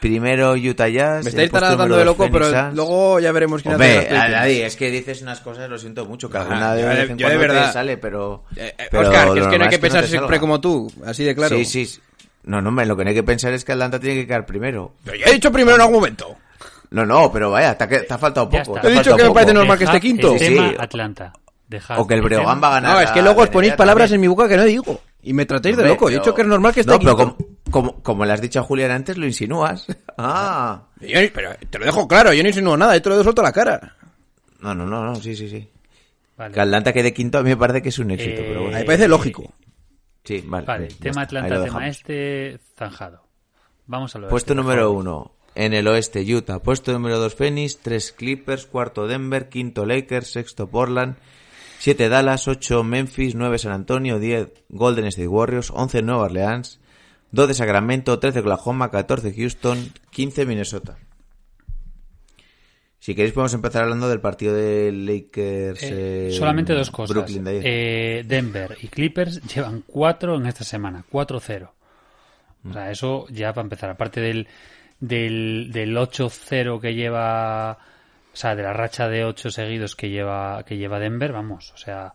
Primero 0.00 0.54
Utah 0.54 0.88
Jazz. 0.88 1.22
Me 1.22 1.30
estáis 1.30 1.52
número 1.52 1.96
de 1.96 2.04
loco, 2.04 2.28
pero 2.30 2.50
Suns. 2.50 2.74
luego 2.74 3.20
ya 3.20 3.30
veremos 3.30 3.62
quién 3.62 3.74
hace 3.74 3.98
Hombre, 4.00 4.18
a 4.18 4.28
nadie, 4.28 4.66
es 4.66 4.74
que 4.74 4.90
dices 4.90 5.22
unas 5.22 5.40
cosas, 5.40 5.70
lo 5.70 5.78
siento 5.78 6.06
mucho, 6.06 6.28
que 6.28 6.38
alguna 6.38 6.74
de 6.74 6.82
yo 6.82 6.88
vez 6.88 6.96
de- 7.06 7.12
en 7.12 7.18
yo 7.18 7.28
de 7.28 7.34
cuando 7.36 7.52
te 7.54 7.58
verdad. 7.60 7.72
sale, 7.72 7.96
pero... 7.98 8.44
Eh, 8.56 8.74
eh, 8.76 8.88
pero 8.90 9.02
Oscar, 9.08 9.28
lo 9.28 9.34
que 9.34 9.40
es 9.40 9.46
que 9.46 9.46
no 9.46 9.50
normal 9.52 9.62
hay 9.62 9.70
que 9.70 9.76
te 9.76 9.80
pensar 9.80 10.04
siempre 10.06 10.26
salga. 10.26 10.40
como 10.40 10.60
tú, 10.60 10.92
así 11.06 11.22
de 11.22 11.34
claro. 11.36 11.56
Sí, 11.56 11.64
sí. 11.86 12.00
No, 12.44 12.60
no, 12.60 12.70
hombre, 12.70 12.86
lo 12.86 12.96
que 12.96 13.04
no 13.04 13.10
hay 13.10 13.14
que 13.16 13.22
pensar 13.22 13.52
es 13.52 13.64
que 13.64 13.72
Atlanta 13.72 14.00
tiene 14.00 14.16
que 14.20 14.26
quedar 14.26 14.44
primero. 14.46 14.94
Pero 15.04 15.16
ya 15.16 15.26
he 15.26 15.32
dicho 15.34 15.52
primero 15.52 15.76
en 15.76 15.80
algún 15.82 15.96
momento. 15.96 16.36
No, 16.90 17.06
no, 17.06 17.32
pero 17.32 17.50
vaya, 17.50 17.76
te 17.78 17.84
ha, 17.84 17.88
que- 17.88 18.00
te 18.00 18.12
ha 18.14 18.18
faltado 18.18 18.48
poco. 18.48 18.78
te 18.80 18.88
He 18.88 18.92
dicho 18.92 19.16
que 19.16 19.24
me 19.24 19.30
parece 19.30 19.54
normal 19.54 19.78
que 19.78 19.84
esté 19.84 20.00
quinto. 20.00 20.32
El 20.34 20.38
Sí, 20.38 20.44
tema 20.54 20.68
sí. 20.70 20.76
Atlanta. 20.78 21.32
Dejad 21.68 21.98
O 22.00 22.06
que 22.06 22.14
el 22.14 22.20
Breogán 22.22 22.62
va 22.62 22.68
a 22.68 22.70
ganar. 22.72 22.92
No, 22.94 23.00
es 23.00 23.10
que 23.12 23.22
luego 23.22 23.42
os 23.42 23.48
ponéis 23.48 23.72
palabras 23.74 24.10
también. 24.10 24.16
en 24.16 24.20
mi 24.20 24.26
boca 24.28 24.46
que 24.48 24.56
no 24.58 24.64
digo. 24.64 25.00
Y 25.22 25.32
me 25.32 25.46
tratáis 25.46 25.76
de 25.76 25.84
loco. 25.86 26.08
He 26.08 26.12
pero- 26.12 26.22
dicho 26.22 26.34
que 26.34 26.42
es 26.42 26.48
normal 26.48 26.74
que 26.74 26.80
esté 26.80 26.92
No, 26.92 26.98
pero 26.98 27.16
quinto. 27.16 27.36
como, 27.36 27.56
como, 27.70 28.02
como 28.02 28.24
le 28.26 28.32
has 28.32 28.40
dicho 28.42 28.60
a 28.60 28.62
Julián 28.62 28.90
antes, 28.90 29.16
lo 29.16 29.24
insinúas. 29.26 29.86
Ah. 30.18 30.82
Yo 31.00 31.18
pero 31.32 31.50
te 31.70 31.78
lo 31.78 31.86
dejo 31.86 32.06
claro, 32.06 32.32
yo 32.34 32.42
no 32.42 32.48
insinúo 32.50 32.76
nada, 32.76 32.94
yo 32.94 33.00
te 33.02 33.08
lo 33.08 33.18
he 33.18 33.22
suelto 33.22 33.40
a 33.40 33.44
la 33.44 33.52
cara. 33.52 33.96
No, 34.60 34.74
no, 34.74 34.84
no, 34.86 35.02
no, 35.02 35.14
sí, 35.16 35.34
sí, 35.34 35.48
sí. 35.48 35.66
Vale. 36.36 36.52
Que 36.52 36.60
Atlanta 36.60 36.92
quede 36.92 37.12
quinto 37.14 37.38
a 37.38 37.42
mí 37.42 37.48
me 37.50 37.56
parece 37.56 37.80
que 37.82 37.88
es 37.88 37.98
un 37.98 38.10
éxito, 38.10 38.42
Eh, 38.42 38.44
pero 38.46 38.50
A 38.50 38.58
mí 38.58 38.62
bueno. 38.66 38.78
me 38.78 38.84
parece 38.84 39.08
lógico. 39.08 39.52
Sí, 40.24 40.42
vale. 40.46 40.66
Vale, 40.66 40.88
tema 41.00 41.22
Atlanta, 41.22 41.64
tema 41.64 41.88
este, 41.88 42.58
zanjado. 42.76 43.22
Vamos 43.86 44.14
a 44.14 44.18
lo 44.18 44.28
Puesto 44.28 44.52
este, 44.52 44.62
número 44.62 44.92
uno. 44.92 45.32
En 45.54 45.74
el 45.74 45.86
oeste, 45.86 46.22
Utah. 46.22 46.60
Puesto 46.60 46.92
número 46.92 47.18
dos, 47.18 47.34
Phoenix. 47.34 47.78
Tres, 47.78 48.12
Clippers. 48.12 48.66
Cuarto, 48.66 49.06
Denver. 49.06 49.48
Quinto, 49.48 49.84
Lakers. 49.84 50.32
Sexto, 50.32 50.68
Portland. 50.68 51.16
Siete, 51.78 52.08
Dallas. 52.08 52.48
Ocho, 52.48 52.84
Memphis. 52.84 53.34
Nueve, 53.34 53.58
San 53.58 53.72
Antonio. 53.72 54.18
Diez, 54.18 54.48
Golden 54.68 55.06
State 55.06 55.28
Warriors. 55.28 55.70
Once, 55.70 56.00
Nueva 56.00 56.22
Orleans. 56.22 56.80
Doce, 57.32 57.54
Sacramento. 57.54 58.18
Trece, 58.18 58.38
Oklahoma. 58.38 58.90
Catorce, 58.90 59.34
Houston. 59.34 59.92
Quince, 60.10 60.46
Minnesota. 60.46 60.96
Si 63.02 63.16
queréis 63.16 63.34
podemos 63.34 63.52
empezar 63.52 63.82
hablando 63.82 64.08
del 64.08 64.20
partido 64.20 64.54
de 64.54 64.92
Lakers. 64.92 65.82
Eh, 65.82 66.28
eh, 66.28 66.30
solamente 66.30 66.72
dos 66.72 66.88
cosas. 66.92 67.12
Brooklyn 67.12 67.42
de. 67.42 67.60
Eh, 67.64 68.22
Denver 68.22 68.76
y 68.80 68.86
Clippers 68.86 69.42
llevan 69.52 69.82
cuatro 69.84 70.36
en 70.36 70.46
esta 70.46 70.62
semana, 70.62 71.04
4-0. 71.10 71.68
O 72.64 72.72
sea, 72.72 72.92
eso 72.92 73.26
ya 73.28 73.52
para 73.52 73.64
empezar. 73.64 73.90
Aparte 73.90 74.20
del, 74.20 74.46
del, 75.00 75.72
del 75.72 75.96
8-0 75.96 76.80
que 76.80 76.94
lleva, 76.94 77.72
o 77.72 78.36
sea, 78.36 78.54
de 78.54 78.62
la 78.62 78.72
racha 78.72 79.08
de 79.08 79.24
8 79.24 79.50
seguidos 79.50 79.96
que 79.96 80.08
lleva, 80.08 80.62
que 80.62 80.76
lleva 80.76 81.00
Denver, 81.00 81.32
vamos, 81.32 81.72
o 81.72 81.76
sea, 81.78 82.14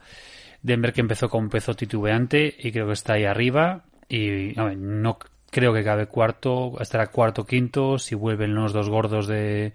Denver 0.61 0.93
que 0.93 1.01
empezó 1.01 1.27
con 1.27 1.43
un 1.43 1.49
pezo 1.49 1.73
titubeante 1.73 2.55
y 2.57 2.71
creo 2.71 2.87
que 2.87 2.93
está 2.93 3.15
ahí 3.15 3.25
arriba. 3.25 3.83
Y 4.07 4.57
a 4.57 4.63
ver, 4.63 4.77
no 4.77 5.19
creo 5.51 5.73
que 5.73 5.83
cabe 5.83 6.07
cuarto, 6.07 6.77
estará 6.79 7.07
cuarto, 7.07 7.45
quinto, 7.45 7.99
si 7.99 8.15
vuelven 8.15 8.55
los 8.55 8.71
dos 8.71 8.89
gordos 8.89 9.27
de, 9.27 9.73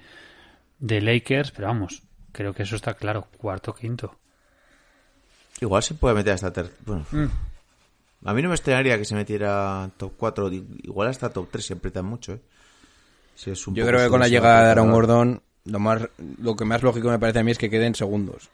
de 0.82 1.00
Lakers, 1.00 1.52
pero 1.52 1.68
vamos, 1.68 2.02
creo 2.32 2.52
que 2.52 2.64
eso 2.64 2.74
está 2.76 2.94
claro, 2.94 3.28
cuarto, 3.38 3.72
quinto. 3.72 4.16
Igual 5.60 5.82
se 5.82 5.94
puede 5.94 6.16
meter 6.16 6.32
hasta 6.34 6.52
ter... 6.52 6.70
Bueno, 6.84 7.06
Mm. 7.12 7.26
a 8.26 8.34
mí 8.34 8.42
no 8.42 8.48
me 8.48 8.54
extrañaría 8.56 8.98
que 8.98 9.04
se 9.04 9.14
metiera 9.14 9.88
top 9.96 10.14
4, 10.16 10.50
igual 10.82 11.08
hasta 11.08 11.30
top 11.32 11.48
3 11.52 11.64
si 11.64 11.72
aprietan 11.72 12.04
mucho, 12.04 12.32
¿eh? 12.32 12.40
Si 13.36 13.50
es 13.50 13.64
un 13.66 13.74
Yo 13.74 13.86
creo 13.86 14.00
que 14.00 14.08
con 14.08 14.20
la 14.20 14.28
llegada 14.28 14.64
de 14.64 14.70
Aaron. 14.72 14.90
Gordon, 14.90 15.42
lo 15.64 15.78
más 15.78 16.02
lo 16.38 16.54
que 16.56 16.64
más 16.64 16.82
lógico 16.82 17.08
me 17.10 17.18
parece 17.18 17.38
a 17.38 17.44
mí 17.44 17.50
es 17.52 17.58
que 17.58 17.70
queden 17.70 17.94
segundos. 17.94 18.50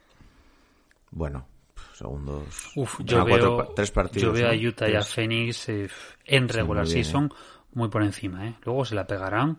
Bueno, 1.10 1.46
segundos. 1.94 2.72
Uf, 2.76 3.00
yo 3.00 3.26
cuatro 3.26 3.56
veo, 3.56 3.72
tres 3.74 3.90
partidos. 3.90 4.22
yo 4.22 4.32
veo 4.32 4.48
a 4.50 4.54
¿no? 4.54 4.68
Utah 4.68 4.88
y 4.88 4.94
a. 4.94 5.02
Phoenix 5.02 5.68
eh, 5.70 5.88
en 6.26 6.48
regular 6.48 6.84
muy 6.84 6.92
bien, 6.94 7.04
season 7.04 7.32
muy 7.72 7.88
por 7.88 8.02
encima. 8.02 8.46
¿eh? 8.46 8.54
Luego 8.64 8.84
se 8.84 8.94
la 8.94 9.06
pegarán, 9.06 9.58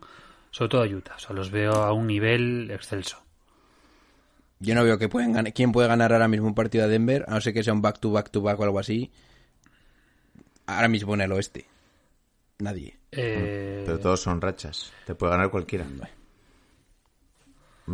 sobre 0.50 0.68
todo 0.68 0.82
a 0.82 0.86
Utah. 0.86 1.14
O 1.16 1.18
sea, 1.18 1.34
los 1.34 1.50
veo 1.50 1.72
a 1.72 1.92
un 1.92 2.06
nivel 2.06 2.70
excelso. 2.70 3.22
Yo 4.58 4.74
no 4.74 4.84
veo 4.84 4.98
que 4.98 5.08
pueden 5.08 5.34
gan- 5.34 5.52
quién 5.54 5.72
puede 5.72 5.88
ganar 5.88 6.12
ahora 6.12 6.28
mismo 6.28 6.46
un 6.46 6.54
partido 6.54 6.84
a 6.84 6.88
Denver, 6.88 7.24
a 7.28 7.34
no 7.34 7.40
ser 7.40 7.54
que 7.54 7.62
sea 7.64 7.72
un 7.72 7.80
back 7.82 7.98
to 7.98 8.10
back 8.12 8.30
to 8.30 8.42
back 8.42 8.58
o 8.60 8.64
algo 8.64 8.78
así. 8.78 9.10
Ahora 10.66 10.88
mismo 10.88 11.14
en 11.14 11.22
el 11.22 11.32
oeste. 11.32 11.66
Nadie. 12.58 12.98
Eh, 13.12 13.82
Pero 13.86 13.98
todos 13.98 14.20
son 14.20 14.40
rachas. 14.40 14.92
Te 15.06 15.14
puede 15.14 15.32
ganar 15.32 15.50
cualquiera. 15.50 15.86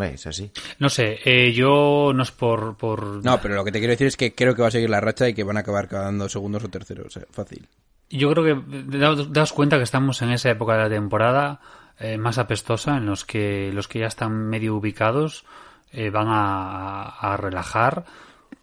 Es 0.00 0.26
así. 0.26 0.50
No 0.78 0.90
sé, 0.90 1.20
eh, 1.24 1.52
yo 1.54 2.12
no 2.14 2.22
es 2.22 2.30
por, 2.30 2.76
por... 2.76 3.24
No, 3.24 3.40
pero 3.40 3.54
lo 3.54 3.64
que 3.64 3.72
te 3.72 3.78
quiero 3.78 3.92
decir 3.92 4.06
es 4.08 4.16
que 4.18 4.34
creo 4.34 4.54
que 4.54 4.60
va 4.60 4.68
a 4.68 4.72
seguir 4.72 4.90
la 4.90 5.00
racha 5.00 5.26
y 5.28 5.32
que 5.32 5.42
van 5.42 5.56
a 5.56 5.60
acabar 5.60 5.88
quedando 5.88 6.28
segundos 6.28 6.64
o 6.64 6.68
terceros. 6.68 7.06
o 7.06 7.10
sea, 7.10 7.22
fácil. 7.30 7.66
Yo 8.10 8.30
creo 8.32 8.44
que 8.44 8.98
daos 9.30 9.52
cuenta 9.54 9.78
que 9.78 9.84
estamos 9.84 10.20
en 10.20 10.32
esa 10.32 10.50
época 10.50 10.74
de 10.74 10.80
la 10.82 10.90
temporada 10.90 11.60
eh, 11.98 12.18
más 12.18 12.38
apestosa 12.38 12.96
en 12.96 13.06
los 13.06 13.24
que 13.24 13.70
los 13.72 13.88
que 13.88 14.00
ya 14.00 14.06
están 14.06 14.32
medio 14.32 14.76
ubicados 14.76 15.44
eh, 15.92 16.10
van 16.10 16.26
a, 16.28 17.36
relajar 17.38 18.04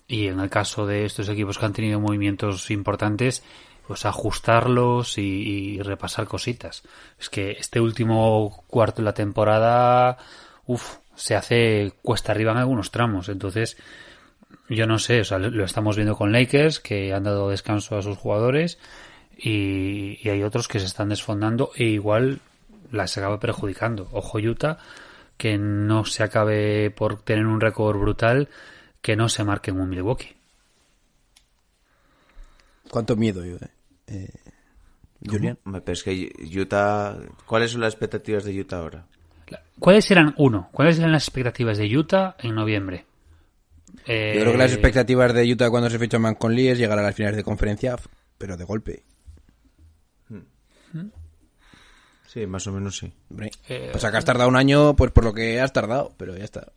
y 0.07 0.27
en 0.27 0.39
el 0.39 0.49
caso 0.49 0.86
de 0.86 1.05
estos 1.05 1.29
equipos 1.29 1.57
que 1.57 1.65
han 1.65 1.73
tenido 1.73 1.99
movimientos 1.99 2.69
importantes 2.69 3.43
pues 3.88 4.05
ajustarlos 4.05 5.17
y, 5.17 5.81
repasar 5.81 6.27
cositas. 6.27 6.84
Es 7.19 7.29
que 7.29 7.51
este 7.51 7.81
último 7.81 8.63
cuarto 8.67 9.01
de 9.01 9.05
la 9.05 9.13
temporada 9.13 10.17
uf, 10.65 10.97
se 11.15 11.36
hace 11.36 11.91
cuesta 12.01 12.31
arriba 12.31 12.51
en 12.51 12.59
algunos 12.59 12.91
tramos, 12.91 13.29
entonces 13.29 13.77
yo 14.69 14.86
no 14.88 14.99
sé, 14.99 15.21
o 15.21 15.25
sea, 15.25 15.39
lo- 15.39 15.65
estamos 15.65 15.95
viendo 15.95 16.15
con 16.15 16.31
Lakers 16.31 16.79
que 16.79 17.13
han 17.13 17.23
dado 17.23 17.49
descanso 17.49 17.97
a 17.97 18.01
sus 18.01 18.17
jugadores 18.17 18.77
y 19.36 20.29
hay 20.29 20.43
otros 20.43 20.67
que 20.67 20.79
se 20.79 20.86
están 20.86 21.09
desfondando 21.09 21.71
e 21.75 21.86
igual 21.86 22.39
las 22.93 23.17
acaba 23.17 23.39
perjudicando. 23.39 24.07
Ojo 24.11 24.37
Utah, 24.37 24.77
que 25.37 25.57
no 25.57 26.05
se 26.05 26.23
acabe 26.23 26.91
por 26.91 27.21
tener 27.21 27.45
un 27.45 27.59
récord 27.59 27.99
brutal, 27.99 28.49
que 29.01 29.15
no 29.15 29.27
se 29.27 29.43
marque 29.43 29.71
en 29.71 29.81
un 29.81 29.89
Milwaukee. 29.89 30.35
¿Cuánto 32.89 33.15
miedo 33.15 33.43
yo, 33.43 33.55
eh? 33.55 33.69
Eh. 34.07 34.29
Hombre, 35.27 35.55
Pero 35.63 35.93
es 35.93 36.03
que 36.03 36.31
Utah... 36.55 37.17
¿Cuáles 37.45 37.71
son 37.71 37.81
las 37.81 37.93
expectativas 37.93 38.43
de 38.43 38.59
Utah 38.59 38.77
ahora? 38.77 39.05
¿Cuáles 39.79 40.09
eran, 40.11 40.33
uno, 40.37 40.69
cuáles 40.71 40.99
eran 40.99 41.11
las 41.11 41.23
expectativas 41.23 41.77
de 41.77 41.97
Utah 41.97 42.35
en 42.39 42.55
noviembre? 42.55 43.05
Eh, 44.05 44.33
Yo 44.35 44.41
creo 44.41 44.51
que 44.51 44.57
las 44.57 44.71
expectativas 44.71 45.33
de 45.33 45.51
Utah 45.51 45.69
cuando 45.69 45.89
se 45.89 45.97
fichó 45.97 46.19
Man 46.19 46.35
con 46.35 46.53
Lee 46.53 46.69
es 46.69 46.77
llegar 46.77 46.99
a 46.99 47.03
las 47.03 47.15
finales 47.15 47.37
de 47.37 47.43
conferencia, 47.43 47.95
pero 48.37 48.57
de 48.57 48.65
golpe. 48.65 49.03
Sí, 52.34 52.47
más 52.47 52.65
o 52.67 52.71
menos 52.71 52.97
sí. 52.97 53.11
Hombre, 53.29 53.51
Eh, 53.69 53.89
pues 53.91 54.03
acá 54.03 54.17
has 54.17 54.25
tardado 54.25 54.49
un 54.49 54.55
año, 54.55 54.95
pues 54.95 55.11
por 55.11 55.23
lo 55.23 55.34
que 55.34 55.61
has 55.61 55.71
tardado, 55.71 56.13
pero 56.17 56.36
ya 56.36 56.43
está. 56.45 56.71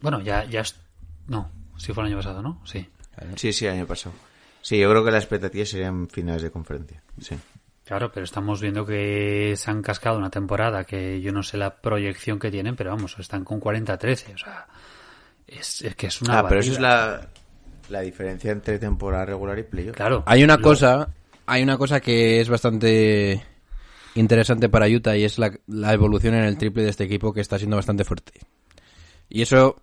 Bueno, 0.00 0.20
ya, 0.20 0.44
ya 0.44 0.60
es... 0.60 0.76
No, 1.26 1.50
si 1.78 1.92
fue 1.92 2.02
el 2.04 2.08
año 2.08 2.18
pasado, 2.18 2.42
¿no? 2.42 2.60
Sí. 2.66 2.86
Sí, 3.36 3.52
sí, 3.52 3.66
año 3.66 3.86
pasado. 3.86 4.14
Sí, 4.60 4.78
yo 4.78 4.90
creo 4.90 5.04
que 5.04 5.10
las 5.10 5.22
expectativas 5.24 5.68
serían 5.68 6.08
finales 6.08 6.42
de 6.42 6.50
conferencia. 6.50 7.02
Sí. 7.20 7.36
Claro, 7.86 8.10
pero 8.12 8.24
estamos 8.24 8.60
viendo 8.60 8.84
que 8.84 9.54
se 9.56 9.70
han 9.70 9.82
cascado 9.82 10.18
una 10.18 10.30
temporada 10.30 10.84
que 10.84 11.20
yo 11.20 11.32
no 11.32 11.42
sé 11.42 11.56
la 11.56 11.76
proyección 11.76 12.38
que 12.38 12.50
tienen, 12.50 12.76
pero 12.76 12.90
vamos, 12.90 13.16
están 13.18 13.44
con 13.44 13.60
40-13, 13.60 14.34
o 14.34 14.38
sea, 14.38 14.66
es, 15.46 15.82
es 15.82 15.94
que 15.94 16.06
es 16.06 16.20
una 16.22 16.38
Ah, 16.40 16.48
pero 16.48 16.60
eso 16.60 16.72
es 16.72 16.80
la, 16.80 17.28
la 17.90 18.00
diferencia 18.00 18.52
entre 18.52 18.78
temporada 18.78 19.26
regular 19.26 19.58
y 19.58 19.64
playoff. 19.64 19.96
Claro. 19.96 20.22
Hay 20.26 20.42
una 20.42 20.56
lo- 20.56 20.62
cosa, 20.62 21.08
hay 21.46 21.62
una 21.62 21.76
cosa 21.76 22.00
que 22.00 22.40
es 22.40 22.48
bastante 22.48 23.44
interesante 24.14 24.68
para 24.68 24.88
Utah 24.88 25.16
y 25.16 25.24
es 25.24 25.38
la, 25.38 25.52
evolución 25.92 26.34
en 26.34 26.44
el 26.44 26.58
triple 26.58 26.84
de 26.84 26.90
este 26.90 27.04
equipo 27.04 27.32
que 27.32 27.40
está 27.40 27.58
siendo 27.58 27.76
bastante 27.76 28.04
fuerte. 28.04 28.32
Y 29.28 29.42
eso, 29.42 29.76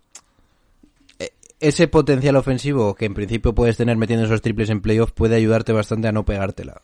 e- 1.18 1.32
ese 1.60 1.88
potencial 1.88 2.36
ofensivo 2.36 2.94
que 2.94 3.04
en 3.04 3.14
principio 3.14 3.54
puedes 3.54 3.76
tener 3.76 3.96
metiendo 3.96 4.24
esos 4.24 4.42
triples 4.42 4.70
en 4.70 4.80
playoff 4.80 5.12
puede 5.12 5.36
ayudarte 5.36 5.72
bastante 5.72 6.08
a 6.08 6.12
no 6.12 6.24
pegártela. 6.24 6.82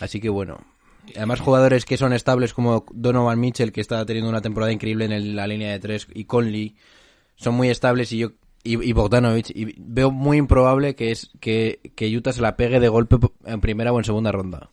Así 0.00 0.20
que 0.20 0.28
bueno. 0.28 0.58
Además 1.14 1.40
jugadores 1.40 1.84
que 1.84 1.96
son 1.96 2.12
estables 2.12 2.52
como 2.52 2.84
Donovan 2.92 3.38
Mitchell 3.38 3.70
que 3.70 3.80
está 3.80 4.04
teniendo 4.04 4.28
una 4.28 4.40
temporada 4.40 4.72
increíble 4.72 5.04
en 5.04 5.12
el- 5.12 5.36
la 5.36 5.46
línea 5.46 5.70
de 5.70 5.78
tres 5.78 6.08
y 6.12 6.24
Conley 6.24 6.74
son 7.36 7.54
muy 7.54 7.68
estables 7.68 8.10
y 8.12 8.18
yo 8.18 8.32
y, 8.64 8.92
Bogdanovich 8.92 9.52
y 9.54 9.76
veo 9.78 10.10
muy 10.10 10.38
improbable 10.38 10.96
que 10.96 11.12
es 11.12 11.30
que 11.40 11.78
Utah 12.16 12.32
se 12.32 12.42
la 12.42 12.56
pegue 12.56 12.80
de 12.80 12.88
golpe 12.88 13.16
en 13.44 13.60
primera 13.60 13.92
o 13.92 13.98
en 13.98 14.04
segunda 14.04 14.32
ronda. 14.32 14.70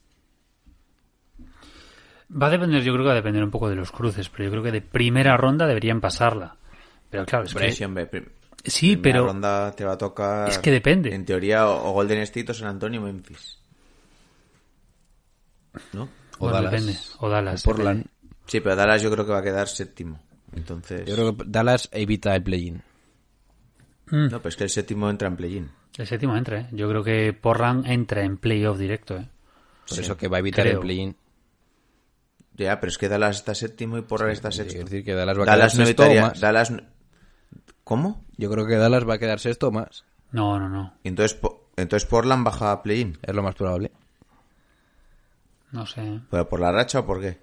Va 2.41 2.47
a 2.47 2.49
depender, 2.49 2.81
yo 2.81 2.93
creo 2.93 3.03
que 3.03 3.07
va 3.07 3.11
a 3.13 3.15
depender 3.17 3.43
un 3.43 3.51
poco 3.51 3.69
de 3.69 3.75
los 3.75 3.91
cruces, 3.91 4.29
pero 4.29 4.45
yo 4.45 4.49
creo 4.51 4.63
que 4.63 4.71
de 4.71 4.81
primera 4.81 5.37
ronda 5.37 5.67
deberían 5.67 6.01
pasarla. 6.01 6.55
Pero 7.09 7.25
claro, 7.25 7.45
es 7.45 7.53
que... 7.53 7.71
Sí, 7.71 7.83
hombre, 7.83 8.07
prim- 8.07 8.25
Sí, 8.65 8.95
primera 8.97 9.19
pero... 9.19 9.25
ronda 9.33 9.71
te 9.75 9.83
va 9.85 9.93
a 9.93 9.97
tocar... 9.97 10.49
Es 10.49 10.57
que 10.57 10.71
depende. 10.71 11.13
En 11.13 11.25
teoría, 11.25 11.67
o, 11.67 11.91
Golden 11.91 12.19
State 12.21 12.51
o 12.51 12.55
San 12.55 12.69
Antonio 12.69 13.01
o 13.01 13.03
Memphis. 13.03 13.59
¿No? 15.93 16.03
O 16.03 16.09
bueno, 16.39 16.55
Dallas. 16.55 16.71
depende. 16.71 16.99
O 17.19 17.29
Dallas. 17.29 17.61
O 17.65 17.69
Portland. 17.69 18.05
Sí, 18.45 18.59
pero 18.61 18.75
Dallas 18.75 19.01
yo 19.01 19.11
creo 19.11 19.25
que 19.25 19.31
va 19.31 19.39
a 19.39 19.43
quedar 19.43 19.67
séptimo. 19.67 20.19
Entonces... 20.55 21.05
Yo 21.07 21.15
creo 21.15 21.37
que 21.37 21.43
Dallas 21.47 21.89
evita 21.91 22.35
el 22.35 22.43
play-in. 22.43 22.75
Mm, 24.07 24.29
No, 24.29 24.37
pero 24.39 24.49
es 24.49 24.55
que 24.55 24.63
el 24.65 24.69
séptimo 24.69 25.09
entra 25.09 25.27
en 25.27 25.35
play-in. 25.35 25.69
el 25.97 26.07
séptimo 26.07 26.35
entra, 26.35 26.61
¿eh? 26.61 26.67
Yo 26.71 26.87
creo 26.89 27.03
que 27.03 27.33
Portland 27.33 27.85
entra 27.87 28.23
en 28.23 28.37
playoff 28.37 28.77
directo, 28.77 29.15
¿eh? 29.17 29.27
Por 29.87 29.97
Sí, 29.97 30.01
eso 30.03 30.15
que 30.17 30.27
va 30.27 30.37
a 30.37 30.39
evitar 30.39 30.63
creo. 30.65 30.75
el 30.75 30.79
play-in. 30.81 31.15
Ya, 32.55 32.79
pero 32.79 32.89
es 32.91 32.97
que 32.97 33.09
Dallas 33.09 33.37
está 33.37 33.55
séptimo 33.55 33.97
y 33.97 34.01
Portland 34.03 34.33
está 34.33 34.51
sexto. 34.51 34.73
Quiere 34.73 34.83
decir 34.89 35.03
que 35.03 35.13
Dallas 35.13 35.37
va 35.39 35.43
a 35.43 35.45
Dallas 35.45 35.73
quedar 35.73 35.79
no 35.81 35.85
sexto 35.87 36.21
más. 36.21 36.39
Dallas... 36.39 36.73
¿Cómo? 37.83 38.23
Yo 38.37 38.49
creo 38.51 38.65
que 38.67 38.75
Dallas 38.77 39.07
va 39.07 39.15
a 39.15 39.17
quedar 39.17 39.39
sexto 39.39 39.67
o 39.67 39.71
más. 39.71 40.05
No, 40.31 40.59
no, 40.59 40.69
no. 40.69 40.93
Y 41.03 41.09
entonces, 41.09 41.37
Po- 41.37 41.69
entonces 41.75 42.07
Portland 42.07 42.45
baja 42.45 42.71
a 42.71 42.81
play-in. 42.83 43.17
Es 43.21 43.33
lo 43.35 43.43
más 43.43 43.55
probable. 43.55 43.91
No 45.71 45.85
sé. 45.85 46.01
¿eh? 46.01 46.19
¿Pero 46.29 46.47
por 46.47 46.59
la 46.59 46.71
racha 46.71 46.99
o 46.99 47.05
por 47.05 47.19
qué? 47.21 47.37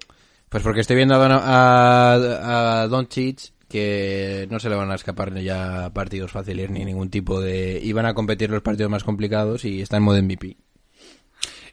Pues 0.49 0.63
porque 0.63 0.81
estoy 0.81 0.95
viendo 0.95 1.15
a, 1.15 1.17
Don- 1.17 1.31
a, 1.43 2.81
a 2.81 2.87
Doncic 2.87 3.53
que 3.67 4.47
no 4.51 4.59
se 4.59 4.69
le 4.69 4.75
van 4.75 4.91
a 4.91 4.95
escapar 4.95 5.33
ya 5.39 5.89
partidos 5.93 6.31
fáciles 6.31 6.69
ni 6.69 6.83
ningún 6.83 7.09
tipo 7.09 7.39
de... 7.39 7.79
Y 7.81 7.93
van 7.93 8.05
a 8.05 8.13
competir 8.13 8.49
los 8.49 8.61
partidos 8.61 8.91
más 8.91 9.03
complicados 9.05 9.63
y 9.63 9.81
está 9.81 9.95
en 9.97 10.03
modo 10.03 10.21
MVP. 10.21 10.57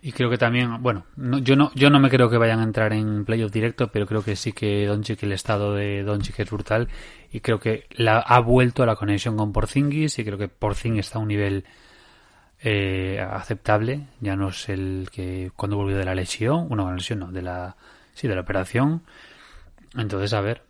Y 0.01 0.12
creo 0.12 0.30
que 0.30 0.38
también, 0.38 0.80
bueno, 0.82 1.07
no- 1.16 1.38
yo 1.38 1.57
no 1.57 1.72
yo 1.74 1.90
no 1.90 1.99
me 1.99 2.09
creo 2.11 2.30
que 2.30 2.38
vayan 2.38 2.61
a 2.61 2.64
entrar 2.64 2.92
en 2.92 3.24
playoff 3.24 3.51
directo, 3.53 3.88
pero 3.88 4.07
creo 4.07 4.22
que 4.22 4.36
sí 4.36 4.53
que 4.53 4.86
Doncic, 4.86 5.22
el 5.24 5.32
estado 5.32 5.74
de 5.74 6.05
Doncic 6.05 6.38
es 6.38 6.51
brutal 6.51 6.88
y 7.32 7.40
creo 7.40 7.59
que 7.59 7.86
la, 7.96 8.18
ha 8.20 8.38
vuelto 8.40 8.82
a 8.82 8.86
la 8.86 8.94
conexión 8.96 9.36
con 9.36 9.53
Porzingis 9.53 10.18
y 10.20 10.24
creo 10.24 10.38
que 10.38 10.49
Porzingis 10.49 11.07
está 11.07 11.18
a 11.18 11.22
un 11.22 11.28
nivel 11.28 11.64
eh, 12.61 13.20
aceptable, 13.30 14.09
ya 14.20 14.36
no 14.36 14.49
es 14.49 14.68
el 14.68 15.09
que 15.12 15.53
cuando 15.57 15.76
volvió 15.76 15.96
de 15.96 16.05
la 16.05 16.14
lesión, 16.14 16.68
bueno, 16.68 16.88
la 16.88 16.96
lesión 16.96 17.20
no, 17.20 17.32
de 17.32 17.42
la 17.42 17.76
sí, 18.14 18.28
de 18.28 18.34
la 18.34 18.40
operación. 18.42 19.03
Entonces, 19.96 20.32
a 20.34 20.40
ver, 20.40 20.62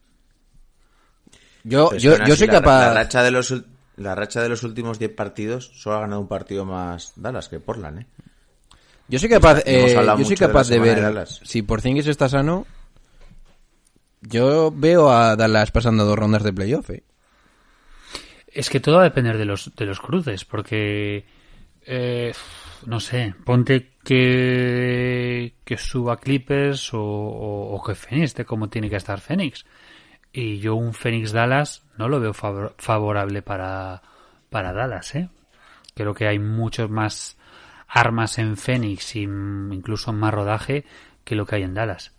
Yo, 1.65 1.95
yo, 1.97 2.17
yo 2.19 2.37
soy 2.37 2.47
la- 2.47 2.53
capaz... 2.55 2.81
La 2.81 2.95
racha 2.95 3.23
de 3.23 3.31
los, 3.31 3.55
la 3.97 4.15
racha 4.15 4.43
de 4.43 4.49
los 4.49 4.63
últimos 4.63 4.99
10 4.99 5.13
partidos 5.13 5.71
solo 5.75 5.97
ha 5.97 6.01
ganado 6.01 6.21
un 6.21 6.29
partido 6.29 6.65
más 6.65 7.13
Dallas 7.17 7.49
que 7.49 7.61
Portland, 7.61 8.01
¿eh? 8.01 8.07
Yo 9.09 9.19
soy 9.19 9.29
capaz, 9.29 9.63
eh, 9.65 9.95
yo 10.19 10.25
soy 10.25 10.37
de 10.37 10.37
capaz 10.37 10.69
de, 10.69 10.79
ver 10.79 10.97
de 10.97 11.01
Dallas. 11.03 11.41
si 11.45 11.63
Porzingis 11.63 12.07
está 12.07 12.29
sano. 12.29 12.67
Yo 14.21 14.73
veo 14.75 15.11
a 15.11 15.37
Dallas 15.37 15.71
pasando 15.71 16.05
dos 16.05 16.19
rondas 16.19 16.43
de 16.43 16.53
playoff. 16.53 16.91
eh. 16.91 17.05
Es 18.49 18.69
que 18.71 18.81
todo 18.81 18.97
va 18.97 19.03
a 19.03 19.05
depender 19.05 19.39
de 19.39 19.45
los, 19.45 19.75
de 19.77 19.87
los 19.87 20.01
cruces, 20.01 20.45
porque 20.45 21.25
eh, 21.87 22.33
no 22.87 22.99
sé, 23.01 23.35
ponte 23.45 23.93
que, 24.05 25.55
que 25.65 25.77
suba 25.79 26.19
Clippers 26.19 26.93
o, 26.95 27.01
o, 27.01 27.75
o 27.77 27.83
que 27.83 27.95
Phoenix 27.95 28.25
esté 28.31 28.45
como 28.45 28.69
tiene 28.69 28.91
que 28.91 28.97
estar 28.97 29.21
Phoenix. 29.21 29.65
Y 30.33 30.59
yo 30.59 30.75
un 30.75 30.93
Phoenix 30.93 31.33
Dallas 31.33 31.85
no 31.97 32.09
lo 32.09 32.21
veo 32.21 32.35
favor- 32.35 32.75
favorable 32.79 33.41
para, 33.43 34.03
para 34.51 34.73
Dallas, 34.75 35.15
¿eh? 35.15 35.29
Creo 35.95 36.13
que 36.13 36.27
hay 36.27 36.39
muchos 36.39 36.91
más 36.91 37.38
armas 37.89 38.39
en 38.39 38.57
Phoenix 38.57 39.17
y 39.17 39.27
mm, 39.27 39.73
incluso 39.73 40.13
más 40.13 40.33
rodaje 40.35 40.85
que 41.25 41.35
lo 41.35 41.47
que 41.47 41.57
hay 41.57 41.63
en 41.63 41.75
Dallas. 41.75 42.13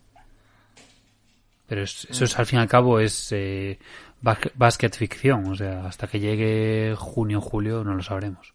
Pero 1.68 1.84
es- 1.84 2.08
eso 2.10 2.26
es, 2.26 2.38
al 2.40 2.46
fin 2.48 2.60
y 2.60 2.62
al 2.64 2.68
cabo 2.68 3.00
es 3.00 3.32
eh, 3.32 3.78
bas- 4.24 4.52
basket 4.56 4.90
ficción, 4.92 5.46
o 5.52 5.56
sea, 5.56 5.86
hasta 5.86 6.08
que 6.08 6.20
llegue 6.20 6.96
junio 6.98 7.40
julio 7.42 7.84
no 7.84 7.94
lo 7.94 8.02
sabremos. 8.04 8.54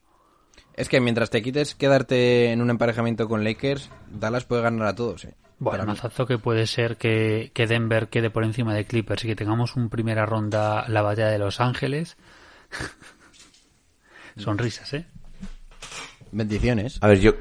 Es 0.75 0.89
que 0.89 1.01
mientras 1.01 1.31
te 1.31 1.41
quites 1.41 1.77
quedarte 1.77 2.51
en 2.51 2.61
un 2.61 2.71
emparejamiento 2.71 3.29
con 3.29 3.45
Lakers, 3.45 3.91
Dallas 4.11 4.45
puede 4.45 4.63
ganar 4.63 4.89
a 4.89 4.95
todos, 4.97 5.25
¿eh? 5.25 5.35
Bueno, 5.61 5.87
mazazo 5.87 6.27
que 6.27 6.37
puede 6.39 6.67
ser 6.67 6.97
que, 6.97 7.53
que 7.55 7.69
Denver 7.69 8.09
quede 8.09 8.29
por 8.29 8.43
encima 8.43 8.75
de 8.75 8.85
Clippers 8.87 9.25
y 9.25 9.29
que 9.29 9.37
tengamos 9.37 9.77
un 9.77 9.89
primera 9.89 10.27
ronda 10.27 10.85
la 10.89 11.01
batalla 11.01 11.29
de 11.29 11.39
Los 11.39 11.61
Ángeles. 11.61 12.17
Sonrisas, 14.37 14.93
¿eh? 14.95 15.07
Bendiciones. 16.35 16.99
A 17.01 17.07
ver, 17.07 17.21
yo, 17.21 17.33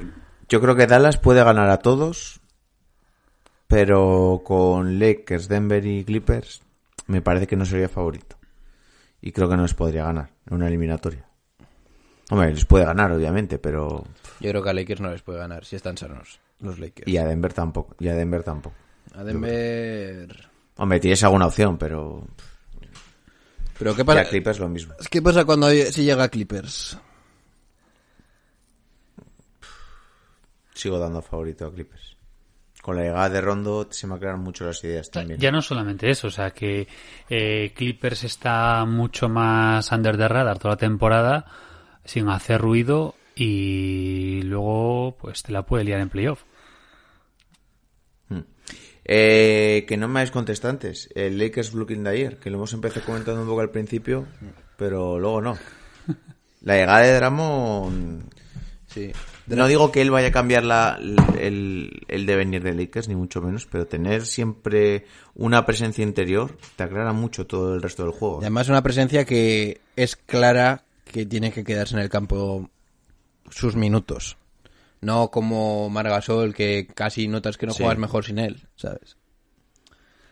yo 0.48 0.62
creo 0.62 0.76
que 0.76 0.86
Dallas 0.86 1.18
puede 1.18 1.44
ganar 1.44 1.70
a 1.70 1.80
todos, 1.80 2.40
pero 3.68 4.44
con 4.46 5.00
Lakers, 5.00 5.48
Denver 5.48 5.84
y 5.86 6.04
Clippers 6.06 6.62
me 7.08 7.22
parece 7.22 7.48
que 7.48 7.56
no 7.56 7.66
sería 7.66 7.90
favorito. 7.90 8.38
Y 9.20 9.32
creo 9.32 9.50
que 9.50 9.56
no 9.58 9.64
les 9.64 9.74
podría 9.74 10.04
ganar 10.04 10.30
en 10.46 10.54
una 10.56 10.68
eliminatoria. 10.68 11.26
Hombre, 12.30 12.54
les 12.54 12.66
puede 12.66 12.86
ganar, 12.86 13.12
obviamente, 13.12 13.58
pero... 13.58 14.04
Yo 14.40 14.50
creo 14.52 14.62
que 14.64 14.70
a 14.70 14.74
Lakers 14.74 15.02
no 15.02 15.12
les 15.12 15.24
puede 15.24 15.40
ganar 15.40 15.66
si 15.66 15.76
están 15.76 15.98
sanos 15.98 16.40
los 16.60 16.78
Lakers. 16.78 17.08
Y 17.08 17.18
a 17.18 17.26
Denver 17.26 17.52
tampoco. 17.52 17.96
Y 18.00 18.10
a 18.10 18.14
Denver 18.14 18.44
tampoco. 18.44 18.76
A 19.16 19.24
Denver... 19.24 20.50
Hombre, 20.78 21.00
tienes 21.00 21.24
alguna 21.24 21.48
opción, 21.48 21.78
pero... 21.78 22.28
Pero 23.80 23.96
¿qué 23.96 24.04
Y 24.04 24.06
pasa? 24.06 24.22
a 24.22 24.26
Clippers 24.26 24.60
lo 24.60 24.70
mismo. 24.70 24.94
¿Qué 25.10 25.22
pasa 25.22 25.46
cuando 25.46 25.70
si 25.72 26.04
llega 26.04 26.24
a 26.26 26.30
Clippers? 26.30 26.98
Sigo 30.74 31.00
dando 31.00 31.22
favorito 31.22 31.66
a 31.66 31.74
Clippers. 31.74 32.18
Con 32.82 32.98
la 32.98 33.04
llegada 33.04 33.30
de 33.30 33.40
Rondo 33.40 33.88
se 33.92 34.08
me 34.08 34.16
aclaran 34.16 34.42
mucho 34.42 34.66
las 34.66 34.84
ideas 34.84 35.10
también. 35.10 35.40
Ya 35.40 35.52
no 35.52 35.62
solamente 35.62 36.10
eso, 36.10 36.28
o 36.28 36.32
sea 36.32 36.52
que 36.52 36.86
eh, 37.30 37.72
Clippers 37.74 38.26
está 38.26 38.84
mucho 38.86 39.30
más 39.30 39.90
under 39.92 40.18
the 40.18 40.28
radar 40.28 40.60
toda 40.60 40.74
la 40.74 40.78
temporada 40.78 41.46
sin 42.04 42.28
hacer 42.28 42.60
ruido 42.60 43.16
y 43.36 44.42
luego 44.44 45.16
pues 45.18 45.44
te 45.44 45.54
la 45.54 45.66
puede 45.66 45.86
liar 45.86 46.02
en 46.02 46.10
playoff. 46.10 46.44
Eh, 49.06 49.86
que 49.88 49.98
no 49.98 50.08
me 50.08 50.20
hagáis 50.20 50.32
contеstantes. 50.32 51.10
El 51.14 51.38
Lakers 51.38 51.72
Brooklyn 51.72 52.04
de 52.04 52.10
ayer, 52.10 52.38
que 52.38 52.50
lo 52.50 52.58
hemos 52.58 52.74
empezado 52.74 53.06
comentando 53.06 53.42
un 53.42 53.48
poco 53.48 53.62
al 53.62 53.72
principio, 53.72 54.26
pero 54.78 55.20
luego 55.20 55.42
no. 55.42 55.58
La 56.62 56.76
llegada 56.76 57.00
de 57.00 57.16
Drummond... 57.16 58.34
Sí. 58.88 59.12
No 59.48 59.68
digo 59.68 59.92
que 59.92 60.02
él 60.02 60.10
vaya 60.12 60.30
a 60.30 60.32
cambiar 60.32 60.64
la, 60.64 60.98
el, 61.40 62.02
el 62.08 62.26
devenir 62.26 62.64
de 62.64 62.74
Lakers, 62.74 63.08
ni 63.10 63.16
mucho 63.16 63.42
menos, 63.42 63.66
pero 63.66 63.86
tener 63.88 64.26
siempre 64.26 65.06
una 65.36 65.66
presencia 65.66 66.04
interior 66.04 66.58
te 66.76 66.84
aclara 66.84 67.12
mucho 67.14 67.46
todo 67.46 67.76
el 67.76 67.82
resto 67.82 68.04
del 68.04 68.12
juego. 68.14 68.38
Y 68.40 68.44
además 68.46 68.70
una 68.70 68.82
presencia 68.84 69.26
que 69.26 69.82
es 69.96 70.16
clara 70.16 70.84
que 71.06 71.26
tiene 71.26 71.52
que 71.52 71.64
quedarse 71.64 71.96
en 71.96 72.02
el 72.02 72.10
campo 72.10 72.70
sus 73.50 73.76
minutos. 73.76 74.38
No 75.02 75.30
como 75.30 75.90
Margasol, 75.90 76.54
que 76.56 76.88
casi 76.94 77.28
notas 77.28 77.58
que 77.58 77.66
no 77.68 77.74
Sí. 77.74 77.84
juegas 77.84 78.00
mejor 78.00 78.24
sin 78.24 78.40
él, 78.40 78.62
¿sabes? 78.78 79.18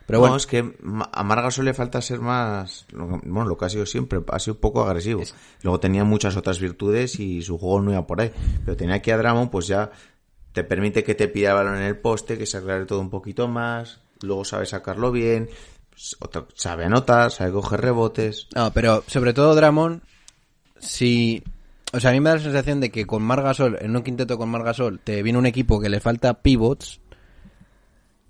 Pero 0.06 0.18
no, 0.18 0.20
bueno, 0.20 0.36
es 0.36 0.46
que 0.46 0.74
a 1.12 1.22
Margasol 1.22 1.64
le 1.64 1.74
falta 1.74 2.00
ser 2.00 2.20
más, 2.20 2.86
bueno, 2.92 3.46
lo 3.46 3.56
que 3.56 3.64
ha 3.64 3.68
sido 3.68 3.86
siempre, 3.86 4.20
ha 4.28 4.38
sido 4.38 4.54
un 4.54 4.60
poco 4.60 4.82
agresivo. 4.82 5.22
Luego 5.62 5.80
tenía 5.80 6.04
muchas 6.04 6.36
otras 6.36 6.60
virtudes 6.60 7.18
y 7.20 7.42
su 7.42 7.58
juego 7.58 7.80
no 7.80 7.92
iba 7.92 8.06
por 8.06 8.20
ahí. 8.20 8.32
Pero 8.64 8.76
tenía 8.76 8.96
aquí 8.96 9.10
a 9.10 9.16
Drummond, 9.16 9.50
pues 9.50 9.66
ya 9.66 9.90
te 10.52 10.64
permite 10.64 11.02
que 11.02 11.14
te 11.14 11.28
pida 11.28 11.50
el 11.50 11.56
balón 11.56 11.76
en 11.76 11.84
el 11.84 11.98
poste, 11.98 12.36
que 12.36 12.46
se 12.46 12.58
aclare 12.58 12.84
todo 12.84 13.00
un 13.00 13.10
poquito 13.10 13.48
más, 13.48 14.00
luego 14.20 14.44
sabe 14.44 14.66
sacarlo 14.66 15.10
bien, 15.10 15.48
pues, 15.90 16.16
sabe 16.54 16.84
anotar, 16.84 17.30
sabe 17.30 17.52
coger 17.52 17.80
rebotes. 17.80 18.48
no, 18.54 18.72
pero 18.72 19.02
sobre 19.06 19.32
todo 19.32 19.54
Dramon, 19.54 20.02
si... 20.78 21.42
O 21.94 22.00
sea, 22.00 22.10
a 22.10 22.12
mí 22.14 22.20
me 22.20 22.30
da 22.30 22.36
la 22.36 22.42
sensación 22.42 22.80
de 22.80 22.90
que 22.90 23.06
con 23.06 23.22
Margasol, 23.22 23.76
en 23.80 23.94
un 23.94 24.02
quinteto 24.02 24.38
con 24.38 24.48
Margasol, 24.48 24.98
te 24.98 25.22
viene 25.22 25.38
un 25.38 25.44
equipo 25.44 25.78
que 25.78 25.90
le 25.90 26.00
falta 26.00 26.40
pivots 26.40 27.00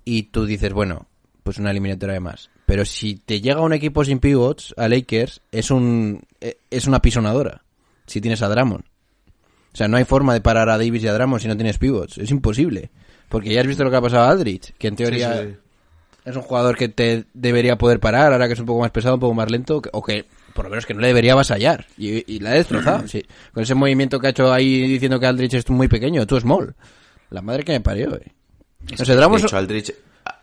y 0.03 0.23
tú 0.23 0.45
dices, 0.45 0.73
bueno, 0.73 1.07
pues 1.43 1.57
una 1.57 1.71
eliminatoria 1.71 2.13
de 2.13 2.19
más. 2.19 2.49
Pero 2.65 2.85
si 2.85 3.15
te 3.15 3.41
llega 3.41 3.61
un 3.61 3.73
equipo 3.73 4.03
sin 4.05 4.19
pivots 4.19 4.73
a 4.77 4.87
Lakers, 4.87 5.41
es 5.51 5.69
un 5.71 6.21
eh, 6.41 6.57
es 6.69 6.87
una 6.87 7.01
pisonadora. 7.01 7.61
Si 8.07 8.21
tienes 8.21 8.41
a 8.41 8.49
Drummond. 8.49 8.83
O 9.73 9.75
sea, 9.75 9.87
no 9.87 9.97
hay 9.97 10.05
forma 10.05 10.33
de 10.33 10.41
parar 10.41 10.69
a 10.69 10.77
Davis 10.77 11.03
y 11.03 11.07
a 11.07 11.13
Drummond 11.13 11.41
si 11.41 11.47
no 11.47 11.55
tienes 11.55 11.77
pivots. 11.77 12.17
Es 12.17 12.31
imposible. 12.31 12.91
Porque 13.29 13.53
ya 13.53 13.61
has 13.61 13.67
visto 13.67 13.83
lo 13.83 13.89
que 13.89 13.97
ha 13.97 14.01
pasado 14.01 14.23
a 14.23 14.29
Aldrich, 14.29 14.73
que 14.77 14.87
en 14.87 14.95
teoría 14.95 15.33
Sí, 15.33 15.47
sí, 15.47 15.53
sí. 15.53 16.29
es 16.29 16.35
un 16.35 16.41
jugador 16.43 16.77
que 16.77 16.89
te 16.89 17.25
debería 17.33 17.77
poder 17.77 17.99
parar, 17.99 18.31
ahora 18.31 18.47
que 18.47 18.53
es 18.53 18.59
un 18.59 18.65
poco 18.67 18.81
más 18.81 18.91
pesado, 18.91 19.15
un 19.15 19.21
poco 19.21 19.33
más 19.33 19.49
lento, 19.49 19.81
o 19.91 20.03
que 20.03 20.25
por 20.53 20.65
lo 20.65 20.69
menos 20.69 20.85
que 20.85 20.93
no 20.93 21.01
le 21.01 21.07
debería 21.07 21.33
avasallar. 21.33 21.87
Y, 21.97 22.31
y 22.31 22.39
la 22.39 22.51
ha 22.51 22.53
destrozado. 22.53 23.07
sí. 23.07 23.25
Con 23.53 23.63
ese 23.63 23.73
movimiento 23.73 24.19
que 24.19 24.27
ha 24.27 24.29
hecho 24.29 24.53
ahí 24.53 24.87
diciendo 24.87 25.19
que 25.19 25.25
Aldrich 25.25 25.55
es 25.55 25.69
muy 25.69 25.87
pequeño, 25.87 26.27
tú 26.27 26.39
small. 26.39 26.75
La 27.31 27.41
madre 27.41 27.63
que 27.63 27.71
me 27.71 27.81
parió, 27.81 28.15
eh. 28.15 28.31
O 28.93 29.05
sea, 29.05 29.15
De 29.15 29.37
hecho, 29.37 29.57
Aldrich, 29.57 29.95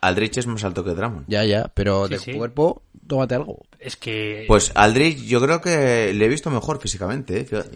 Aldrich 0.03 0.39
es 0.39 0.47
más 0.47 0.65
alto 0.65 0.83
que 0.85 0.91
Drummond. 0.93 1.25
Ya, 1.29 1.45
ya, 1.45 1.71
pero 1.75 2.07
Sí, 2.07 2.15
de 2.15 2.19
sí. 2.21 2.33
cuerpo, 2.35 2.83
tómate 3.07 3.35
algo. 3.35 3.59
Es 3.79 3.97
que 3.97 4.45
Pues 4.49 4.73
Aldrich 4.75 5.19
yo 5.27 5.41
creo 5.41 5.61
que 5.61 6.13
le 6.15 6.25
he 6.25 6.29
visto 6.29 6.51
mejor 6.51 6.81
físicamente. 6.81 7.41
¿eh? 7.41 7.45
Fíjate. 7.45 7.71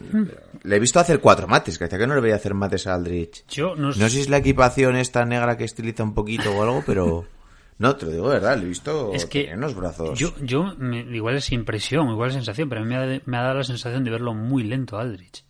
Le 0.62 0.76
he 0.76 0.78
visto 0.78 1.00
hacer 1.00 1.20
cuatro 1.20 1.46
mates, 1.46 1.78
que 1.78 1.84
hacía 1.84 1.98
que 1.98 2.06
no 2.06 2.14
le 2.14 2.20
veía 2.20 2.36
hacer 2.36 2.54
mates 2.54 2.86
a 2.86 2.94
Aldrich. 2.94 3.44
yo 3.48 3.74
no, 3.76 3.88
No 3.88 3.92
sé 3.92 4.10
si 4.10 4.20
es 4.20 4.28
la 4.28 4.38
equipación 4.38 4.96
esta 4.96 5.24
negra 5.24 5.56
que 5.56 5.64
estiliza 5.64 6.02
un 6.02 6.14
poquito 6.14 6.50
o 6.56 6.62
algo, 6.62 6.82
pero... 6.86 7.24
No, 7.76 7.96
te 7.96 8.06
lo 8.06 8.12
digo 8.12 8.28
de 8.28 8.34
verdad, 8.34 8.56
le 8.56 8.62
he 8.62 8.68
visto 8.68 9.12
es 9.12 9.26
que 9.26 9.40
tener 9.42 9.58
unos 9.58 9.74
brazos. 9.74 10.16
yo, 10.16 10.32
yo 10.40 10.76
me- 10.78 11.00
igual 11.00 11.34
es 11.34 11.50
impresión, 11.50 12.08
igual 12.08 12.28
es 12.28 12.34
sensación, 12.36 12.68
pero 12.68 12.80
a 12.82 12.84
mí 12.84 12.90
me 12.90 12.96
ha, 13.16 13.20
me 13.26 13.36
ha 13.36 13.42
dado 13.42 13.54
la 13.58 13.64
sensación 13.64 14.04
de 14.04 14.12
verlo 14.12 14.32
muy 14.32 14.62
lento 14.62 14.96
a 14.96 15.00
Aldrich. 15.00 15.42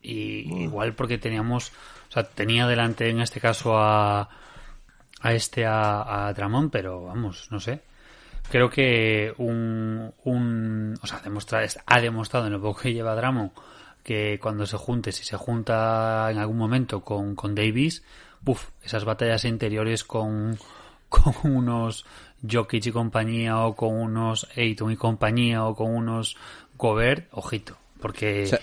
Y 0.00 0.62
igual 0.62 0.94
porque 0.94 1.18
teníamos, 1.18 1.72
o 2.08 2.12
sea, 2.12 2.24
tenía 2.24 2.66
delante 2.66 3.08
en 3.10 3.20
este 3.20 3.38
caso 3.40 3.76
a 3.78 4.28
a 5.24 5.32
este 5.32 5.64
a, 5.66 6.26
a 6.28 6.32
Dramón, 6.34 6.68
pero 6.70 7.04
vamos, 7.04 7.48
no 7.50 7.58
sé. 7.58 7.80
Creo 8.50 8.68
que 8.68 9.32
un, 9.38 10.12
un 10.24 10.98
o 11.02 11.06
sea, 11.06 11.20
demuestra, 11.20 11.64
ha 11.86 12.00
demostrado 12.00 12.46
en 12.46 12.52
lo 12.52 12.60
poco 12.60 12.82
que 12.82 12.92
lleva 12.92 13.14
Dramon 13.14 13.50
que 14.02 14.38
cuando 14.40 14.66
se 14.66 14.76
junte, 14.76 15.12
si 15.12 15.24
se 15.24 15.38
junta 15.38 16.28
en 16.30 16.36
algún 16.36 16.58
momento 16.58 17.00
con, 17.00 17.34
con 17.34 17.54
Davis, 17.54 18.02
buf, 18.42 18.68
esas 18.82 19.06
batallas 19.06 19.46
interiores 19.46 20.04
con, 20.04 20.58
con 21.08 21.32
unos 21.50 22.04
Jokic 22.46 22.84
y 22.84 22.92
compañía 22.92 23.60
o 23.60 23.74
con 23.74 23.94
unos 23.94 24.46
Ayton 24.56 24.92
y 24.92 24.96
compañía 24.96 25.64
o 25.64 25.74
con 25.74 25.90
unos 25.94 26.36
Gobert, 26.76 27.28
ojito, 27.32 27.78
porque 27.98 28.42
O 28.44 28.46
sea- 28.48 28.60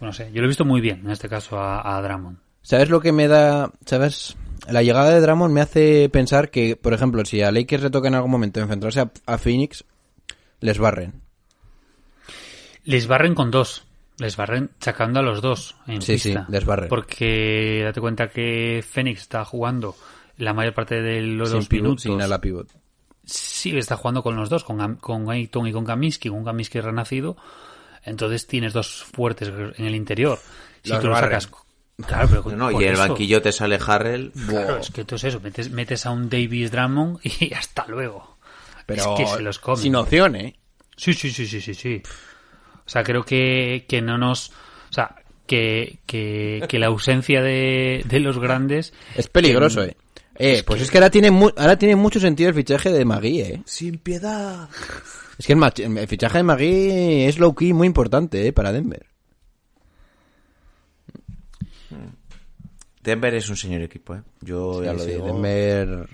no 0.00 0.12
sé, 0.12 0.32
yo 0.32 0.40
lo 0.40 0.46
he 0.46 0.48
visto 0.48 0.64
muy 0.64 0.80
bien 0.80 1.02
en 1.04 1.12
este 1.12 1.28
caso 1.28 1.60
a, 1.60 1.96
a 1.96 2.02
Drummond. 2.02 2.38
¿Sabes 2.62 2.90
lo 2.90 3.00
que 3.00 3.12
me 3.12 3.28
da? 3.28 3.70
¿Sabes? 3.86 4.36
La 4.68 4.82
llegada 4.82 5.10
de 5.10 5.20
Drummond 5.20 5.52
me 5.52 5.60
hace 5.60 6.08
pensar 6.08 6.50
que, 6.50 6.76
por 6.76 6.92
ejemplo, 6.94 7.24
si 7.24 7.42
a 7.42 7.50
Lakers 7.50 7.82
le 7.82 7.90
toca 7.90 8.08
en 8.08 8.14
algún 8.14 8.30
momento 8.30 8.60
enfrentarse 8.60 9.00
a, 9.00 9.10
a 9.26 9.38
Phoenix, 9.38 9.84
les 10.60 10.78
barren. 10.78 11.20
Les 12.84 13.06
barren 13.06 13.34
con 13.34 13.50
dos. 13.50 13.84
Les 14.18 14.36
barren 14.36 14.70
sacando 14.78 15.20
a 15.20 15.22
los 15.22 15.40
dos 15.40 15.74
en 15.86 16.00
Sí, 16.02 16.12
pista. 16.14 16.44
sí, 16.46 16.52
les 16.52 16.64
barren. 16.64 16.88
Porque 16.88 17.80
date 17.84 18.00
cuenta 18.00 18.28
que 18.28 18.84
Phoenix 18.88 19.22
está 19.22 19.44
jugando 19.44 19.96
la 20.36 20.52
mayor 20.52 20.74
parte 20.74 21.00
de 21.00 21.22
los 21.22 21.48
Sin 21.50 21.58
dos 21.58 21.68
pivot, 21.68 21.82
minutos. 21.84 22.02
sin 22.02 22.22
ala 22.22 22.40
pivot. 22.40 22.68
Sí, 23.24 23.76
está 23.76 23.96
jugando 23.96 24.22
con 24.22 24.36
los 24.36 24.48
dos, 24.48 24.64
con, 24.64 24.96
con 24.96 25.30
Ayton 25.30 25.66
y 25.66 25.72
con 25.72 25.84
Kaminsky, 25.84 26.28
un 26.28 26.44
Kaminsky 26.44 26.80
renacido. 26.80 27.36
Entonces 28.04 28.46
tienes 28.46 28.72
dos 28.72 29.04
fuertes 29.04 29.48
en 29.48 29.84
el 29.86 29.94
interior. 29.94 30.38
Si 30.82 30.90
Los 30.90 31.00
tú 31.00 31.08
lo 31.08 31.16
sacas... 31.16 31.48
Claro, 32.06 32.28
pero 32.44 32.56
No, 32.56 32.70
y 32.70 32.84
en 32.84 32.90
el 32.90 32.96
banquillo 32.96 33.40
te 33.42 33.52
sale 33.52 33.78
Harrell. 33.84 34.32
Claro, 34.48 34.78
es 34.78 34.90
que 34.90 35.04
tú 35.04 35.14
es 35.16 35.24
eso, 35.24 35.40
metes, 35.40 35.70
metes 35.70 36.04
a 36.06 36.10
un 36.10 36.28
Davis 36.28 36.70
Drummond 36.70 37.20
y 37.24 37.52
hasta 37.54 37.86
luego. 37.86 38.36
Pero 38.86 39.14
es 39.14 39.20
que 39.20 39.36
se 39.36 39.42
los 39.42 39.58
comen. 39.58 39.82
sin 39.82 39.94
opción, 39.96 40.36
¿eh? 40.36 40.56
Sí, 40.96 41.14
sí, 41.14 41.30
sí, 41.30 41.46
sí, 41.46 41.60
sí, 41.60 41.74
sí. 41.74 42.02
O 42.84 42.88
sea, 42.88 43.02
creo 43.04 43.24
que, 43.24 43.86
que 43.88 44.02
no 44.02 44.18
nos... 44.18 44.50
O 44.50 44.92
sea, 44.92 45.14
que, 45.46 45.98
que, 46.06 46.64
que 46.68 46.78
la 46.78 46.86
ausencia 46.88 47.42
de, 47.42 48.02
de 48.06 48.20
los 48.20 48.38
grandes... 48.38 48.92
Es 49.16 49.28
peligroso, 49.28 49.82
¿eh? 49.84 49.96
Eh, 50.36 50.62
pues 50.66 50.80
es 50.82 50.90
que 50.90 50.98
ahora 50.98 51.10
tiene, 51.10 51.30
mu- 51.30 51.50
ahora 51.56 51.76
tiene 51.78 51.94
mucho 51.94 52.18
sentido 52.18 52.48
el 52.48 52.54
fichaje 52.54 52.90
de 52.90 53.04
Magui, 53.04 53.40
¿eh? 53.40 53.62
Sin 53.66 53.98
piedad. 53.98 54.68
Es 55.38 55.46
que 55.46 55.52
el, 55.52 55.58
mach- 55.58 55.78
el 55.98 56.08
fichaje 56.08 56.38
de 56.38 56.42
Magui 56.44 57.24
es 57.24 57.38
low 57.38 57.54
key 57.54 57.72
muy 57.72 57.86
importante, 57.86 58.46
¿eh? 58.46 58.52
Para 58.52 58.72
Denver. 58.72 59.06
Denver 63.02 63.34
es 63.34 63.48
un 63.48 63.56
señor 63.56 63.82
equipo, 63.82 64.14
¿eh? 64.14 64.22
Yo 64.40 64.82
ya 64.84 64.92
lo 64.92 65.00
sí, 65.00 65.12
digo. 65.12 65.26
Denver... 65.26 66.08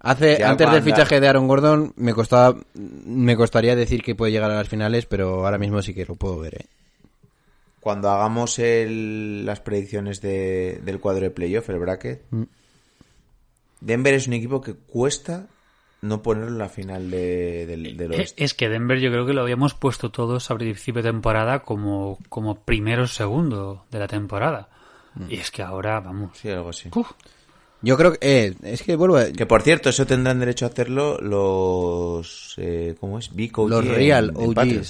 Hace, 0.00 0.36
Ya 0.38 0.50
antes 0.50 0.70
del 0.70 0.82
fichaje 0.82 1.18
de 1.18 1.28
Aaron 1.28 1.48
Gordon 1.48 1.94
me 1.96 2.12
costaba 2.12 2.54
me 2.74 3.36
costaría 3.36 3.74
decir 3.74 4.02
que 4.02 4.14
puede 4.14 4.32
llegar 4.32 4.50
a 4.50 4.56
las 4.56 4.68
finales, 4.68 5.06
pero 5.06 5.46
ahora 5.46 5.56
mismo 5.56 5.80
sí 5.80 5.94
que 5.94 6.04
lo 6.04 6.14
puedo 6.14 6.38
ver. 6.40 6.56
¿eh? 6.56 6.66
Cuando 7.80 8.10
hagamos 8.10 8.58
el- 8.58 9.46
las 9.46 9.60
predicciones 9.60 10.20
de- 10.20 10.80
del 10.84 11.00
cuadro 11.00 11.22
de 11.22 11.30
playoff, 11.30 11.70
el 11.70 11.78
bracket, 11.78 12.22
Mm. 12.30 12.42
Denver 13.80 14.12
es 14.14 14.26
un 14.26 14.34
equipo 14.34 14.60
que 14.60 14.74
cuesta 14.74 15.46
no 16.02 16.22
ponerlo 16.22 16.48
en 16.48 16.58
la 16.58 16.68
final 16.68 17.10
de, 17.10 17.64
del, 17.66 17.96
del 17.96 18.12
Eh, 18.12 18.16
oeste. 18.18 18.44
Es 18.44 18.52
que 18.52 18.68
Denver 18.68 18.98
yo 19.00 19.10
creo 19.10 19.24
que 19.24 19.32
lo 19.32 19.40
habíamos 19.40 19.72
puesto 19.74 20.10
todos 20.10 20.50
a 20.50 20.54
principio 20.56 21.02
de 21.02 21.08
temporada 21.10 21.60
como, 21.60 22.18
como 22.28 22.56
primero 22.56 23.04
o 23.04 23.06
segundo 23.06 23.86
de 23.90 23.98
la 23.98 24.06
temporada. 24.06 24.68
Y 25.28 25.36
es 25.36 25.50
que 25.50 25.62
ahora, 25.62 26.00
vamos. 26.00 26.36
Sí, 26.38 26.48
algo 26.50 26.70
así. 26.70 26.88
uf, 26.94 27.10
Yo 27.82 27.96
creo 27.96 28.12
que 28.12 28.18
eh, 28.22 28.54
es 28.62 28.82
que 28.82 28.96
vuelvo 28.96 29.16
a- 29.18 29.26
Que 29.30 29.46
por 29.46 29.62
cierto, 29.62 29.90
eso 29.90 30.06
tendrán 30.06 30.40
derecho 30.40 30.64
a 30.64 30.68
hacerlo 30.68 31.18
los. 31.20 32.54
Eh, 32.56 32.94
¿Cómo 32.98 33.18
es? 33.18 33.34
Big 33.34 33.56
OG 33.58 33.68
Los 33.68 33.84
en- 33.84 33.94
Real 33.94 34.30
en 34.30 34.36
OGs. 34.36 34.54
Patreon. 34.54 34.84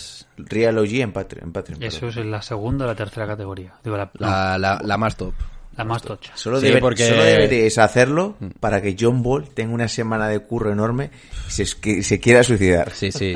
Real 0.49 0.79
OG 0.79 1.01
en 1.01 1.13
Patreon. 1.13 1.47
En 1.49 1.53
Patreon 1.53 1.83
eso 1.83 2.01
perdón. 2.01 2.11
es 2.11 2.17
en 2.19 2.31
la 2.31 2.43
segunda 2.43 2.85
o 2.85 2.89
la 2.89 2.95
tercera 2.95 3.27
categoría. 3.27 3.75
Digo, 3.83 3.97
la, 3.97 4.05
no, 4.19 4.27
la, 4.27 4.59
la, 4.59 4.81
la 4.85 4.97
más 4.97 5.17
top. 5.17 5.35
La 5.77 5.85
más 5.85 6.03
tocha. 6.03 6.33
Solo, 6.37 6.61
Sí, 6.61 6.67
debe- 6.67 6.81
porque- 6.81 7.09
solo 7.09 7.25
deberíais 7.25 7.79
hacerlo 7.79 8.37
para 8.61 8.81
que 8.81 8.97
John 8.99 9.23
Ball 9.23 9.49
tenga 9.49 9.73
una 9.75 9.89
semana 9.89 10.29
de 10.29 10.39
curro 10.41 10.73
enorme 10.73 11.11
y 11.49 11.51
se, 11.51 11.65
que 11.81 12.03
se 12.03 12.21
quiera 12.21 12.43
suicidar. 12.45 12.91
Sí, 12.93 13.11
sí. 13.13 13.35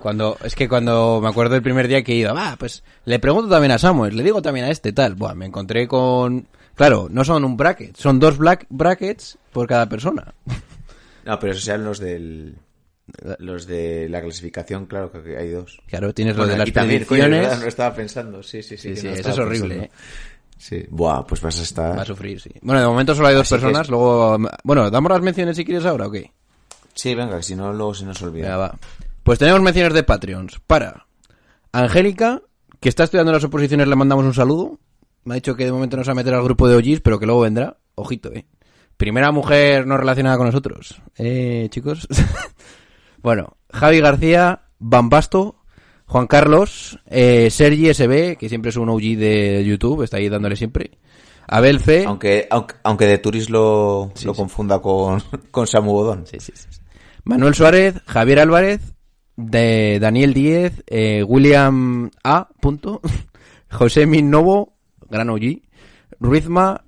Cuando, 0.00 0.36
es 0.44 0.54
que 0.54 0.68
cuando 0.68 1.20
me 1.22 1.28
acuerdo 1.28 1.54
el 1.56 1.62
primer 1.62 1.88
día 1.88 2.02
que 2.02 2.12
he 2.12 2.16
ido, 2.16 2.34
va, 2.34 2.56
pues 2.58 2.82
le 3.04 3.18
pregunto 3.18 3.48
también 3.50 3.72
a 3.72 3.78
Samuel, 3.78 4.16
le 4.16 4.22
digo 4.22 4.42
también 4.42 4.66
a 4.66 4.70
este, 4.70 4.92
tal. 4.92 5.14
Buah, 5.14 5.34
me 5.34 5.46
encontré 5.46 5.86
con... 5.86 6.46
Claro, 6.74 7.08
no 7.10 7.24
son 7.24 7.44
un 7.44 7.56
bracket, 7.56 7.96
son 7.96 8.18
dos 8.20 8.36
black 8.36 8.66
brackets 8.68 9.38
por 9.52 9.66
cada 9.66 9.88
persona. 9.88 10.34
No, 11.24 11.38
pero 11.38 11.52
esos 11.52 11.64
sean 11.64 11.84
los 11.84 11.98
del. 11.98 12.54
Los 13.38 13.66
de 13.66 14.08
la 14.10 14.20
clasificación, 14.20 14.86
claro 14.86 15.10
que 15.12 15.36
hay 15.38 15.50
dos. 15.50 15.80
Claro, 15.86 16.12
tienes 16.12 16.36
Bueno, 16.36 16.48
lo 16.48 16.52
de 16.52 16.58
las 16.58 16.64
aquí 16.64 16.72
también, 16.72 17.04
coño, 17.04 17.28
no 17.28 17.36
estaba 17.66 17.94
pensando. 17.94 18.42
Sí, 18.42 18.62
sí, 18.62 18.76
sí. 18.76 18.88
sí, 18.88 18.94
que 18.94 18.96
sí, 19.00 19.06
no 19.06 19.14
eso 19.14 19.30
es 19.30 19.38
horrible, 19.38 19.74
pensando. 19.76 19.94
Sí. 20.58 20.84
Buah, 20.88 21.24
pues 21.26 21.40
vas 21.40 21.58
a 21.58 21.62
estar. 21.62 21.98
Va 21.98 22.02
a 22.02 22.06
sufrir, 22.06 22.40
sí. 22.40 22.50
Bueno, 22.62 22.80
de 22.80 22.86
momento 22.86 23.14
solo 23.14 23.28
hay 23.28 23.34
dos 23.34 23.50
Así 23.50 23.54
personas, 23.54 23.88
luego... 23.88 24.38
Bueno, 24.64 24.90
¿damos 24.90 25.10
las 25.12 25.20
menciones 25.20 25.56
si 25.56 25.64
quieres 25.64 25.84
ahora 25.84 26.06
o 26.06 26.10
qué? 26.10 26.32
Sí, 26.94 27.14
venga, 27.14 27.36
que 27.36 27.42
si 27.42 27.54
no, 27.54 27.72
luego 27.72 27.94
se 27.94 28.06
nos 28.06 28.20
olvida. 28.22 28.44
Venga, 28.44 28.56
va. 28.56 28.78
Pues 29.22 29.38
tenemos 29.38 29.60
menciones 29.60 29.92
de 29.92 30.02
Patreons 30.02 30.60
para 30.66 31.06
Angélica, 31.72 32.42
que 32.80 32.88
está 32.88 33.04
estudiando 33.04 33.32
las 33.32 33.44
oposiciones, 33.44 33.88
le 33.88 33.96
mandamos 33.96 34.24
un 34.24 34.34
saludo. 34.34 34.78
Me 35.24 35.34
ha 35.34 35.36
dicho 35.36 35.56
que 35.56 35.64
de 35.64 35.72
momento 35.72 35.96
no 35.96 36.04
se 36.04 36.08
va 36.08 36.12
a 36.12 36.14
meter 36.14 36.34
al 36.34 36.44
grupo 36.44 36.68
de 36.68 36.76
OGs, 36.76 37.00
pero 37.00 37.18
que 37.18 37.26
luego 37.26 37.40
vendrá. 37.40 37.76
Ojito, 37.96 38.32
eh. 38.32 38.46
Primera 38.96 39.32
mujer 39.32 39.86
no 39.86 39.96
relacionada 39.96 40.36
con 40.38 40.46
nosotros. 40.46 41.02
Eh, 41.18 41.68
chicos. 41.70 42.06
bueno, 43.22 43.56
Javi 43.70 44.00
García, 44.00 44.62
Bambasto, 44.78 45.55
Juan 46.06 46.26
Carlos, 46.26 46.98
eh, 47.06 47.50
Sergi 47.50 47.92
SB, 47.92 48.36
que 48.36 48.48
siempre 48.48 48.70
es 48.70 48.76
un 48.76 48.88
OG 48.88 49.00
de 49.16 49.64
YouTube, 49.66 50.02
está 50.02 50.18
ahí 50.18 50.28
dándole 50.28 50.56
siempre. 50.56 50.92
Abel 51.48 51.80
C. 51.80 52.04
Aunque, 52.06 52.46
aunque, 52.50 52.74
aunque 52.82 53.06
de 53.06 53.18
Turis 53.18 53.50
lo, 53.50 54.10
Sí, 54.14 54.26
lo 54.26 54.34
sí. 54.34 54.38
confunda 54.38 54.80
con, 54.80 55.20
con 55.50 55.66
Samu 55.66 55.92
Bodón. 55.92 56.26
Sí, 56.26 56.38
sí, 56.40 56.52
sí. 56.54 56.80
Manuel 57.24 57.54
Suárez, 57.54 58.00
Javier 58.06 58.40
Álvarez, 58.40 58.80
de 59.36 59.98
Daniel 60.00 60.32
Díez, 60.32 60.82
eh, 60.86 61.22
William 61.24 62.10
A. 62.24 62.48
Punto, 62.60 63.00
José 63.70 64.06
Minnovo, 64.06 64.76
gran 65.10 65.28
OG, 65.30 65.60
Ruizma, 66.20 66.84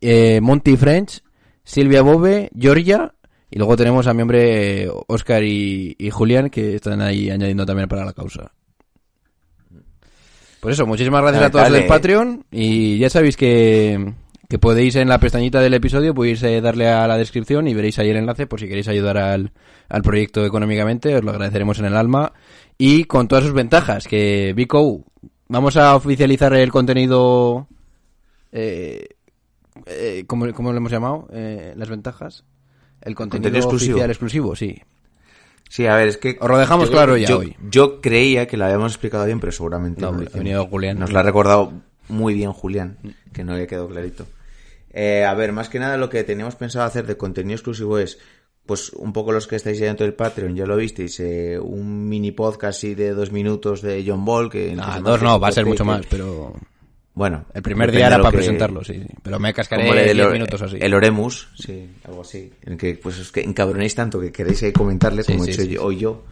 eh, 0.00 0.40
Monty 0.40 0.76
French, 0.76 1.22
Silvia 1.64 2.02
Bobe, 2.02 2.50
Georgia, 2.58 3.14
y 3.56 3.58
luego 3.58 3.74
tenemos 3.74 4.06
a 4.06 4.12
mi 4.12 4.20
hombre 4.20 4.86
Oscar 5.06 5.42
y, 5.42 5.96
y 5.98 6.10
Julián 6.10 6.50
que 6.50 6.74
están 6.74 7.00
ahí 7.00 7.30
añadiendo 7.30 7.64
también 7.64 7.88
para 7.88 8.04
la 8.04 8.12
causa. 8.12 8.52
Por 10.60 10.72
eso, 10.72 10.84
muchísimas 10.84 11.22
gracias 11.22 11.44
a 11.44 11.50
todos 11.50 11.72
del 11.72 11.86
Patreon 11.86 12.44
y 12.50 12.98
ya 12.98 13.08
sabéis 13.08 13.34
que, 13.34 14.12
que 14.46 14.58
podéis 14.58 14.96
en 14.96 15.08
la 15.08 15.18
pestañita 15.18 15.62
del 15.62 15.72
episodio 15.72 16.12
podéis 16.12 16.42
eh, 16.42 16.60
darle 16.60 16.90
a 16.90 17.06
la 17.06 17.16
descripción 17.16 17.66
y 17.66 17.72
veréis 17.72 17.98
ahí 17.98 18.10
el 18.10 18.18
enlace 18.18 18.46
por 18.46 18.60
si 18.60 18.68
queréis 18.68 18.88
ayudar 18.88 19.16
al, 19.16 19.52
al 19.88 20.02
proyecto 20.02 20.44
económicamente, 20.44 21.16
os 21.16 21.24
lo 21.24 21.30
agradeceremos 21.30 21.78
en 21.78 21.86
el 21.86 21.96
alma 21.96 22.34
y 22.76 23.04
con 23.04 23.26
todas 23.26 23.44
sus 23.44 23.54
ventajas, 23.54 24.06
que 24.06 24.52
Vico, 24.54 25.02
vamos 25.48 25.78
a 25.78 25.96
oficializar 25.96 26.52
el 26.52 26.70
contenido 26.70 27.68
eh, 28.52 29.16
eh, 29.86 30.24
¿cómo, 30.26 30.52
cómo 30.52 30.72
lo 30.72 30.76
hemos 30.76 30.92
llamado? 30.92 31.26
Eh, 31.32 31.72
las 31.74 31.88
ventajas. 31.88 32.44
El 33.06 33.14
contenido, 33.14 33.44
Contenido 33.44 33.58
exclusivo. 33.58 33.94
oficial 33.94 34.10
exclusivo, 34.10 34.56
sí. 34.56 34.82
Sí, 35.68 35.86
a 35.86 35.94
ver, 35.96 36.08
es 36.08 36.16
que... 36.18 36.36
Os 36.40 36.48
lo 36.48 36.58
dejamos 36.58 36.86
yo- 36.88 36.92
claro 36.92 37.16
ya 37.16 37.26
yo, 37.28 37.38
hoy. 37.38 37.56
Yo 37.70 38.00
creía 38.00 38.46
que 38.46 38.56
lo 38.56 38.64
habíamos 38.66 38.92
explicado 38.92 39.24
bien, 39.24 39.40
pero 39.40 39.50
seguramente 39.52 40.00
No, 40.00 40.10
hicimos. 40.12 40.32
venido 40.32 40.66
Julián. 40.66 40.98
Nos 40.98 41.10
lo 41.12 41.18
ha 41.18 41.22
recordado 41.22 41.72
muy 42.08 42.34
bien 42.34 42.52
Julián, 42.52 42.98
que 43.32 43.42
no 43.42 43.56
le 43.56 43.66
quedó 43.66 43.88
clarito. 43.88 44.26
Eh, 44.92 45.24
a 45.24 45.34
ver, 45.34 45.52
más 45.52 45.68
que 45.68 45.78
nada 45.78 45.96
lo 45.96 46.08
que 46.08 46.22
teníamos 46.24 46.54
pensado 46.54 46.84
hacer 46.84 47.06
de 47.06 47.16
contenido 47.16 47.54
exclusivo 47.56 47.98
es, 47.98 48.18
pues 48.64 48.90
un 48.94 49.12
poco 49.12 49.32
los 49.32 49.46
que 49.46 49.56
estáis 49.56 49.78
dentro 49.80 50.06
del 50.06 50.14
Patreon, 50.14 50.54
ya 50.56 50.66
lo 50.66 50.76
visteis, 50.76 51.18
eh, 51.20 51.58
un 51.60 52.08
mini 52.08 52.32
podcast 52.32 52.78
así 52.78 52.94
de 52.94 53.10
dos 53.10 53.30
minutos 53.32 53.82
de 53.82 54.04
John 54.06 54.24
Ball, 54.24 54.48
que... 54.50 54.76
Ah, 54.80 55.00
dos 55.02 55.20
no, 55.22 55.38
va 55.40 55.48
a 55.48 55.52
ser 55.52 55.66
mucho 55.66 55.84
que- 55.84 55.90
más, 55.90 56.06
pero 56.08 56.54
Bueno, 57.16 57.46
el 57.54 57.62
primer 57.62 57.90
día 57.90 58.06
era 58.08 58.18
para 58.18 58.30
que- 58.30 58.36
presentarlo, 58.36 58.84
sí, 58.84 58.92
sí. 58.92 59.08
Pero 59.22 59.40
me 59.40 59.52
cascaré 59.54 59.84
como 59.86 59.94
el, 59.94 60.04
10 60.04 60.16
del- 60.18 60.32
minutos 60.32 60.60
así. 60.60 60.76
el 60.78 60.92
Oremus, 60.94 61.48
sí, 61.58 61.88
algo 62.04 62.20
así. 62.20 62.52
En 62.62 62.76
que 62.76 62.94
pues 63.02 63.18
es 63.18 63.32
que 63.32 63.40
encabronéis 63.40 63.94
tanto 63.94 64.20
que 64.20 64.30
queréis 64.30 64.62
ahí 64.62 64.72
comentarle, 64.72 65.22
Sí, 65.24 65.32
como 65.32 65.44
sí, 65.44 65.50
he 65.50 65.52
hecho 65.54 65.62
sí, 65.62 65.68
yo, 65.70 65.80
sí. 65.80 65.86
hoy 65.86 65.96
yo. 65.96 66.24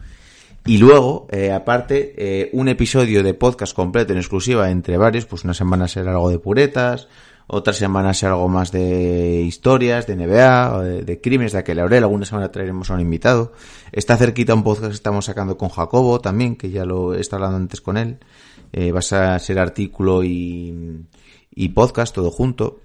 Y 0.67 0.77
luego, 0.77 1.27
eh, 1.31 1.51
aparte, 1.51 2.13
eh, 2.17 2.49
un 2.53 2.67
episodio 2.69 3.23
de 3.23 3.33
podcast 3.33 3.75
completo 3.75 4.13
en 4.13 4.19
exclusiva 4.19 4.69
entre 4.69 4.95
varios, 4.97 5.25
pues 5.25 5.43
una 5.43 5.53
semana 5.55 5.87
será 5.87 6.11
algo 6.11 6.29
de 6.29 6.37
puretas, 6.39 7.07
otra 7.47 7.73
semana 7.73 8.13
será 8.13 8.33
algo 8.33 8.47
más 8.47 8.71
de 8.71 9.41
historias, 9.41 10.05
de 10.05 10.15
NBA, 10.15 10.75
o 10.75 10.81
de, 10.81 11.01
de 11.03 11.19
crímenes 11.19 11.53
de 11.53 11.59
aquel 11.59 11.77
laurel, 11.77 12.03
alguna 12.03 12.25
semana 12.25 12.51
traeremos 12.51 12.91
a 12.91 12.93
un 12.93 13.01
invitado. 13.01 13.53
Está 13.91 14.17
cerquita 14.17 14.53
un 14.53 14.63
podcast 14.63 14.87
que 14.89 14.93
estamos 14.95 15.25
sacando 15.25 15.57
con 15.57 15.69
Jacobo 15.69 16.19
también, 16.21 16.55
que 16.55 16.69
ya 16.69 16.85
lo 16.85 17.15
he 17.15 17.21
estado 17.21 17.43
hablando 17.45 17.63
antes 17.63 17.81
con 17.81 17.97
él. 17.97 18.17
Eh, 18.77 18.91
va 18.91 18.99
a 18.99 19.39
ser 19.39 19.57
artículo 19.57 20.21
y, 20.21 21.05
y 21.51 21.69
podcast 21.69 22.13
todo 22.13 22.29
junto. 22.29 22.81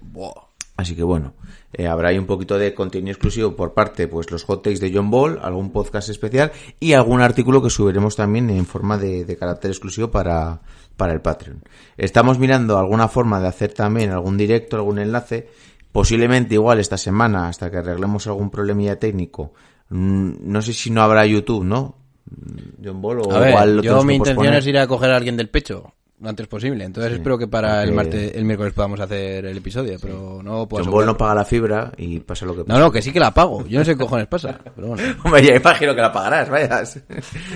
Así 0.77 0.95
que 0.95 1.03
bueno, 1.03 1.33
eh, 1.73 1.85
habrá 1.85 2.09
ahí 2.09 2.17
un 2.17 2.25
poquito 2.25 2.57
de 2.57 2.73
contenido 2.73 3.11
exclusivo 3.11 3.57
por 3.57 3.73
parte, 3.73 4.07
pues 4.07 4.31
los 4.31 4.45
hot 4.45 4.63
takes 4.63 4.79
de 4.79 4.89
John 4.95 5.11
Ball, 5.11 5.37
algún 5.43 5.71
podcast 5.71 6.07
especial 6.07 6.53
y 6.79 6.93
algún 6.93 7.19
artículo 7.19 7.61
que 7.61 7.69
subiremos 7.69 8.15
también 8.15 8.49
en 8.49 8.65
forma 8.65 8.97
de, 8.97 9.25
de 9.25 9.35
carácter 9.35 9.69
exclusivo 9.71 10.09
para, 10.09 10.61
para 10.95 11.11
el 11.11 11.19
Patreon. 11.19 11.61
Estamos 11.97 12.39
mirando 12.39 12.77
alguna 12.79 13.09
forma 13.09 13.41
de 13.41 13.49
hacer 13.49 13.73
también 13.73 14.11
algún 14.11 14.37
directo, 14.37 14.77
algún 14.77 14.97
enlace, 14.97 15.49
posiblemente 15.91 16.53
igual 16.55 16.79
esta 16.79 16.97
semana, 16.97 17.49
hasta 17.49 17.69
que 17.69 17.79
arreglemos 17.79 18.27
algún 18.27 18.49
problemilla 18.49 18.97
técnico. 18.97 19.53
Mm, 19.89 20.35
No 20.49 20.61
sé 20.61 20.71
si 20.71 20.89
no 20.89 21.01
habrá 21.01 21.25
YouTube, 21.25 21.65
¿no? 21.65 21.97
Mm, 22.31 22.85
John 22.85 23.01
Ball 23.01 23.19
o 23.21 23.31
A 23.31 23.39
ver, 23.39 23.49
igual 23.49 23.81
yo 23.81 24.03
mi 24.03 24.15
intención 24.15 24.53
es 24.53 24.65
ir 24.67 24.77
a 24.77 24.87
coger 24.87 25.11
a 25.11 25.17
alguien 25.17 25.37
del 25.37 25.49
pecho 25.49 25.93
lo 26.21 26.29
antes 26.29 26.47
posible. 26.47 26.85
Entonces 26.85 27.13
espero 27.13 27.35
que 27.37 27.47
para 27.47 27.81
el 27.83 27.93
martes, 27.93 28.33
el 28.35 28.45
miércoles 28.45 28.73
podamos 28.73 28.99
hacer 28.99 29.43
el 29.43 29.57
episodio, 29.57 29.97
pero 29.99 30.41
no 30.43 30.67
puedo 30.67 30.83
John 30.85 30.93
Ball 30.93 31.05
no 31.07 31.17
paga 31.17 31.33
la 31.33 31.45
fibra 31.45 31.91
y 31.97 32.19
pasa 32.19 32.45
lo 32.45 32.53
que 32.53 32.59
No, 32.59 32.65
pasa. 32.65 32.79
no, 32.79 32.91
que 32.91 33.01
sí 33.01 33.11
que 33.11 33.19
la 33.19 33.33
pago. 33.33 33.65
Yo 33.67 33.79
no 33.79 33.85
sé 33.85 33.93
qué 33.93 34.03
cojones 34.03 34.27
pasa, 34.27 34.59
pero 34.75 34.89
bueno. 34.89 35.15
Hombre, 35.23 35.43
ya 35.43 35.55
imagino 35.55 35.95
que 35.95 36.01
la 36.01 36.11
pagarás, 36.13 36.47
vayas. 36.47 37.01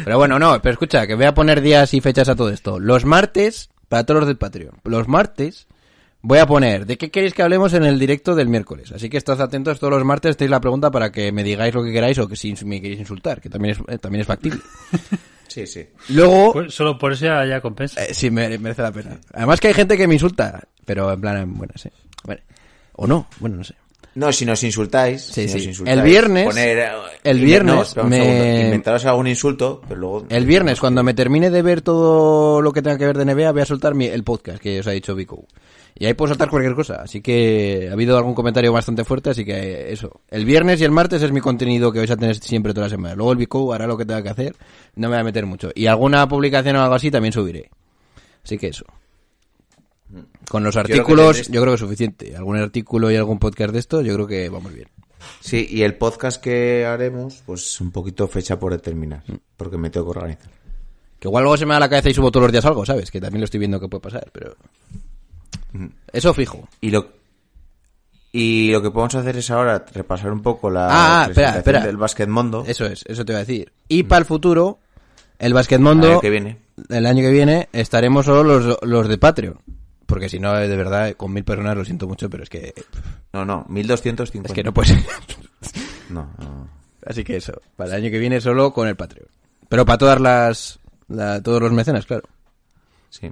Pero 0.04 0.18
bueno, 0.18 0.40
no, 0.40 0.60
pero 0.64 0.74
escucha, 0.74 1.06
que 1.06 1.14
voy 1.14 1.26
a 1.26 1.34
poner 1.36 1.62
días 1.62 1.94
y 1.94 2.02
fechas 2.02 2.28
a 2.28 2.36
todo 2.36 2.50
esto. 2.50 2.80
Los 2.80 3.06
martes, 3.06 3.70
para 3.88 4.04
todos 4.04 4.22
los 4.22 4.28
del 4.28 4.38
Patreon, 4.38 4.80
los 4.84 5.08
martes 5.08 5.68
voy 6.28 6.40
a 6.40 6.48
poner 6.48 6.86
de 6.88 6.98
qué 6.98 7.12
queréis 7.12 7.34
que 7.36 7.44
hablemos 7.44 7.74
en 7.74 7.84
el 7.84 8.00
directo 8.00 8.34
del 8.34 8.48
miércoles. 8.50 8.92
Así 8.92 9.10
que 9.10 9.18
estad 9.18 9.40
atentos 9.42 9.80
todos 9.80 9.94
los 9.94 10.04
martes, 10.04 10.36
tenéis 10.36 10.52
la 10.52 10.60
pregunta 10.60 10.90
para 10.90 11.12
que 11.12 11.32
me 11.32 11.44
digáis 11.44 11.74
lo 11.74 11.84
que 11.84 11.92
queráis 11.92 12.18
o 12.18 12.28
que 12.28 12.36
si 12.36 12.54
me 12.66 12.82
queréis 12.82 13.00
insultar, 13.00 13.40
que 13.40 13.50
también 13.50 13.76
es, 13.76 13.94
eh, 13.94 13.98
también 14.00 14.22
es 14.22 14.28
factible. 14.28 14.60
Sí, 15.48 15.66
sí. 15.68 15.86
Luego, 16.10 16.52
Pues 16.52 16.74
solo 16.74 16.98
por 16.98 17.14
eso 17.14 17.26
ya, 17.28 17.46
ya 17.46 17.62
compensa. 17.62 18.04
eh, 18.04 18.14
sí, 18.14 18.30
mere- 18.30 18.58
merece 18.60 18.82
la 18.82 18.92
pena. 18.92 19.18
Además 19.32 19.62
que 19.62 19.70
hay 19.70 19.74
gente 19.74 19.96
que 19.96 20.06
me 20.06 20.16
insulta, 20.16 20.62
pero 20.84 21.10
en 21.14 21.22
plan, 21.22 21.54
bueno, 21.54 21.72
sí. 21.78 21.88
Bueno, 22.26 22.42
o 22.94 23.08
no, 23.08 23.28
bueno, 23.40 23.58
no 23.58 23.64
sé. 23.64 23.74
No, 24.16 24.34
si 24.34 24.46
nos 24.46 24.62
insultáis. 24.64 25.22
Sí, 25.22 25.48
si 25.48 25.56
nos 25.56 25.66
insultáis, 25.68 25.98
El 25.98 26.04
viernes- 26.04 26.46
poner, 26.48 26.90
el 27.24 27.40
viernes 27.40 27.96
no, 27.96 28.04
me- 28.04 28.66
inventaros 28.66 29.06
algún 29.06 29.28
insulto, 29.28 29.82
pero 29.88 29.98
luego. 30.00 30.26
El 30.28 30.46
viernes, 30.46 30.78
cuando 30.82 31.04
me 31.04 31.14
termine 31.14 31.50
de 31.50 31.62
ver 31.62 31.82
todo 31.82 32.62
lo 32.62 32.74
que 32.74 32.82
tenga 32.82 32.98
que 32.98 33.06
ver 33.06 33.18
de 33.18 33.24
NBA, 33.26 33.52
voy 33.54 33.62
a 33.62 33.66
soltar 33.66 33.94
mi, 33.96 34.08
el 34.08 34.26
podcast 34.26 34.60
que 34.62 34.80
os 34.82 34.88
ha 34.88 34.92
dicho 34.92 35.16
Vico. 35.16 35.46
Y 35.98 36.06
ahí 36.06 36.14
puedo 36.14 36.30
soltar 36.30 36.50
cualquier 36.50 36.76
cosa. 36.76 36.96
Así 37.02 37.22
que 37.22 37.88
ha 37.90 37.94
habido 37.94 38.18
algún 38.18 38.36
comentario 38.36 38.74
bastante 38.74 39.06
fuerte, 39.06 39.30
así 39.30 39.46
que 39.46 39.92
eso. 39.94 40.22
El 40.30 40.44
viernes 40.44 40.82
y 40.82 40.84
el 40.84 40.92
martes 40.92 41.22
es 41.22 41.32
mi 41.32 41.40
contenido 41.40 41.92
que 41.92 42.00
vais 42.00 42.12
a 42.12 42.18
tener 42.18 42.36
siempre 42.36 42.74
toda 42.74 42.88
la 42.88 42.90
semana. 42.90 43.16
Luego 43.16 43.32
el 43.32 43.38
Vico 43.38 43.74
hará 43.74 43.88
lo 43.88 43.98
que 43.98 44.06
tenga 44.06 44.22
que 44.22 44.30
hacer. 44.30 44.56
No 44.96 45.08
me 45.08 45.16
voy 45.16 45.22
a 45.22 45.24
meter 45.24 45.46
mucho. 45.46 45.72
Y 45.74 45.88
alguna 45.88 46.28
publicación 46.28 46.76
o 46.76 46.82
algo 46.82 46.96
así 46.96 47.10
también 47.10 47.32
subiré. 47.32 47.70
Así 48.44 48.58
que 48.58 48.68
eso. 48.68 48.86
Con 50.50 50.64
los 50.64 50.76
creo 50.76 50.86
que 50.86 50.94
artículos, 50.94 51.48
yo 51.48 51.62
creo 51.62 51.72
que, 51.72 51.76
es 51.76 51.80
suficiente. 51.80 52.36
Algún 52.36 52.58
artículo 52.58 53.10
y 53.10 53.16
algún 53.16 53.40
podcast 53.40 53.72
de 53.72 53.80
esto, 53.80 54.02
yo 54.02 54.14
creo 54.16 54.28
que 54.28 54.50
vamos 54.50 54.74
bien. 54.74 54.90
Sí, 55.40 55.66
y 55.70 55.82
el 55.84 55.96
podcast 55.96 56.42
que 56.42 56.86
haremos, 56.86 57.42
pues 57.46 57.80
un 57.82 57.92
poquito 57.92 58.28
fecha 58.28 58.60
por 58.60 58.74
determinar, 58.74 59.24
porque 59.58 59.78
me 59.78 59.90
tengo 59.90 60.12
que 60.12 60.20
organizar. 60.20 60.52
Que 61.20 61.28
igual 61.30 61.44
luego 61.44 61.58
se 61.58 61.66
me 61.66 61.74
da 61.74 61.80
la 61.80 61.90
cabeza 61.90 62.10
y 62.10 62.14
subo 62.14 62.32
todos 62.32 62.44
los 62.44 62.52
días 62.52 62.66
algo, 62.66 62.86
¿sabes? 62.86 63.10
Que 63.10 63.22
también 63.22 63.42
lo 63.42 63.46
estoy 63.46 63.60
viendo 63.60 63.80
que 63.80 63.88
puede 63.88 64.02
pasar, 64.02 64.30
pero... 64.32 64.56
Eso 66.12 66.34
fijo. 66.34 66.68
Y 66.82 66.92
lo, 66.92 67.10
y 68.32 68.72
lo 68.72 68.82
que 68.82 68.92
podemos 68.92 69.16
hacer 69.16 69.38
es 69.38 69.50
ahora 69.52 69.86
repasar 69.94 70.32
un 70.32 70.42
poco 70.42 70.70
la 70.70 70.88
Ah, 70.88 70.90
ah, 70.92 71.22
espera, 71.30 71.34
presentación 71.34 71.58
espera. 71.58 71.86
del 71.86 71.98
Basket 71.98 72.28
Mundo. 72.28 72.64
Eso 72.68 72.86
es, 72.86 73.04
eso 73.08 73.24
te 73.26 73.32
iba 73.34 73.40
a 73.40 73.44
decir. 73.46 73.72
Y 73.88 74.04
para 74.04 74.20
el 74.20 74.26
futuro, 74.26 74.80
el 75.40 75.54
Basquetmundo... 75.54 76.08
El 76.08 76.12
año 76.14 76.22
que 76.22 76.30
viene. 76.30 76.58
El 76.90 77.06
año 77.06 77.22
que 77.24 77.32
viene 77.32 77.70
estaremos 77.72 78.26
solo 78.26 78.60
los, 78.60 78.78
los 78.82 79.08
de 79.08 79.18
Patreon. 79.18 79.58
Porque 80.06 80.30
si 80.30 80.40
no, 80.40 80.54
de 80.54 80.76
verdad, 80.76 81.14
con 81.14 81.34
mil 81.34 81.44
personas 81.44 81.76
lo 81.78 81.84
siento 81.86 82.08
mucho, 82.08 82.30
pero 82.30 82.44
es 82.44 82.50
que... 82.50 82.74
No, 83.34 83.44
no, 83.46 83.66
1250. 83.70 84.50
Es 84.50 84.54
que 84.54 84.64
no 84.64 84.74
puede 84.74 84.90
ser. 84.90 85.00
No, 86.10 86.30
no. 86.38 86.70
Así 87.06 87.24
que 87.24 87.38
eso, 87.38 87.54
para 87.76 87.90
el 87.92 88.04
año 88.04 88.12
que 88.12 88.20
viene 88.20 88.40
solo 88.40 88.72
con 88.74 88.88
el 88.88 88.96
Patreon. 88.96 89.28
Pero 89.68 89.86
para 89.86 89.98
todas 89.98 90.22
las... 90.22 90.80
la- 91.08 91.42
todos 91.42 91.60
los 91.62 91.72
mecenas, 91.72 92.06
claro. 92.06 92.24
Sí. 93.10 93.32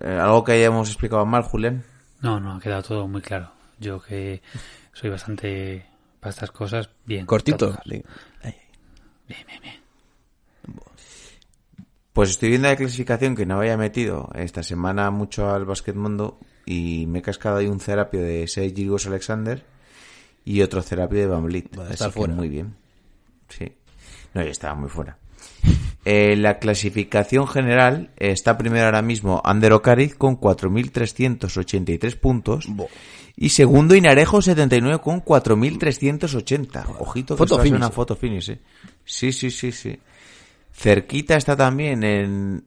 Eh, 0.00 0.18
¿Algo 0.18 0.44
que 0.44 0.52
hayamos 0.52 0.88
explicado 0.88 1.24
mal, 1.26 1.42
Julián? 1.42 1.84
No, 2.20 2.40
no, 2.40 2.54
ha 2.54 2.60
quedado 2.60 2.82
todo 2.82 3.08
muy 3.08 3.20
claro. 3.22 3.50
Yo 3.78 4.00
que 4.00 4.42
soy 4.92 5.10
bastante 5.10 5.86
para 6.20 6.30
estas 6.30 6.50
cosas, 6.50 6.90
bien. 7.06 7.26
Cortito. 7.26 7.76
Bien, 7.86 8.04
bien, 9.28 9.46
bien. 9.62 9.80
Pues 12.12 12.30
estoy 12.30 12.48
viendo 12.50 12.68
la 12.68 12.76
clasificación 12.76 13.36
que 13.36 13.46
no 13.46 13.58
había 13.58 13.76
metido 13.76 14.30
esta 14.34 14.62
semana 14.62 15.10
mucho 15.10 15.50
al 15.50 15.64
Basket 15.64 15.94
Mundo 15.94 16.38
y 16.66 17.06
me 17.06 17.20
he 17.20 17.22
cascado 17.22 17.58
ahí 17.58 17.66
un 17.68 17.78
terapio 17.78 18.20
de 18.20 18.46
6 18.48 18.74
Gilgos 18.74 19.06
Alexander 19.06 19.64
y 20.44 20.60
otro 20.62 20.82
terapio 20.82 21.18
de 21.20 21.26
Van 21.26 21.44
Vliet. 21.44 21.78
Va 21.78 21.84
a 21.84 21.86
Así 21.86 21.94
estar 21.94 22.08
que 22.10 22.18
fuera. 22.18 22.34
muy 22.34 22.48
bien. 22.48 22.74
Sí. 23.48 23.72
No, 24.34 24.42
ya 24.42 24.50
estaba 24.50 24.74
muy 24.74 24.88
fuera. 24.88 25.16
Eh, 26.06 26.34
la 26.36 26.58
clasificación 26.58 27.46
general 27.46 28.10
eh, 28.16 28.30
está 28.30 28.56
primero 28.56 28.86
ahora 28.86 29.02
mismo 29.02 29.42
Ander 29.44 29.72
Ocariz 29.74 30.14
con 30.14 30.40
4.383 30.40 32.16
puntos 32.18 32.66
y 33.36 33.50
segundo 33.50 33.94
Inarejo 33.94 34.40
79 34.42 34.98
con 35.02 35.22
4.380. 35.24 36.96
Ojito 37.00 37.34
que 37.34 37.38
Foto 37.38 37.54
esto 37.54 37.62
finish, 37.62 37.76
una 37.76 37.90
foto 37.90 38.16
finish, 38.16 38.50
eh. 38.50 38.60
Sí, 39.04 39.32
sí, 39.32 39.50
sí, 39.50 39.72
sí. 39.72 39.98
Cerquita 40.72 41.36
está 41.36 41.56
también 41.56 42.02
en, 42.04 42.64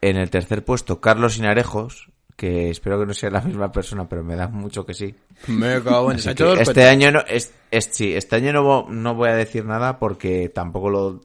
en 0.00 0.16
el 0.16 0.30
tercer 0.30 0.64
puesto 0.64 1.00
Carlos 1.00 1.36
Inarejos, 1.38 2.10
que 2.36 2.70
espero 2.70 2.98
que 2.98 3.06
no 3.06 3.14
sea 3.14 3.30
la 3.30 3.40
misma 3.40 3.70
persona, 3.70 4.08
pero 4.08 4.24
me 4.24 4.34
da 4.34 4.48
mucho 4.48 4.84
que 4.84 4.94
sí. 4.94 5.14
Me 5.46 5.80
cago 5.82 6.10
en... 6.10 6.18
Que 6.18 6.62
este 6.62 6.88
año 6.88 7.12
no, 7.12 7.20
es, 7.28 7.52
es- 7.70 7.90
sí, 7.92 8.14
este 8.14 8.36
año 8.36 8.52
no, 8.52 8.86
no 8.90 9.14
voy 9.14 9.28
a 9.30 9.34
decir 9.36 9.64
nada 9.64 9.98
porque 9.98 10.48
tampoco 10.48 10.90
lo, 10.90 11.20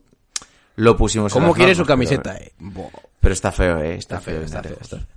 lo 0.80 0.95
pusimos 0.95 1.34
en 1.34 1.41
¿Cómo 1.41 1.47
las 1.47 1.57
quiere 1.57 1.75
su 1.75 1.86
camiseta, 1.86 2.34
pero- 2.34 2.45
eh? 2.45 2.53
Bo. 2.59 2.89
Pero 3.19 3.34
está 3.34 3.51
feo, 3.51 3.80
eh. 3.82 3.95
Está, 3.95 4.15
Está 4.17 4.21
feo, 4.21 4.36
feo, 4.36 4.43
está 4.45 4.63
feo, 4.63 4.77
está 4.82 4.97
feo. 4.97 5.07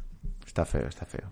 Está 0.44 0.64
feo, 0.64 0.88
está 0.88 1.06
feo. 1.06 1.30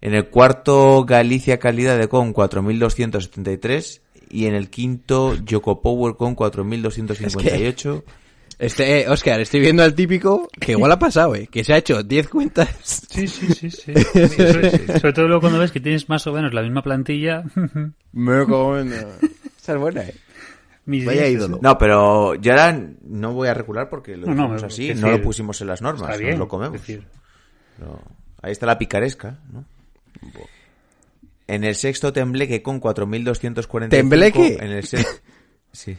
En 0.00 0.14
el 0.14 0.28
cuarto, 0.28 1.04
Galicia 1.04 1.58
Calidad 1.58 1.98
de 1.98 2.08
con 2.08 2.32
4.273. 2.32 4.00
Y 4.30 4.46
en 4.46 4.54
el 4.54 4.70
quinto, 4.70 5.34
Yoko 5.34 5.82
Power 5.82 6.14
con 6.14 6.36
4.258. 6.36 8.04
Este, 8.58 9.00
eh, 9.00 9.08
Oscar, 9.08 9.40
estoy 9.40 9.60
viendo 9.60 9.82
al 9.82 9.94
típico 9.94 10.48
que 10.60 10.72
igual 10.72 10.92
ha 10.92 10.98
pasado, 10.98 11.34
eh. 11.34 11.48
Que 11.50 11.64
se 11.64 11.72
ha 11.72 11.78
hecho 11.78 12.02
10 12.04 12.28
cuentas. 12.28 12.68
Sí, 13.10 13.26
sí, 13.26 13.52
sí, 13.52 13.70
sí. 13.70 13.92
sobre, 13.92 15.00
sobre 15.00 15.12
todo 15.12 15.26
luego 15.26 15.40
cuando 15.40 15.58
ves 15.58 15.72
que 15.72 15.80
tienes 15.80 16.08
más 16.08 16.24
o 16.28 16.32
menos 16.32 16.54
la 16.54 16.62
misma 16.62 16.82
plantilla. 16.82 17.42
Me 18.12 18.42
en... 18.42 18.92
Esa 19.60 19.72
es 19.72 19.78
buena, 19.78 20.02
eh. 20.02 20.14
Mis 20.86 21.04
Vaya 21.04 21.26
ídolo. 21.28 21.58
No, 21.62 21.78
pero 21.78 22.34
yo 22.34 22.52
ahora 22.52 22.78
no 23.02 23.32
voy 23.32 23.48
a 23.48 23.54
recular 23.54 23.88
porque 23.88 24.16
lo 24.16 24.26
No, 24.26 24.48
no, 24.48 24.54
así, 24.54 24.88
decir, 24.88 25.02
no 25.02 25.10
lo 25.10 25.22
pusimos 25.22 25.60
en 25.60 25.66
las 25.68 25.80
normas, 25.82 26.02
Está 26.02 26.12
nos 26.12 26.20
bien. 26.20 26.38
lo 26.38 26.48
comemos. 26.48 26.72
decir, 26.80 27.04
Pero 27.78 28.00
ahí 28.42 28.52
está 28.52 28.66
la 28.66 28.78
picaresca, 28.78 29.38
¿no? 29.52 29.64
En 31.46 31.64
el 31.64 31.74
sexto 31.74 32.12
Tembleque 32.12 32.62
con 32.62 32.80
4.245. 32.80 33.88
¿Tembleque? 33.90 34.56
En 34.60 34.70
el 34.72 34.84
se- 34.86 35.04
sí. 35.72 35.96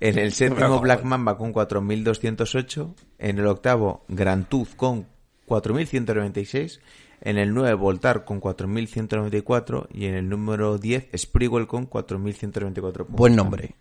En 0.00 0.18
el 0.18 0.32
séptimo 0.32 0.80
Black 0.80 1.02
Mamba 1.04 1.36
con 1.36 1.52
4.208. 1.52 2.94
En 3.18 3.38
el 3.38 3.46
octavo 3.46 4.04
Gran 4.08 4.44
Tuz 4.44 4.74
con 4.74 5.06
4.196. 5.46 6.80
En 7.20 7.38
el 7.38 7.52
9 7.52 7.74
Voltar 7.74 8.24
con 8.24 8.40
4.194. 8.40 9.88
Y 9.92 10.06
en 10.06 10.14
el 10.14 10.28
número 10.28 10.78
10 10.78 11.10
Sprigwell 11.16 11.66
con 11.66 11.88
4.194 11.88 12.72
puntos. 12.72 13.06
Buen 13.08 13.36
nombre. 13.36 13.74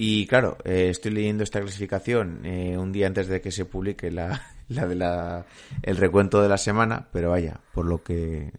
Y 0.00 0.26
claro, 0.28 0.58
eh, 0.64 0.90
estoy 0.90 1.10
leyendo 1.10 1.42
esta 1.42 1.60
clasificación 1.60 2.46
eh, 2.46 2.78
un 2.78 2.92
día 2.92 3.08
antes 3.08 3.26
de 3.26 3.40
que 3.40 3.50
se 3.50 3.64
publique 3.64 4.12
la, 4.12 4.40
la 4.68 4.86
de 4.86 4.94
la, 4.94 5.44
el 5.82 5.96
recuento 5.96 6.40
de 6.40 6.48
la 6.48 6.56
semana, 6.56 7.08
pero 7.12 7.30
vaya, 7.30 7.58
por 7.74 7.84
lo 7.84 8.00
que, 8.04 8.52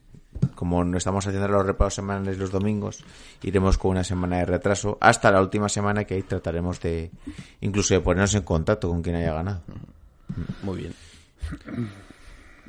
como 0.56 0.84
no 0.84 0.98
estamos 0.98 1.26
haciendo 1.26 1.48
los 1.48 1.66
repasos 1.66 1.94
semanales 1.96 2.38
los 2.38 2.52
domingos, 2.52 3.06
iremos 3.42 3.78
con 3.78 3.92
una 3.92 4.04
semana 4.04 4.40
de 4.40 4.46
retraso 4.48 4.98
hasta 5.00 5.32
la 5.32 5.42
última 5.42 5.70
semana 5.70 6.04
que 6.04 6.16
ahí 6.16 6.24
trataremos 6.24 6.82
de, 6.82 7.10
incluso 7.62 7.94
de 7.94 8.02
ponernos 8.02 8.36
en 8.36 8.44
contacto 8.44 8.90
con 8.90 9.02
quien 9.02 9.16
haya 9.16 9.34
ganado. 9.34 9.62
Muy 10.62 10.78
bien. 10.80 10.94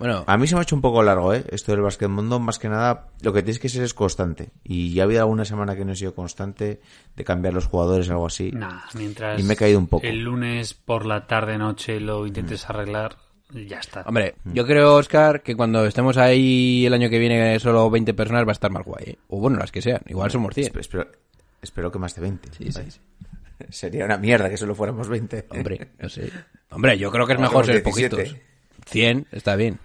Bueno, 0.00 0.24
A 0.26 0.36
mí 0.36 0.46
se 0.48 0.54
me 0.56 0.60
ha 0.60 0.62
hecho 0.62 0.74
un 0.74 0.80
poco 0.82 1.02
largo, 1.02 1.32
¿eh? 1.32 1.44
Esto 1.50 1.70
del 1.72 1.82
básquet 1.82 2.08
mundo, 2.08 2.40
más 2.40 2.58
que 2.58 2.68
nada, 2.68 3.08
lo 3.20 3.32
que 3.32 3.42
tienes 3.42 3.58
que 3.60 3.68
ser 3.68 3.84
es 3.84 3.94
constante. 3.94 4.50
Y 4.64 4.92
ya 4.94 5.02
ha 5.02 5.04
habido 5.04 5.20
alguna 5.20 5.44
semana 5.44 5.76
que 5.76 5.84
no 5.84 5.92
he 5.92 5.96
sido 5.96 6.14
constante 6.14 6.80
de 7.14 7.24
cambiar 7.24 7.54
los 7.54 7.66
jugadores 7.66 8.08
o 8.08 8.12
algo 8.12 8.26
así. 8.26 8.50
Nah, 8.50 8.80
mientras 8.94 9.38
Y 9.38 9.42
me 9.44 9.54
he 9.54 9.56
caído 9.56 9.78
un 9.78 9.86
poco. 9.86 10.04
el 10.06 10.20
lunes 10.20 10.74
por 10.74 11.06
la 11.06 11.26
tarde 11.28 11.58
noche 11.58 12.00
lo 12.00 12.26
intentes 12.26 12.64
Mm. 12.66 12.72
arreglar, 12.72 13.16
ya 13.52 13.78
está. 13.78 14.02
hombre, 14.06 14.36
yo 14.44 14.66
creo, 14.66 14.94
Oscar, 14.96 15.42
que 15.42 15.54
cuando 15.54 15.84
estemos 15.84 16.16
ahí 16.16 16.86
el 16.86 16.94
año 16.94 17.10
que 17.10 17.18
viene 17.18 17.60
solo 17.60 17.90
20 17.90 18.14
personas 18.14 18.44
va 18.46 18.50
a 18.50 18.52
estar 18.52 18.70
más 18.70 18.84
guay, 18.86 19.04
eh. 19.06 19.18
O 19.28 19.38
bueno, 19.38 19.58
las 19.58 19.70
que 19.70 19.82
sean. 19.82 20.00
Igual 20.06 20.30
somos 20.30 20.54
100. 20.54 20.72
Espe- 20.72 20.80
Espero, 20.80 21.06
espero 21.60 21.92
que 21.92 21.98
más 21.98 22.14
de 22.14 22.22
20. 22.22 22.48
Sí, 22.56 22.72
sí, 22.72 22.80
sí. 22.90 23.00
Sería 23.68 24.06
una 24.06 24.16
mierda 24.16 24.48
que 24.48 24.56
solo 24.56 24.74
fuéramos 24.74 25.08
20. 25.08 25.46
Hombre, 25.50 25.88
no 25.98 26.08
sé. 26.08 26.30
Hombre, 26.70 26.96
yo 26.96 27.10
creo 27.10 27.26
que 27.26 27.34
es 27.34 27.38
mejor 27.38 27.66
ser 27.66 27.82
17. 27.82 28.16
poquitos. 28.16 28.36
100 28.86 29.26
está 29.30 29.56
bien. 29.56 29.78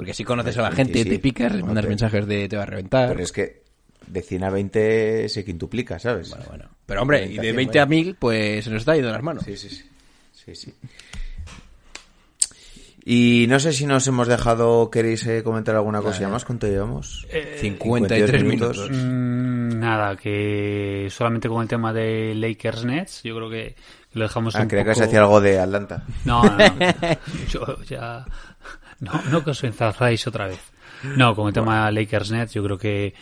Porque 0.00 0.14
si 0.14 0.24
conoces 0.24 0.56
a 0.56 0.62
la 0.62 0.70
gente, 0.70 1.04
te 1.04 1.10
27. 1.10 1.18
picas, 1.18 1.62
mandas 1.62 1.86
mensajes 1.86 2.26
de 2.26 2.48
te 2.48 2.56
va 2.56 2.62
a 2.62 2.66
reventar. 2.66 3.10
Pero 3.10 3.22
es 3.22 3.32
que 3.32 3.64
de 4.06 4.22
100 4.22 4.44
a 4.44 4.48
20 4.48 5.28
se 5.28 5.44
quintuplica, 5.44 5.98
¿sabes? 5.98 6.30
Bueno, 6.30 6.44
bueno. 6.48 6.70
Pero 6.86 7.02
hombre, 7.02 7.26
y 7.26 7.34
de 7.34 7.40
Orientación, 7.40 7.56
20 7.56 7.78
a 7.80 7.84
vaya. 7.84 8.02
1000, 8.04 8.14
pues 8.14 8.64
se 8.64 8.70
nos 8.70 8.80
está 8.80 8.94
yendo 8.94 9.08
de 9.08 9.12
las 9.12 9.22
manos. 9.22 9.44
Sí, 9.44 9.58
sí, 9.58 9.68
sí. 9.68 9.84
sí, 10.32 10.54
sí. 10.54 10.74
Y 13.04 13.44
no 13.50 13.60
sé 13.60 13.74
si 13.74 13.84
nos 13.84 14.06
hemos 14.06 14.26
dejado, 14.26 14.90
queréis 14.90 15.26
eh, 15.26 15.42
comentar 15.42 15.76
alguna 15.76 16.00
cosilla 16.00 16.30
más, 16.30 16.46
¿cuánto 16.46 16.66
llevamos? 16.66 17.26
53 17.58 18.42
minutos. 18.42 18.88
Mm, 18.90 19.78
nada, 19.80 20.16
que 20.16 21.08
solamente 21.10 21.46
con 21.46 21.60
el 21.60 21.68
tema 21.68 21.92
de 21.92 22.34
Lakers 22.34 22.86
Nets, 22.86 23.22
yo 23.22 23.36
creo 23.36 23.50
que 23.50 23.76
lo 24.14 24.22
dejamos 24.22 24.56
Ah, 24.56 24.62
un 24.62 24.68
creía 24.68 24.84
que 24.84 24.94
se 24.94 25.04
hacía 25.04 25.20
algo 25.20 25.42
de 25.42 25.58
Atlanta. 25.58 26.04
No, 26.24 26.42
no, 26.42 26.56
no. 26.56 26.68
Yo 27.50 27.82
ya... 27.84 28.24
No, 29.00 29.12
no 29.30 29.42
que 29.42 29.50
os 29.50 29.64
enzarzáis 29.64 30.26
otra 30.26 30.46
vez. 30.46 30.60
No, 31.16 31.34
con 31.34 31.48
el 31.48 31.54
tema 31.54 31.90
Lakers 31.90 32.30
Nets 32.30 32.54
yo 32.54 32.62
creo 32.62 32.78
que 32.78 33.14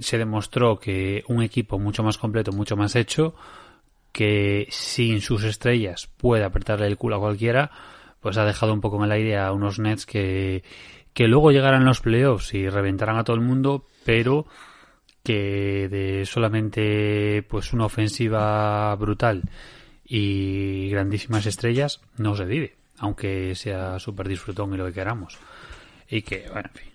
se 0.00 0.18
demostró 0.18 0.78
que 0.78 1.22
un 1.28 1.42
equipo 1.42 1.78
mucho 1.78 2.02
más 2.02 2.18
completo, 2.18 2.52
mucho 2.52 2.76
más 2.76 2.96
hecho, 2.96 3.34
que 4.12 4.66
sin 4.70 5.20
sus 5.20 5.44
estrellas 5.44 6.08
puede 6.16 6.44
apretarle 6.44 6.86
el 6.86 6.96
culo 6.96 7.16
a 7.16 7.20
cualquiera, 7.20 7.70
pues 8.20 8.38
ha 8.38 8.44
dejado 8.44 8.72
un 8.72 8.80
poco 8.80 8.96
en 8.96 9.04
el 9.04 9.12
aire 9.12 9.38
a 9.38 9.52
unos 9.52 9.78
Nets 9.78 10.06
que, 10.06 10.64
que 11.12 11.28
luego 11.28 11.52
llegarán 11.52 11.84
los 11.84 12.00
playoffs 12.00 12.54
y 12.54 12.68
reventarán 12.68 13.18
a 13.18 13.24
todo 13.24 13.36
el 13.36 13.42
mundo, 13.42 13.84
pero 14.04 14.46
que 15.22 15.88
de 15.88 16.24
solamente 16.24 17.42
pues 17.48 17.72
una 17.72 17.86
ofensiva 17.86 18.94
brutal 18.94 19.42
y 20.04 20.88
grandísimas 20.88 21.46
estrellas 21.46 22.00
no 22.16 22.36
se 22.36 22.44
vive, 22.44 22.75
aunque 22.98 23.54
sea 23.54 23.98
súper 23.98 24.28
disfrutón 24.28 24.72
y 24.74 24.76
lo 24.76 24.86
que 24.86 24.92
queramos. 24.92 25.38
Y 26.08 26.22
que, 26.22 26.46
bueno, 26.52 26.68
en 26.72 26.80
fin. 26.80 26.92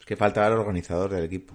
Es 0.00 0.06
que 0.06 0.16
falta 0.16 0.46
el 0.46 0.54
organizador 0.54 1.10
del 1.10 1.24
equipo. 1.24 1.54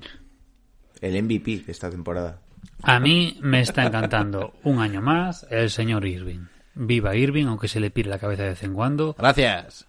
El 1.02 1.22
MVP 1.24 1.64
de 1.66 1.72
esta 1.72 1.90
temporada. 1.90 2.42
A 2.84 3.00
mí 3.00 3.38
me 3.42 3.62
está 3.62 3.86
encantando 3.86 4.54
un 4.64 4.80
año 4.80 5.02
más 5.02 5.46
el 5.50 5.70
señor 5.70 6.06
Irving. 6.06 6.46
Viva 6.76 7.16
Irving, 7.16 7.46
aunque 7.48 7.68
se 7.68 7.80
le 7.80 7.90
pire 7.92 8.10
la 8.10 8.20
cabeza 8.20 8.44
de 8.44 8.50
vez 8.50 8.64
en 8.64 8.74
cuando, 8.74 9.16
Gracias. 9.18 9.88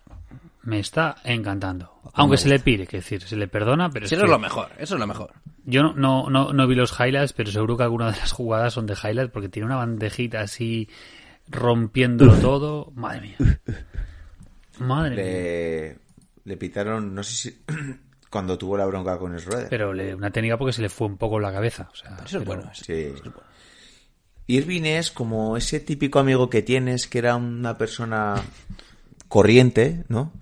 me 0.62 0.78
está 0.80 1.16
encantando. 1.24 1.92
Aunque 2.14 2.38
se 2.38 2.48
le 2.48 2.58
pire, 2.60 2.86
que 2.86 2.98
decir, 2.98 3.22
se 3.22 3.36
le 3.36 3.46
perdona, 3.46 3.90
pero 3.90 4.06
Sí, 4.06 4.14
es 4.14 4.18
eso 4.18 4.24
es 4.24 4.30
lo 4.30 4.38
mejor, 4.38 4.70
eso 4.78 4.94
es 4.94 5.00
lo 5.00 5.06
mejor. 5.06 5.32
yo 5.66 5.82
no, 5.82 5.92
no, 5.94 6.30
no, 6.30 6.52
no 6.54 6.66
vi 6.66 6.74
los 6.74 6.98
highlights, 6.98 7.34
pero 7.34 7.50
seguro 7.50 7.76
que 7.76 7.82
algunas 7.82 8.14
de 8.14 8.20
las 8.20 8.32
jugadas 8.32 8.72
son 8.72 8.86
de 8.86 8.94
highlights 8.94 9.30
porque 9.30 9.50
tiene 9.50 9.66
una 9.66 9.76
bandejita 9.76 10.40
así 10.40 10.88
rompiéndolo 11.50 12.34
todo. 12.36 12.92
Madre 12.94 13.20
mía. 13.20 13.36
Madre 14.78 15.10
mía. 15.16 15.24
Le, 15.24 15.98
le 16.44 16.56
pitaron, 16.56 17.14
no 17.14 17.22
sé 17.22 17.34
si... 17.34 17.62
cuando 18.30 18.58
tuvo 18.58 18.76
la 18.76 18.84
bronca 18.84 19.18
con 19.18 19.38
Schroeder. 19.38 19.68
Pero 19.70 19.92
le- 19.94 20.14
una 20.14 20.30
técnica 20.30 20.58
porque 20.58 20.74
se 20.74 20.82
le 20.82 20.90
fue 20.90 21.06
un 21.06 21.16
poco 21.16 21.40
la 21.40 21.50
cabeza. 21.50 21.88
O 21.90 21.96
sea, 21.96 22.18
Eso 22.26 22.38
es 22.40 22.44
bueno. 22.44 22.70
eso. 22.72 22.84
Sí. 22.84 23.12
Irving 24.46 24.82
es 24.84 25.10
como 25.10 25.56
ese 25.56 25.80
típico 25.80 26.18
amigo 26.18 26.48
que 26.50 26.62
tienes 26.62 27.06
que 27.06 27.18
era 27.18 27.36
una 27.36 27.76
persona 27.78 28.34
corriente, 29.28 30.04
¿no? 30.08 30.32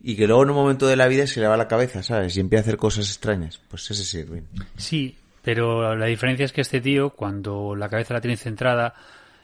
Y 0.00 0.16
que 0.16 0.26
luego 0.26 0.42
en 0.44 0.50
un 0.50 0.56
momento 0.56 0.86
de 0.86 0.96
la 0.96 1.08
vida 1.08 1.26
se 1.26 1.40
le 1.40 1.46
va 1.48 1.56
la 1.56 1.68
cabeza, 1.68 2.02
¿sabes? 2.02 2.36
Y 2.36 2.40
empieza 2.40 2.60
a 2.60 2.64
hacer 2.64 2.76
cosas 2.76 3.06
extrañas. 3.08 3.58
Pues 3.68 3.90
ese 3.90 4.02
es 4.02 4.14
Irving. 4.14 4.42
Sí, 4.76 5.16
pero 5.42 5.96
la 5.96 6.06
diferencia 6.06 6.44
es 6.44 6.52
que 6.52 6.60
este 6.60 6.80
tío, 6.80 7.10
cuando 7.10 7.74
la 7.74 7.88
cabeza 7.88 8.14
la 8.14 8.20
tiene 8.20 8.36
centrada, 8.36 8.94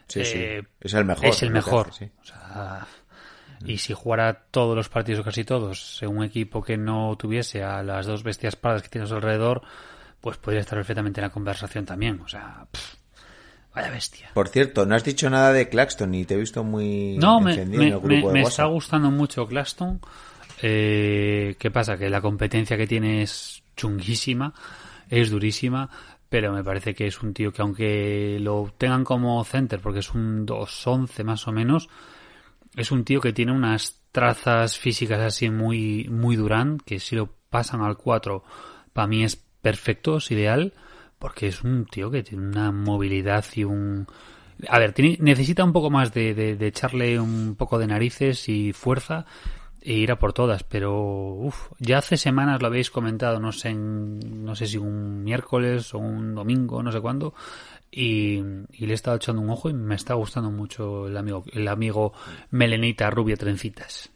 Sí, 0.08 0.24
sí. 0.24 0.38
eh, 0.38 0.62
Es 0.80 0.94
el 0.94 1.04
mejor, 1.04 1.26
Es 1.26 1.42
el 1.42 1.50
mejor. 1.50 1.88
hace, 1.90 2.06
sí. 2.06 2.12
O 2.22 2.24
sea, 2.24 2.86
y 3.66 3.78
si 3.78 3.94
jugara 3.94 4.44
todos 4.50 4.76
los 4.76 4.88
partidos 4.88 5.20
o 5.20 5.24
casi 5.24 5.44
todos 5.44 6.02
en 6.02 6.10
un 6.16 6.24
equipo 6.24 6.62
que 6.62 6.76
no 6.76 7.16
tuviese 7.18 7.62
a 7.62 7.82
las 7.82 8.04
dos 8.06 8.22
bestias 8.22 8.56
pardas 8.56 8.82
que 8.82 8.88
tiene 8.88 9.06
a 9.06 9.08
su 9.08 9.14
alrededor, 9.14 9.62
pues 10.20 10.36
podría 10.36 10.60
estar 10.60 10.78
perfectamente 10.78 11.20
en 11.20 11.24
la 11.26 11.30
conversación 11.30 11.84
también. 11.86 12.20
O 12.22 12.28
sea, 12.28 12.66
pff, 12.70 12.94
vaya 13.74 13.90
bestia. 13.90 14.30
Por 14.34 14.48
cierto, 14.48 14.84
no 14.86 14.94
has 14.94 15.04
dicho 15.04 15.30
nada 15.30 15.52
de 15.52 15.68
Claxton 15.70 16.14
y 16.14 16.24
te 16.26 16.34
he 16.34 16.36
visto 16.38 16.62
muy 16.64 17.16
No, 17.18 17.40
me, 17.40 17.52
encendido 17.52 17.80
me- 17.82 17.88
en 17.88 17.92
el 17.94 18.00
grupo 18.00 18.08
me- 18.08 18.26
de 18.26 18.32
me 18.32 18.42
está 18.42 18.64
gustando 18.66 19.10
mucho 19.10 19.46
Claston. 19.46 20.00
Eh, 20.62 21.56
¿Qué 21.58 21.70
pasa? 21.70 21.96
Que 21.96 22.08
la 22.08 22.20
competencia 22.20 22.76
que 22.76 22.86
tiene 22.86 23.22
es 23.22 23.62
chunguísima, 23.76 24.54
es 25.10 25.30
durísima, 25.30 25.88
pero 26.34 26.52
me 26.52 26.64
parece 26.64 26.96
que 26.96 27.06
es 27.06 27.22
un 27.22 27.32
tío 27.32 27.52
que 27.52 27.62
aunque 27.62 28.38
lo 28.40 28.74
tengan 28.76 29.04
como 29.04 29.44
center, 29.44 29.78
porque 29.78 30.00
es 30.00 30.12
un 30.14 30.44
2-11 30.44 31.22
más 31.22 31.46
o 31.46 31.52
menos, 31.52 31.88
es 32.74 32.90
un 32.90 33.04
tío 33.04 33.20
que 33.20 33.32
tiene 33.32 33.52
unas 33.52 34.00
trazas 34.10 34.76
físicas 34.76 35.20
así 35.20 35.48
muy, 35.48 36.08
muy 36.10 36.34
durán, 36.34 36.78
que 36.84 36.98
si 36.98 37.14
lo 37.14 37.28
pasan 37.50 37.82
al 37.82 37.96
4, 37.96 38.42
para 38.92 39.06
mí 39.06 39.22
es 39.22 39.36
perfecto, 39.36 40.16
es 40.16 40.28
ideal, 40.32 40.72
porque 41.20 41.46
es 41.46 41.62
un 41.62 41.86
tío 41.86 42.10
que 42.10 42.24
tiene 42.24 42.48
una 42.48 42.72
movilidad 42.72 43.44
y 43.54 43.62
un... 43.62 44.08
A 44.68 44.80
ver, 44.80 44.92
tiene, 44.92 45.16
necesita 45.20 45.62
un 45.62 45.72
poco 45.72 45.88
más 45.88 46.12
de, 46.12 46.34
de- 46.34 46.56
de 46.56 46.66
echarle 46.66 47.20
un 47.20 47.54
poco 47.56 47.78
de 47.78 47.86
narices 47.86 48.48
y 48.48 48.72
fuerza 48.72 49.24
e 49.86 49.92
ir 49.92 50.10
a 50.10 50.18
por 50.18 50.32
todas, 50.32 50.64
pero 50.64 50.98
uf, 51.34 51.68
ya 51.78 51.98
hace 51.98 52.16
semanas 52.16 52.60
lo 52.62 52.68
habéis 52.68 52.90
comentado, 52.90 53.38
no 53.38 53.52
sé, 53.52 53.68
en- 53.68 54.42
no 54.44 54.54
sé 54.56 54.66
si 54.66 54.78
un 54.78 55.22
miércoles 55.22 55.92
o 55.92 55.98
un 55.98 56.34
domingo, 56.34 56.82
no 56.82 56.90
sé 56.90 57.00
cuándo, 57.02 57.34
y, 57.90 58.38
y 58.72 58.86
le 58.86 58.92
he 58.92 58.94
estado 58.94 59.16
echando 59.18 59.42
un 59.42 59.50
ojo 59.50 59.68
y 59.68 59.74
me 59.74 59.94
está 59.94 60.14
gustando 60.14 60.50
mucho 60.50 61.06
el 61.06 61.16
amigo, 61.16 61.44
el 61.52 61.68
amigo 61.68 62.12
Melenita 62.50 63.10
Rubia 63.10 63.36
Trencitas. 63.36 64.10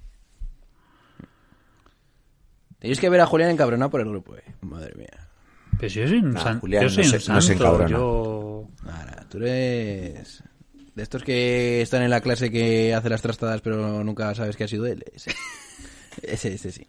Tenéis 2.78 3.00
que 3.00 3.08
ver 3.10 3.20
a 3.20 3.26
Julián 3.26 3.50
encabronado 3.50 3.90
por 3.90 4.00
el 4.00 4.08
grupo, 4.08 4.36
eh. 4.36 4.44
Madre 4.62 4.94
mía. 4.96 5.28
Pero 5.78 5.90
si 5.90 6.00
yo 6.00 6.08
soy 6.08 6.18
un, 6.18 6.30
Nah, 6.32 6.40
san- 6.40 6.60
Julián 6.60 6.82
yo 6.84 6.88
soy 6.88 7.04
no 7.04 7.12
un 7.14 7.20
se- 7.20 7.32
no 7.32 7.40
santo, 7.40 7.52
encabrona. 7.64 7.90
yo... 7.90 8.68
Tú 9.28 9.38
eres 9.38 10.42
de 10.94 11.02
estos 11.02 11.22
que 11.22 11.82
están 11.82 12.02
en 12.02 12.10
la 12.10 12.20
clase 12.20 12.50
que 12.50 12.92
hace 12.94 13.08
las 13.10 13.20
trastadas 13.22 13.60
pero 13.60 14.02
nunca 14.02 14.34
sabes 14.34 14.56
que 14.56 14.64
ha 14.64 14.68
sido 14.68 14.86
él. 14.86 15.04
Ese, 15.12 15.30
ese, 16.32 16.54
ese 16.54 16.72
sí. 16.72 16.86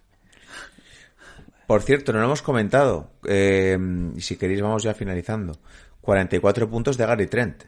Por 1.68 1.84
cierto, 1.84 2.12
no 2.14 2.20
lo 2.20 2.26
hemos 2.26 2.42
comentado. 2.42 3.12
eh, 3.26 3.78
y 4.16 4.22
si 4.22 4.38
queréis, 4.38 4.62
vamos 4.62 4.84
ya 4.84 4.94
finalizando. 4.94 5.60
44 6.02 6.70
puntos 6.70 6.98
de 6.98 7.06
Gary 7.06 7.28
Trent. 7.28 7.64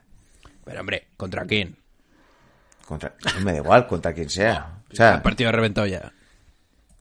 Pero 0.65 0.79
hombre, 0.79 1.07
¿contra 1.17 1.45
quién? 1.45 1.75
Contra, 2.87 3.13
no 3.35 3.41
me 3.41 3.51
da 3.51 3.57
igual, 3.59 3.87
contra 3.87 4.13
quien 4.13 4.29
sea. 4.29 4.79
O 4.87 4.91
el 4.91 4.97
sea, 4.97 5.21
partido 5.21 5.49
ha 5.49 5.51
reventado 5.53 5.85
ya. 5.87 6.11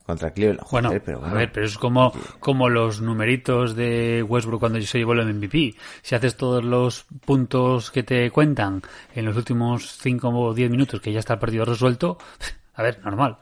contra 0.05 0.31
Cleveland. 0.33 0.69
Bueno, 0.71 0.89
Joder, 0.89 1.03
pero 1.03 1.21
bueno. 1.21 1.35
a 1.35 1.39
ver, 1.39 1.53
pero 1.53 1.67
es 1.67 1.79
como, 1.79 2.13
como 2.39 2.69
los 2.69 3.01
numeritos 3.01 3.75
de 3.77 4.23
Westbrook 4.27 4.61
cuando 4.61 4.81
se 4.83 4.99
llevó 4.99 5.15
el 5.15 5.35
MVP. 5.35 5.75
Si 6.03 6.15
haces 6.15 6.37
todos 6.37 6.63
los 6.65 7.07
puntos 7.25 7.91
que 7.91 8.03
te 8.03 8.31
cuentan 8.31 8.83
en 9.15 9.25
los 9.25 9.37
últimos 9.37 9.97
5 9.99 10.29
o 10.29 10.55
10 10.55 10.71
minutos 10.71 11.01
que 11.01 11.13
ya 11.13 11.21
está 11.21 11.35
el 11.35 11.41
partido 11.41 11.65
resuelto, 11.65 12.19
a 12.75 12.83
ver, 12.83 13.01
normal. 13.05 13.39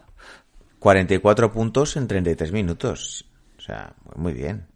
44 0.79 1.53
puntos 1.53 1.97
en 1.97 2.07
33 2.09 2.53
minutos. 2.53 3.25
O 3.59 3.61
sea, 3.61 3.95
muy 4.17 4.33
bien. 4.33 4.67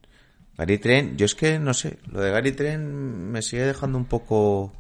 Gary 0.58 0.78
Trent, 0.78 1.16
yo 1.16 1.24
es 1.26 1.34
que 1.34 1.58
no 1.58 1.72
sé, 1.74 1.98
lo 2.06 2.20
de 2.20 2.30
Gary 2.30 2.52
Trent 2.52 2.84
me 2.84 3.40
sigue 3.42 3.62
dejando 3.66 3.96
un 3.98 4.04
poco 4.04 4.72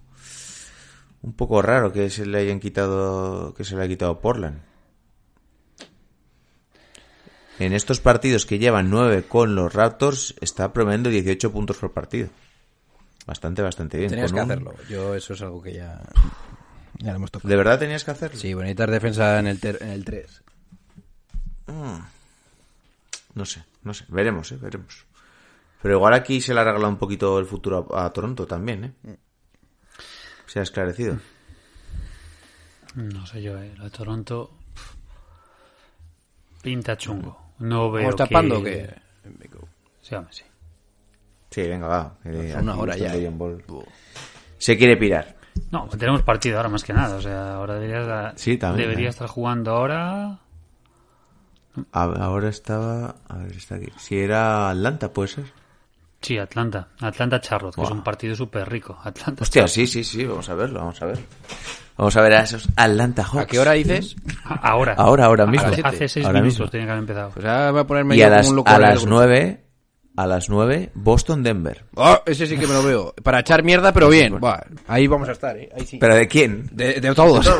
un 1.22 1.32
poco 1.34 1.62
raro 1.62 1.92
que 1.92 2.10
se 2.10 2.26
le 2.26 2.38
hayan 2.38 2.60
quitado 2.60 3.54
que 3.54 3.64
se 3.64 3.74
le 3.76 3.82
haya 3.82 3.88
quitado 3.90 4.20
Portland. 4.20 4.60
En 7.58 7.72
estos 7.72 8.00
partidos 8.00 8.46
que 8.46 8.58
llevan 8.58 8.90
9 8.90 9.24
con 9.28 9.54
los 9.54 9.72
Raptors 9.72 10.34
está 10.40 10.72
promediando 10.72 11.10
18 11.10 11.52
puntos 11.52 11.76
por 11.76 11.92
partido. 11.92 12.28
Bastante, 13.26 13.62
bastante 13.62 13.98
bien. 13.98 14.10
Tenías 14.10 14.32
que 14.32 14.38
un- 14.40 14.44
hacerlo. 14.44 14.74
Yo 14.88 15.14
eso 15.14 15.34
es 15.34 15.42
algo 15.42 15.62
que 15.62 15.74
ya... 15.74 16.02
Ya 16.98 17.10
lo 17.10 17.16
hemos 17.16 17.30
tocado. 17.30 17.48
¿De 17.48 17.56
verdad 17.56 17.78
tenías 17.78 18.04
que 18.04 18.10
hacerlo? 18.10 18.38
Sí, 18.38 18.52
bonitas 18.54 18.90
defensa 18.90 19.38
en 19.38 19.46
el, 19.46 19.60
ter- 19.60 19.78
en 19.80 19.90
el 19.90 20.04
3. 20.04 20.42
No 21.66 23.44
sé, 23.46 23.64
no 23.82 23.94
sé. 23.94 24.04
Veremos, 24.08 24.52
eh, 24.52 24.58
veremos. 24.60 25.04
Pero 25.80 25.94
igual 25.96 26.14
aquí 26.14 26.40
se 26.40 26.54
le 26.54 26.60
ha 26.60 26.64
regalado 26.64 26.88
un 26.90 26.98
poquito 26.98 27.38
el 27.38 27.46
futuro 27.46 27.88
a, 27.92 28.04
a 28.06 28.12
Toronto 28.12 28.46
también, 28.46 28.94
¿eh? 29.04 29.16
Se 30.46 30.60
ha 30.60 30.62
esclarecido. 30.62 31.18
No 32.94 33.24
sé 33.26 33.40
yo, 33.42 33.58
eh, 33.58 33.74
lo 33.76 33.84
de 33.84 33.90
Toronto 33.90 34.50
pinta 36.62 36.96
chungo. 36.96 37.54
No 37.58 37.90
veo 37.90 38.04
¿Vamos 38.04 38.16
tapando 38.16 38.56
que... 38.56 38.60
o 38.60 38.64
qué? 38.64 38.94
Sí, 40.02 40.14
hombre, 40.14 40.32
sí. 40.32 40.44
Sí, 41.50 41.62
venga, 41.62 41.86
va. 41.86 42.14
eh, 42.24 42.54
Una 42.58 42.76
hora 42.76 42.96
ya. 42.96 43.12
Ball. 43.30 43.64
Se 44.58 44.76
quiere 44.76 44.96
pirar. 44.96 45.36
No, 45.70 45.86
tenemos 45.88 46.22
partido 46.22 46.56
ahora 46.56 46.68
más 46.68 46.82
que 46.84 46.92
nada. 46.92 47.16
O 47.16 47.20
sea, 47.22 47.54
ahora 47.54 48.34
Sí, 48.36 48.56
también, 48.58 48.88
debería 48.88 49.08
eh. 49.08 49.10
estar 49.10 49.28
jugando 49.28 49.72
ahora. 49.72 50.38
Ahora 51.92 52.48
estaba... 52.48 53.16
A 53.28 53.38
ver, 53.38 53.52
está 53.52 53.76
aquí. 53.76 53.86
Si 53.98 54.18
era 54.18 54.70
Atlanta, 54.70 55.10
puede 55.12 55.28
ser. 55.28 55.44
Sí, 56.20 56.38
Atlanta. 56.38 56.88
Atlanta 57.00 57.40
Charlotte, 57.40 57.74
que 57.74 57.82
es 57.82 57.90
un 57.90 58.04
partido 58.04 58.36
súper 58.36 58.68
rico. 58.70 58.96
Atlanta 59.02 59.42
Hostia, 59.42 59.66
sí, 59.66 59.86
sí, 59.86 60.04
sí. 60.04 60.24
Vamos 60.24 60.48
a 60.48 60.54
verlo, 60.54 60.78
vamos 60.78 61.02
a 61.02 61.06
ver. 61.06 61.18
Vamos 61.96 62.16
a 62.16 62.20
ver 62.22 62.32
a 62.34 62.42
esos 62.42 62.68
Atlanta 62.76 63.24
Hawks. 63.24 63.42
¿A 63.42 63.46
qué 63.46 63.58
hora 63.58 63.72
dices? 63.72 64.14
Ahora. 64.44 64.94
Ahora, 64.96 65.24
ahora 65.26 65.46
mismo. 65.46 65.66
Hace, 65.66 65.82
hace 65.82 66.08
seis 66.08 66.26
Ahora 66.26 66.40
minutos 66.40 66.70
tenía 66.70 66.86
que 66.86 66.92
haber 66.92 67.02
empezado. 67.02 67.30
Pues 67.30 67.44
ahora 67.44 67.70
voy 67.72 67.80
a 67.80 67.86
ponerme 67.86 68.14
Y 68.14 68.18
yo 68.18 68.26
a 68.26 68.28
como 68.28 68.36
las, 68.38 68.48
un 68.48 68.56
loco 68.56 68.70
a 68.70 68.78
las. 68.78 69.06
9... 69.06 69.58
A 70.14 70.26
las 70.26 70.50
9, 70.50 70.90
Boston-Denver. 70.94 71.86
Oh, 71.94 72.20
ese 72.26 72.46
sí 72.46 72.58
que 72.58 72.66
me 72.66 72.74
lo 72.74 72.82
veo. 72.82 73.14
Para 73.22 73.40
echar 73.40 73.62
mierda, 73.62 73.94
pero 73.94 74.10
bien. 74.10 74.38
Buah, 74.38 74.60
ahí 74.86 75.06
vamos 75.06 75.26
a 75.30 75.32
estar, 75.32 75.56
¿eh? 75.56 75.70
Ahí 75.74 75.86
sí. 75.86 75.96
¿Pero 75.98 76.14
de 76.14 76.28
quién? 76.28 76.68
De, 76.70 77.00
de 77.00 77.14
todos. 77.14 77.46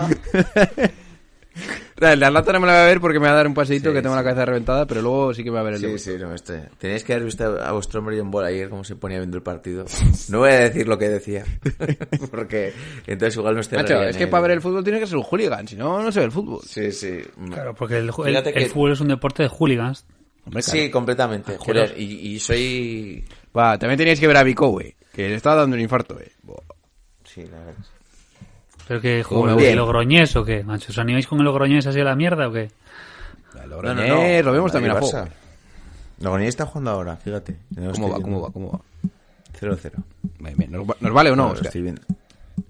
El 2.00 2.18
de 2.20 2.26
Atlanta 2.26 2.52
no 2.52 2.60
me 2.60 2.66
la 2.66 2.72
voy 2.72 2.82
a 2.82 2.86
ver 2.86 3.00
porque 3.00 3.20
me 3.20 3.26
va 3.26 3.32
a 3.32 3.36
dar 3.36 3.46
un 3.46 3.54
paseíto 3.54 3.90
Sí, 3.90 3.94
que 3.94 4.02
tengo 4.02 4.14
sí. 4.14 4.18
la 4.18 4.24
cabeza 4.24 4.44
reventada, 4.44 4.86
pero 4.86 5.00
luego 5.00 5.32
sí 5.32 5.44
que 5.44 5.50
me 5.50 5.54
va 5.56 5.60
a 5.60 5.64
ver 5.64 5.74
el 5.74 5.80
Sí, 5.80 5.98
sí, 5.98 6.16
no, 6.18 6.34
este. 6.34 6.68
Tenéis 6.78 7.04
que 7.04 7.12
haber 7.12 7.24
visto 7.24 7.44
a 7.62 7.70
vuestro 7.72 8.00
hombre 8.00 8.18
John 8.18 8.30
Ball 8.30 8.46
ayer 8.46 8.68
cómo 8.68 8.82
se 8.84 8.96
ponía 8.96 9.18
viendo 9.18 9.36
el 9.36 9.42
partido. 9.42 9.84
No 10.28 10.38
voy 10.40 10.50
a 10.50 10.58
decir 10.58 10.88
lo 10.88 10.98
que 10.98 11.08
decía, 11.08 11.44
porque 12.30 12.72
entonces 13.06 13.36
igual 13.36 13.54
no 13.54 13.60
estoy 13.60 13.78
Macho, 13.78 14.02
es 14.02 14.16
que 14.16 14.26
para 14.26 14.42
ver 14.42 14.50
el 14.52 14.60
fútbol 14.60 14.82
tiene 14.84 14.98
que 15.00 15.06
ser 15.06 15.16
un 15.16 15.24
hooligan, 15.24 15.68
si 15.68 15.76
no, 15.76 16.02
no 16.02 16.10
se 16.12 16.20
ve 16.20 16.26
el 16.26 16.32
fútbol. 16.32 16.60
Sí, 16.66 16.90
sí. 16.92 17.18
Claro, 17.52 17.74
porque 17.74 17.98
el, 17.98 18.08
el- 18.08 18.12
Fíjate 18.12 18.48
el 18.50 18.54
que- 18.54 18.66
fútbol 18.68 18.92
es 18.92 19.00
un 19.00 19.08
deporte 19.08 19.42
de 19.44 19.48
hooligans. 19.48 20.04
Hombre, 20.46 20.62
claro. 20.62 20.80
Sí, 20.80 20.90
completamente. 20.90 21.56
Joder, 21.56 21.94
y, 21.96 22.04
y 22.34 22.38
soy... 22.38 23.24
Va, 23.56 23.78
también 23.78 23.96
teníais 23.96 24.20
que 24.20 24.26
ver 24.26 24.36
a 24.36 24.42
Vico, 24.42 24.68
güey, 24.68 24.94
que 25.12 25.28
le 25.28 25.36
estaba 25.36 25.56
dando 25.56 25.74
un 25.76 25.80
infarto, 25.80 26.14
güey. 26.14 26.26
Buah. 26.42 26.58
Sí, 27.24 27.42
la 27.50 27.58
verdad. 27.60 27.74
¿Pero 28.88 29.00
juego 29.22 29.44
me 29.46 29.52
el. 29.70 29.76
Logroñés 29.76 30.36
o 30.36 30.44
qué, 30.44 30.62
macho? 30.62 30.92
¿Os 30.92 30.98
animáis 30.98 31.26
con 31.26 31.38
el 31.38 31.44
Logroñés 31.44 31.86
así 31.86 32.00
a 32.00 32.04
la 32.04 32.14
mierda 32.14 32.48
o 32.48 32.52
qué? 32.52 32.70
El 33.54 33.60
No, 33.60 33.66
Logroñés, 33.76 34.08
no, 34.08 34.16
no. 34.16 34.42
lo 34.42 34.52
vemos 34.52 34.72
también 34.72 34.96
a 34.96 35.00
juego. 35.00 35.28
Logroñés 36.20 36.48
está 36.50 36.66
jugando 36.66 36.90
ahora, 36.90 37.16
fíjate. 37.16 37.56
No 37.76 37.92
¿Cómo 37.92 38.10
va, 38.10 38.20
cómo 38.20 38.40
va, 38.42 38.50
cómo 38.52 38.70
va? 38.72 38.80
0-0. 39.60 39.92
Bien, 40.40 40.56
bien. 40.56 40.72
¿Nos, 40.72 40.86
va- 40.88 40.96
nos 41.00 41.12
vale 41.12 41.30
o 41.30 41.36
no? 41.36 41.48
Oscar? 41.50 41.66
estoy. 41.66 41.94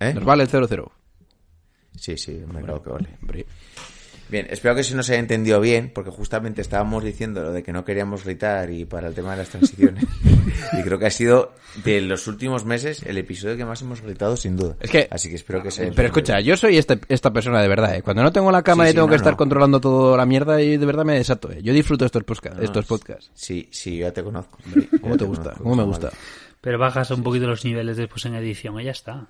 ¿Eh? 0.01 0.15
¿Nos 0.15 0.25
vale 0.25 0.45
el 0.45 0.49
0-0? 0.51 0.89
Sí, 1.97 2.17
sí, 2.17 2.43
me 2.53 2.61
creo 2.62 2.83
que 2.83 2.91
vale. 2.91 3.09
Hombre. 3.21 3.47
Bien, 4.31 4.47
espero 4.51 4.75
que 4.75 4.83
se 4.83 4.95
nos 4.97 5.09
haya 5.11 5.18
entendido 5.18 5.61
bien, 5.61 5.91
porque 5.95 6.11
justamente 6.11 6.62
estábamos 6.62 7.05
diciendo 7.05 7.43
lo 7.43 7.53
de 7.53 7.62
que 7.62 7.72
no 7.72 7.85
queríamos 7.85 8.25
gritar 8.25 8.70
y 8.70 8.85
para 8.87 9.09
el 9.09 9.14
tema 9.14 9.33
de 9.33 9.37
las 9.39 9.51
transiciones. 9.51 10.03
y 10.72 10.83
creo 10.83 10.99
que 10.99 11.07
ha 11.07 11.11
sido 11.11 11.53
de 11.85 12.01
los 12.01 12.27
últimos 12.27 12.64
meses 12.64 13.03
el 13.05 13.18
episodio 13.18 13.57
que 13.57 13.64
más 13.64 13.83
hemos 13.83 14.01
gritado, 14.01 14.37
sin 14.37 14.57
duda. 14.57 14.77
Es 14.81 14.91
que- 14.91 15.09
Así 15.11 15.29
que 15.29 15.35
espero 15.35 15.62
que 15.62 15.70
se. 15.70 15.93
Pero 15.93 16.09
escucha, 16.09 16.41
yo 16.41 16.57
soy 16.57 16.79
este, 16.79 16.99
esta 17.09 17.33
persona 17.33 17.61
de 17.61 17.68
verdad, 17.68 17.95
¿eh? 17.97 18.03
Cuando 18.03 18.22
no 18.22 18.33
tengo 18.33 18.51
la 18.51 18.62
cámara 18.62 18.89
Sí, 18.89 18.91
y 18.91 18.93
sí, 18.93 18.97
tengo 18.97 19.07
no, 19.09 19.11
que 19.11 19.16
estar 19.16 19.33
no. 19.35 19.37
controlando 19.37 19.81
toda 19.81 20.16
la 20.16 20.25
mierda 20.27 20.61
y 20.62 20.77
de 20.79 20.87
verdad 20.87 21.05
me 21.05 21.14
desato, 21.14 21.53
¿eh? 21.53 21.61
Yo 21.62 21.72
disfruto 21.75 22.07
estos, 22.07 22.25
podca- 22.25 22.55
No, 22.55 22.62
estos 22.62 22.85
no, 22.87 22.89
podcasts. 22.97 23.31
Sí, 23.35 23.68
sí, 23.70 23.99
yo 23.99 24.07
ya 24.07 24.12
te 24.12 24.25
conozco. 24.25 24.59
¿Cómo 25.03 25.14
Ya 25.14 25.18
te 25.18 25.25
gusta? 25.27 25.43
conozco, 25.45 25.62
¿Cómo 25.64 25.77
me 25.77 25.83
gusta? 25.85 26.07
vale. 26.09 26.18
Pero 26.62 26.79
bajas 26.79 27.11
un 27.11 27.22
poquito 27.22 27.47
los 27.47 27.62
niveles 27.64 27.99
después 27.99 28.25
en 28.25 28.35
edición 28.37 28.81
y 28.81 28.85
ya 28.85 28.93
está. 28.93 29.27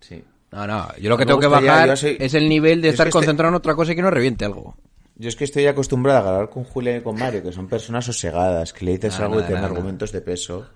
Sí. 0.00 0.24
No, 0.52 0.66
no, 0.66 0.88
yo 0.98 1.08
lo 1.08 1.16
que 1.16 1.22
Me 1.22 1.26
tengo 1.26 1.40
que 1.40 1.46
bajar 1.46 1.96
soy- 1.96 2.16
es 2.20 2.34
el 2.34 2.48
nivel 2.48 2.82
de 2.82 2.88
es 2.88 2.94
estar 2.94 3.06
que 3.06 3.08
este- 3.08 3.18
concentrado 3.18 3.48
en 3.48 3.54
otra 3.56 3.74
cosa 3.74 3.92
y 3.92 3.96
que 3.96 4.02
no 4.02 4.10
reviente 4.10 4.44
algo. 4.44 4.76
Yo 5.16 5.28
es 5.28 5.36
que 5.36 5.44
estoy 5.44 5.66
acostumbrado 5.66 6.18
a 6.18 6.22
grabar 6.22 6.50
con 6.50 6.64
Julián 6.64 6.98
y 6.98 7.00
con 7.00 7.18
Mario, 7.18 7.42
que 7.42 7.52
son 7.52 7.68
personas 7.68 8.04
sosegadas, 8.04 8.72
que 8.72 8.84
le 8.84 8.92
dices 8.92 9.18
No, 9.18 9.26
algo 9.26 9.40
y 9.40 9.44
tienen 9.44 9.64
argumentos 9.64 10.10
de 10.12 10.20
peso. 10.20 10.66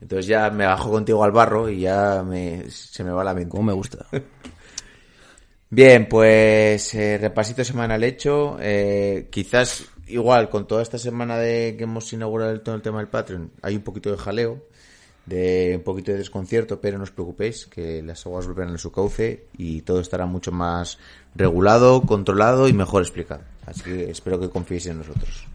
Entonces 0.00 0.26
ya 0.26 0.50
me 0.50 0.66
bajo 0.66 0.90
contigo 0.90 1.22
al 1.24 1.32
barro 1.32 1.68
y 1.70 1.80
ya 1.80 2.22
me, 2.26 2.68
se 2.70 3.02
me 3.04 3.10
va 3.12 3.22
la 3.24 3.32
mente. 3.34 3.50
Como 3.50 3.62
me 3.62 3.72
gusta. 3.72 4.04
Bien, 5.70 6.06
pues 6.08 6.94
eh, 6.94 7.18
repasito 7.18 7.64
semanal 7.64 8.04
hecho. 8.04 8.56
Eh, 8.60 9.28
quizás 9.30 9.84
igual 10.06 10.48
con 10.50 10.66
toda 10.66 10.82
esta 10.82 10.98
semana 10.98 11.36
de 11.38 11.74
que 11.76 11.84
hemos 11.84 12.12
inaugurado 12.12 12.52
el, 12.52 12.60
todo 12.60 12.74
el 12.74 12.82
tema 12.82 12.98
del 12.98 13.08
Patreon, 13.08 13.50
hay 13.62 13.76
un 13.76 13.82
poquito 13.82 14.10
de 14.10 14.18
jaleo, 14.18 14.66
de 15.26 15.74
un 15.76 15.82
poquito 15.82 16.12
de 16.12 16.18
desconcierto, 16.18 16.80
pero 16.80 16.98
no 16.98 17.04
os 17.04 17.10
preocupéis 17.10 17.66
que 17.66 18.02
las 18.02 18.24
aguas 18.26 18.46
volverán 18.46 18.74
a 18.74 18.78
su 18.78 18.92
cauce 18.92 19.46
y 19.56 19.82
todo 19.82 20.00
estará 20.00 20.26
mucho 20.26 20.52
más 20.52 20.98
regulado, 21.34 22.02
controlado 22.02 22.68
y 22.68 22.72
mejor 22.72 23.02
explicado. 23.02 23.42
Así 23.66 23.82
que 23.82 24.10
espero 24.10 24.38
que 24.38 24.50
confiéis 24.50 24.86
en 24.86 24.98
nosotros. 24.98 25.46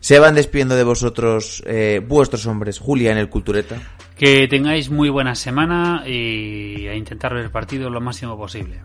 Se 0.00 0.18
van 0.18 0.34
despidiendo 0.34 0.76
de 0.76 0.84
vosotros 0.84 1.62
eh, 1.66 2.02
vuestros 2.06 2.44
hombres, 2.46 2.78
Julia 2.78 3.12
en 3.12 3.18
el 3.18 3.30
Cultureta. 3.30 3.76
Que 4.16 4.46
tengáis 4.48 4.90
muy 4.90 5.08
buena 5.08 5.34
semana 5.34 6.04
y 6.06 6.86
a 6.88 6.94
intentar 6.94 7.32
ver 7.32 7.44
el 7.44 7.50
partido 7.50 7.88
lo 7.88 8.00
máximo 8.00 8.36
posible. 8.36 8.82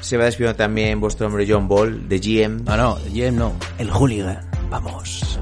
Se 0.00 0.16
va 0.16 0.24
despidiendo 0.24 0.56
también 0.56 0.98
vuestro 1.00 1.26
hombre 1.26 1.46
John 1.48 1.68
Ball, 1.68 2.08
de 2.08 2.18
GM. 2.18 2.64
No, 2.64 2.76
no, 2.76 2.96
Jem 3.12 3.36
no. 3.36 3.52
El 3.78 3.90
hooligan. 3.90 4.40
Vamos. 4.70 5.38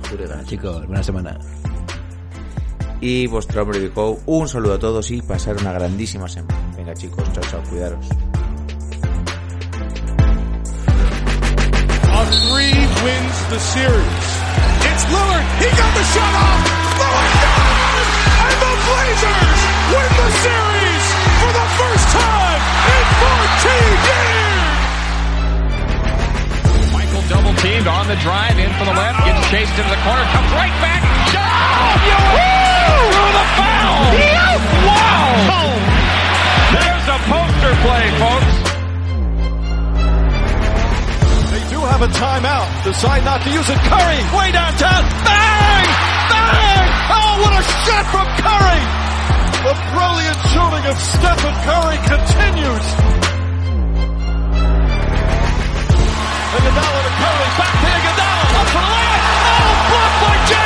Chicos, 0.47 0.87
buena 0.87 1.03
semana. 1.03 1.39
Y 3.01 3.26
vuestro 3.26 3.62
hombre 3.62 3.78
Vico. 3.78 4.18
Un 4.26 4.49
saludo 4.49 4.74
a 4.74 4.78
todos 4.78 5.11
y 5.11 5.22
pasar 5.22 5.57
una 5.57 5.72
grandísima 5.72 6.28
semana. 6.28 6.59
Venga 6.76 6.94
chicos, 6.94 7.24
chao, 7.32 7.42
chao, 7.51 7.62
cuidaros. 7.68 8.07
A 12.12 12.24
three 12.49 12.72
wins 13.05 13.36
the 13.51 13.59
series. 13.59 14.26
It's 14.88 15.05
Lillard. 15.12 15.47
He 15.61 15.68
got 15.76 15.92
the 15.94 16.05
shot 16.14 16.34
off. 16.34 16.61
Lillard 16.97 17.34
does! 17.44 18.09
And 18.47 18.57
the 18.64 18.74
Blazers 18.86 19.61
win 19.92 20.11
the 20.16 20.30
series 20.47 21.05
for 21.40 21.53
the 21.53 21.66
first 21.76 22.07
time 22.16 22.61
in 22.97 23.05
14 23.20 24.09
years. 24.09 24.36
Double 27.28 27.55
teamed 27.55 27.88
on 27.88 28.07
the 28.07 28.14
drive 28.22 28.57
in 28.57 28.70
for 28.74 28.84
the 28.84 28.92
left, 28.92 29.18
gets 29.26 29.51
chased 29.51 29.76
into 29.76 29.90
the 29.90 30.01
corner, 30.05 30.22
comes 30.30 30.53
right 30.53 30.70
back. 30.80 31.03
Shot! 31.32 32.66
Through 32.87 33.32
the 33.39 33.47
foul! 33.59 34.01
Wow! 34.87 35.66
There's 36.76 37.07
a 37.11 37.18
poster 37.26 37.74
play, 37.84 38.05
folks. 38.22 38.55
They 41.51 41.62
do 41.72 41.78
have 41.82 42.03
a 42.03 42.11
timeout. 42.14 42.66
Decide 42.84 43.24
not 43.24 43.43
to 43.43 43.51
use 43.51 43.68
it. 43.70 43.78
Curry, 43.91 44.20
way 44.37 44.53
downtown. 44.53 45.03
Bang! 45.26 45.87
Bang! 46.30 46.87
Oh, 47.11 47.32
what 47.43 47.53
a 47.59 47.62
shot 47.84 48.05
from 48.14 48.26
Curry! 48.45 48.82
The 49.66 49.74
brilliant 49.91 50.41
shooting 50.53 50.84
of 50.87 50.97
Stephen 51.01 51.55
Curry 51.66 51.99
continues. 52.07 52.87
Iguodala 56.57 57.01
to 57.03 57.12
Curry, 57.20 57.49
back 57.59 57.74
to 57.82 57.89
Iguodala, 57.97 58.47
up 58.61 58.68
for 58.72 58.80
the 58.80 58.91
layup. 58.95 59.22
Oh, 59.26 59.74
blocked 59.91 60.18
by 60.22 60.37
James. 60.49 60.66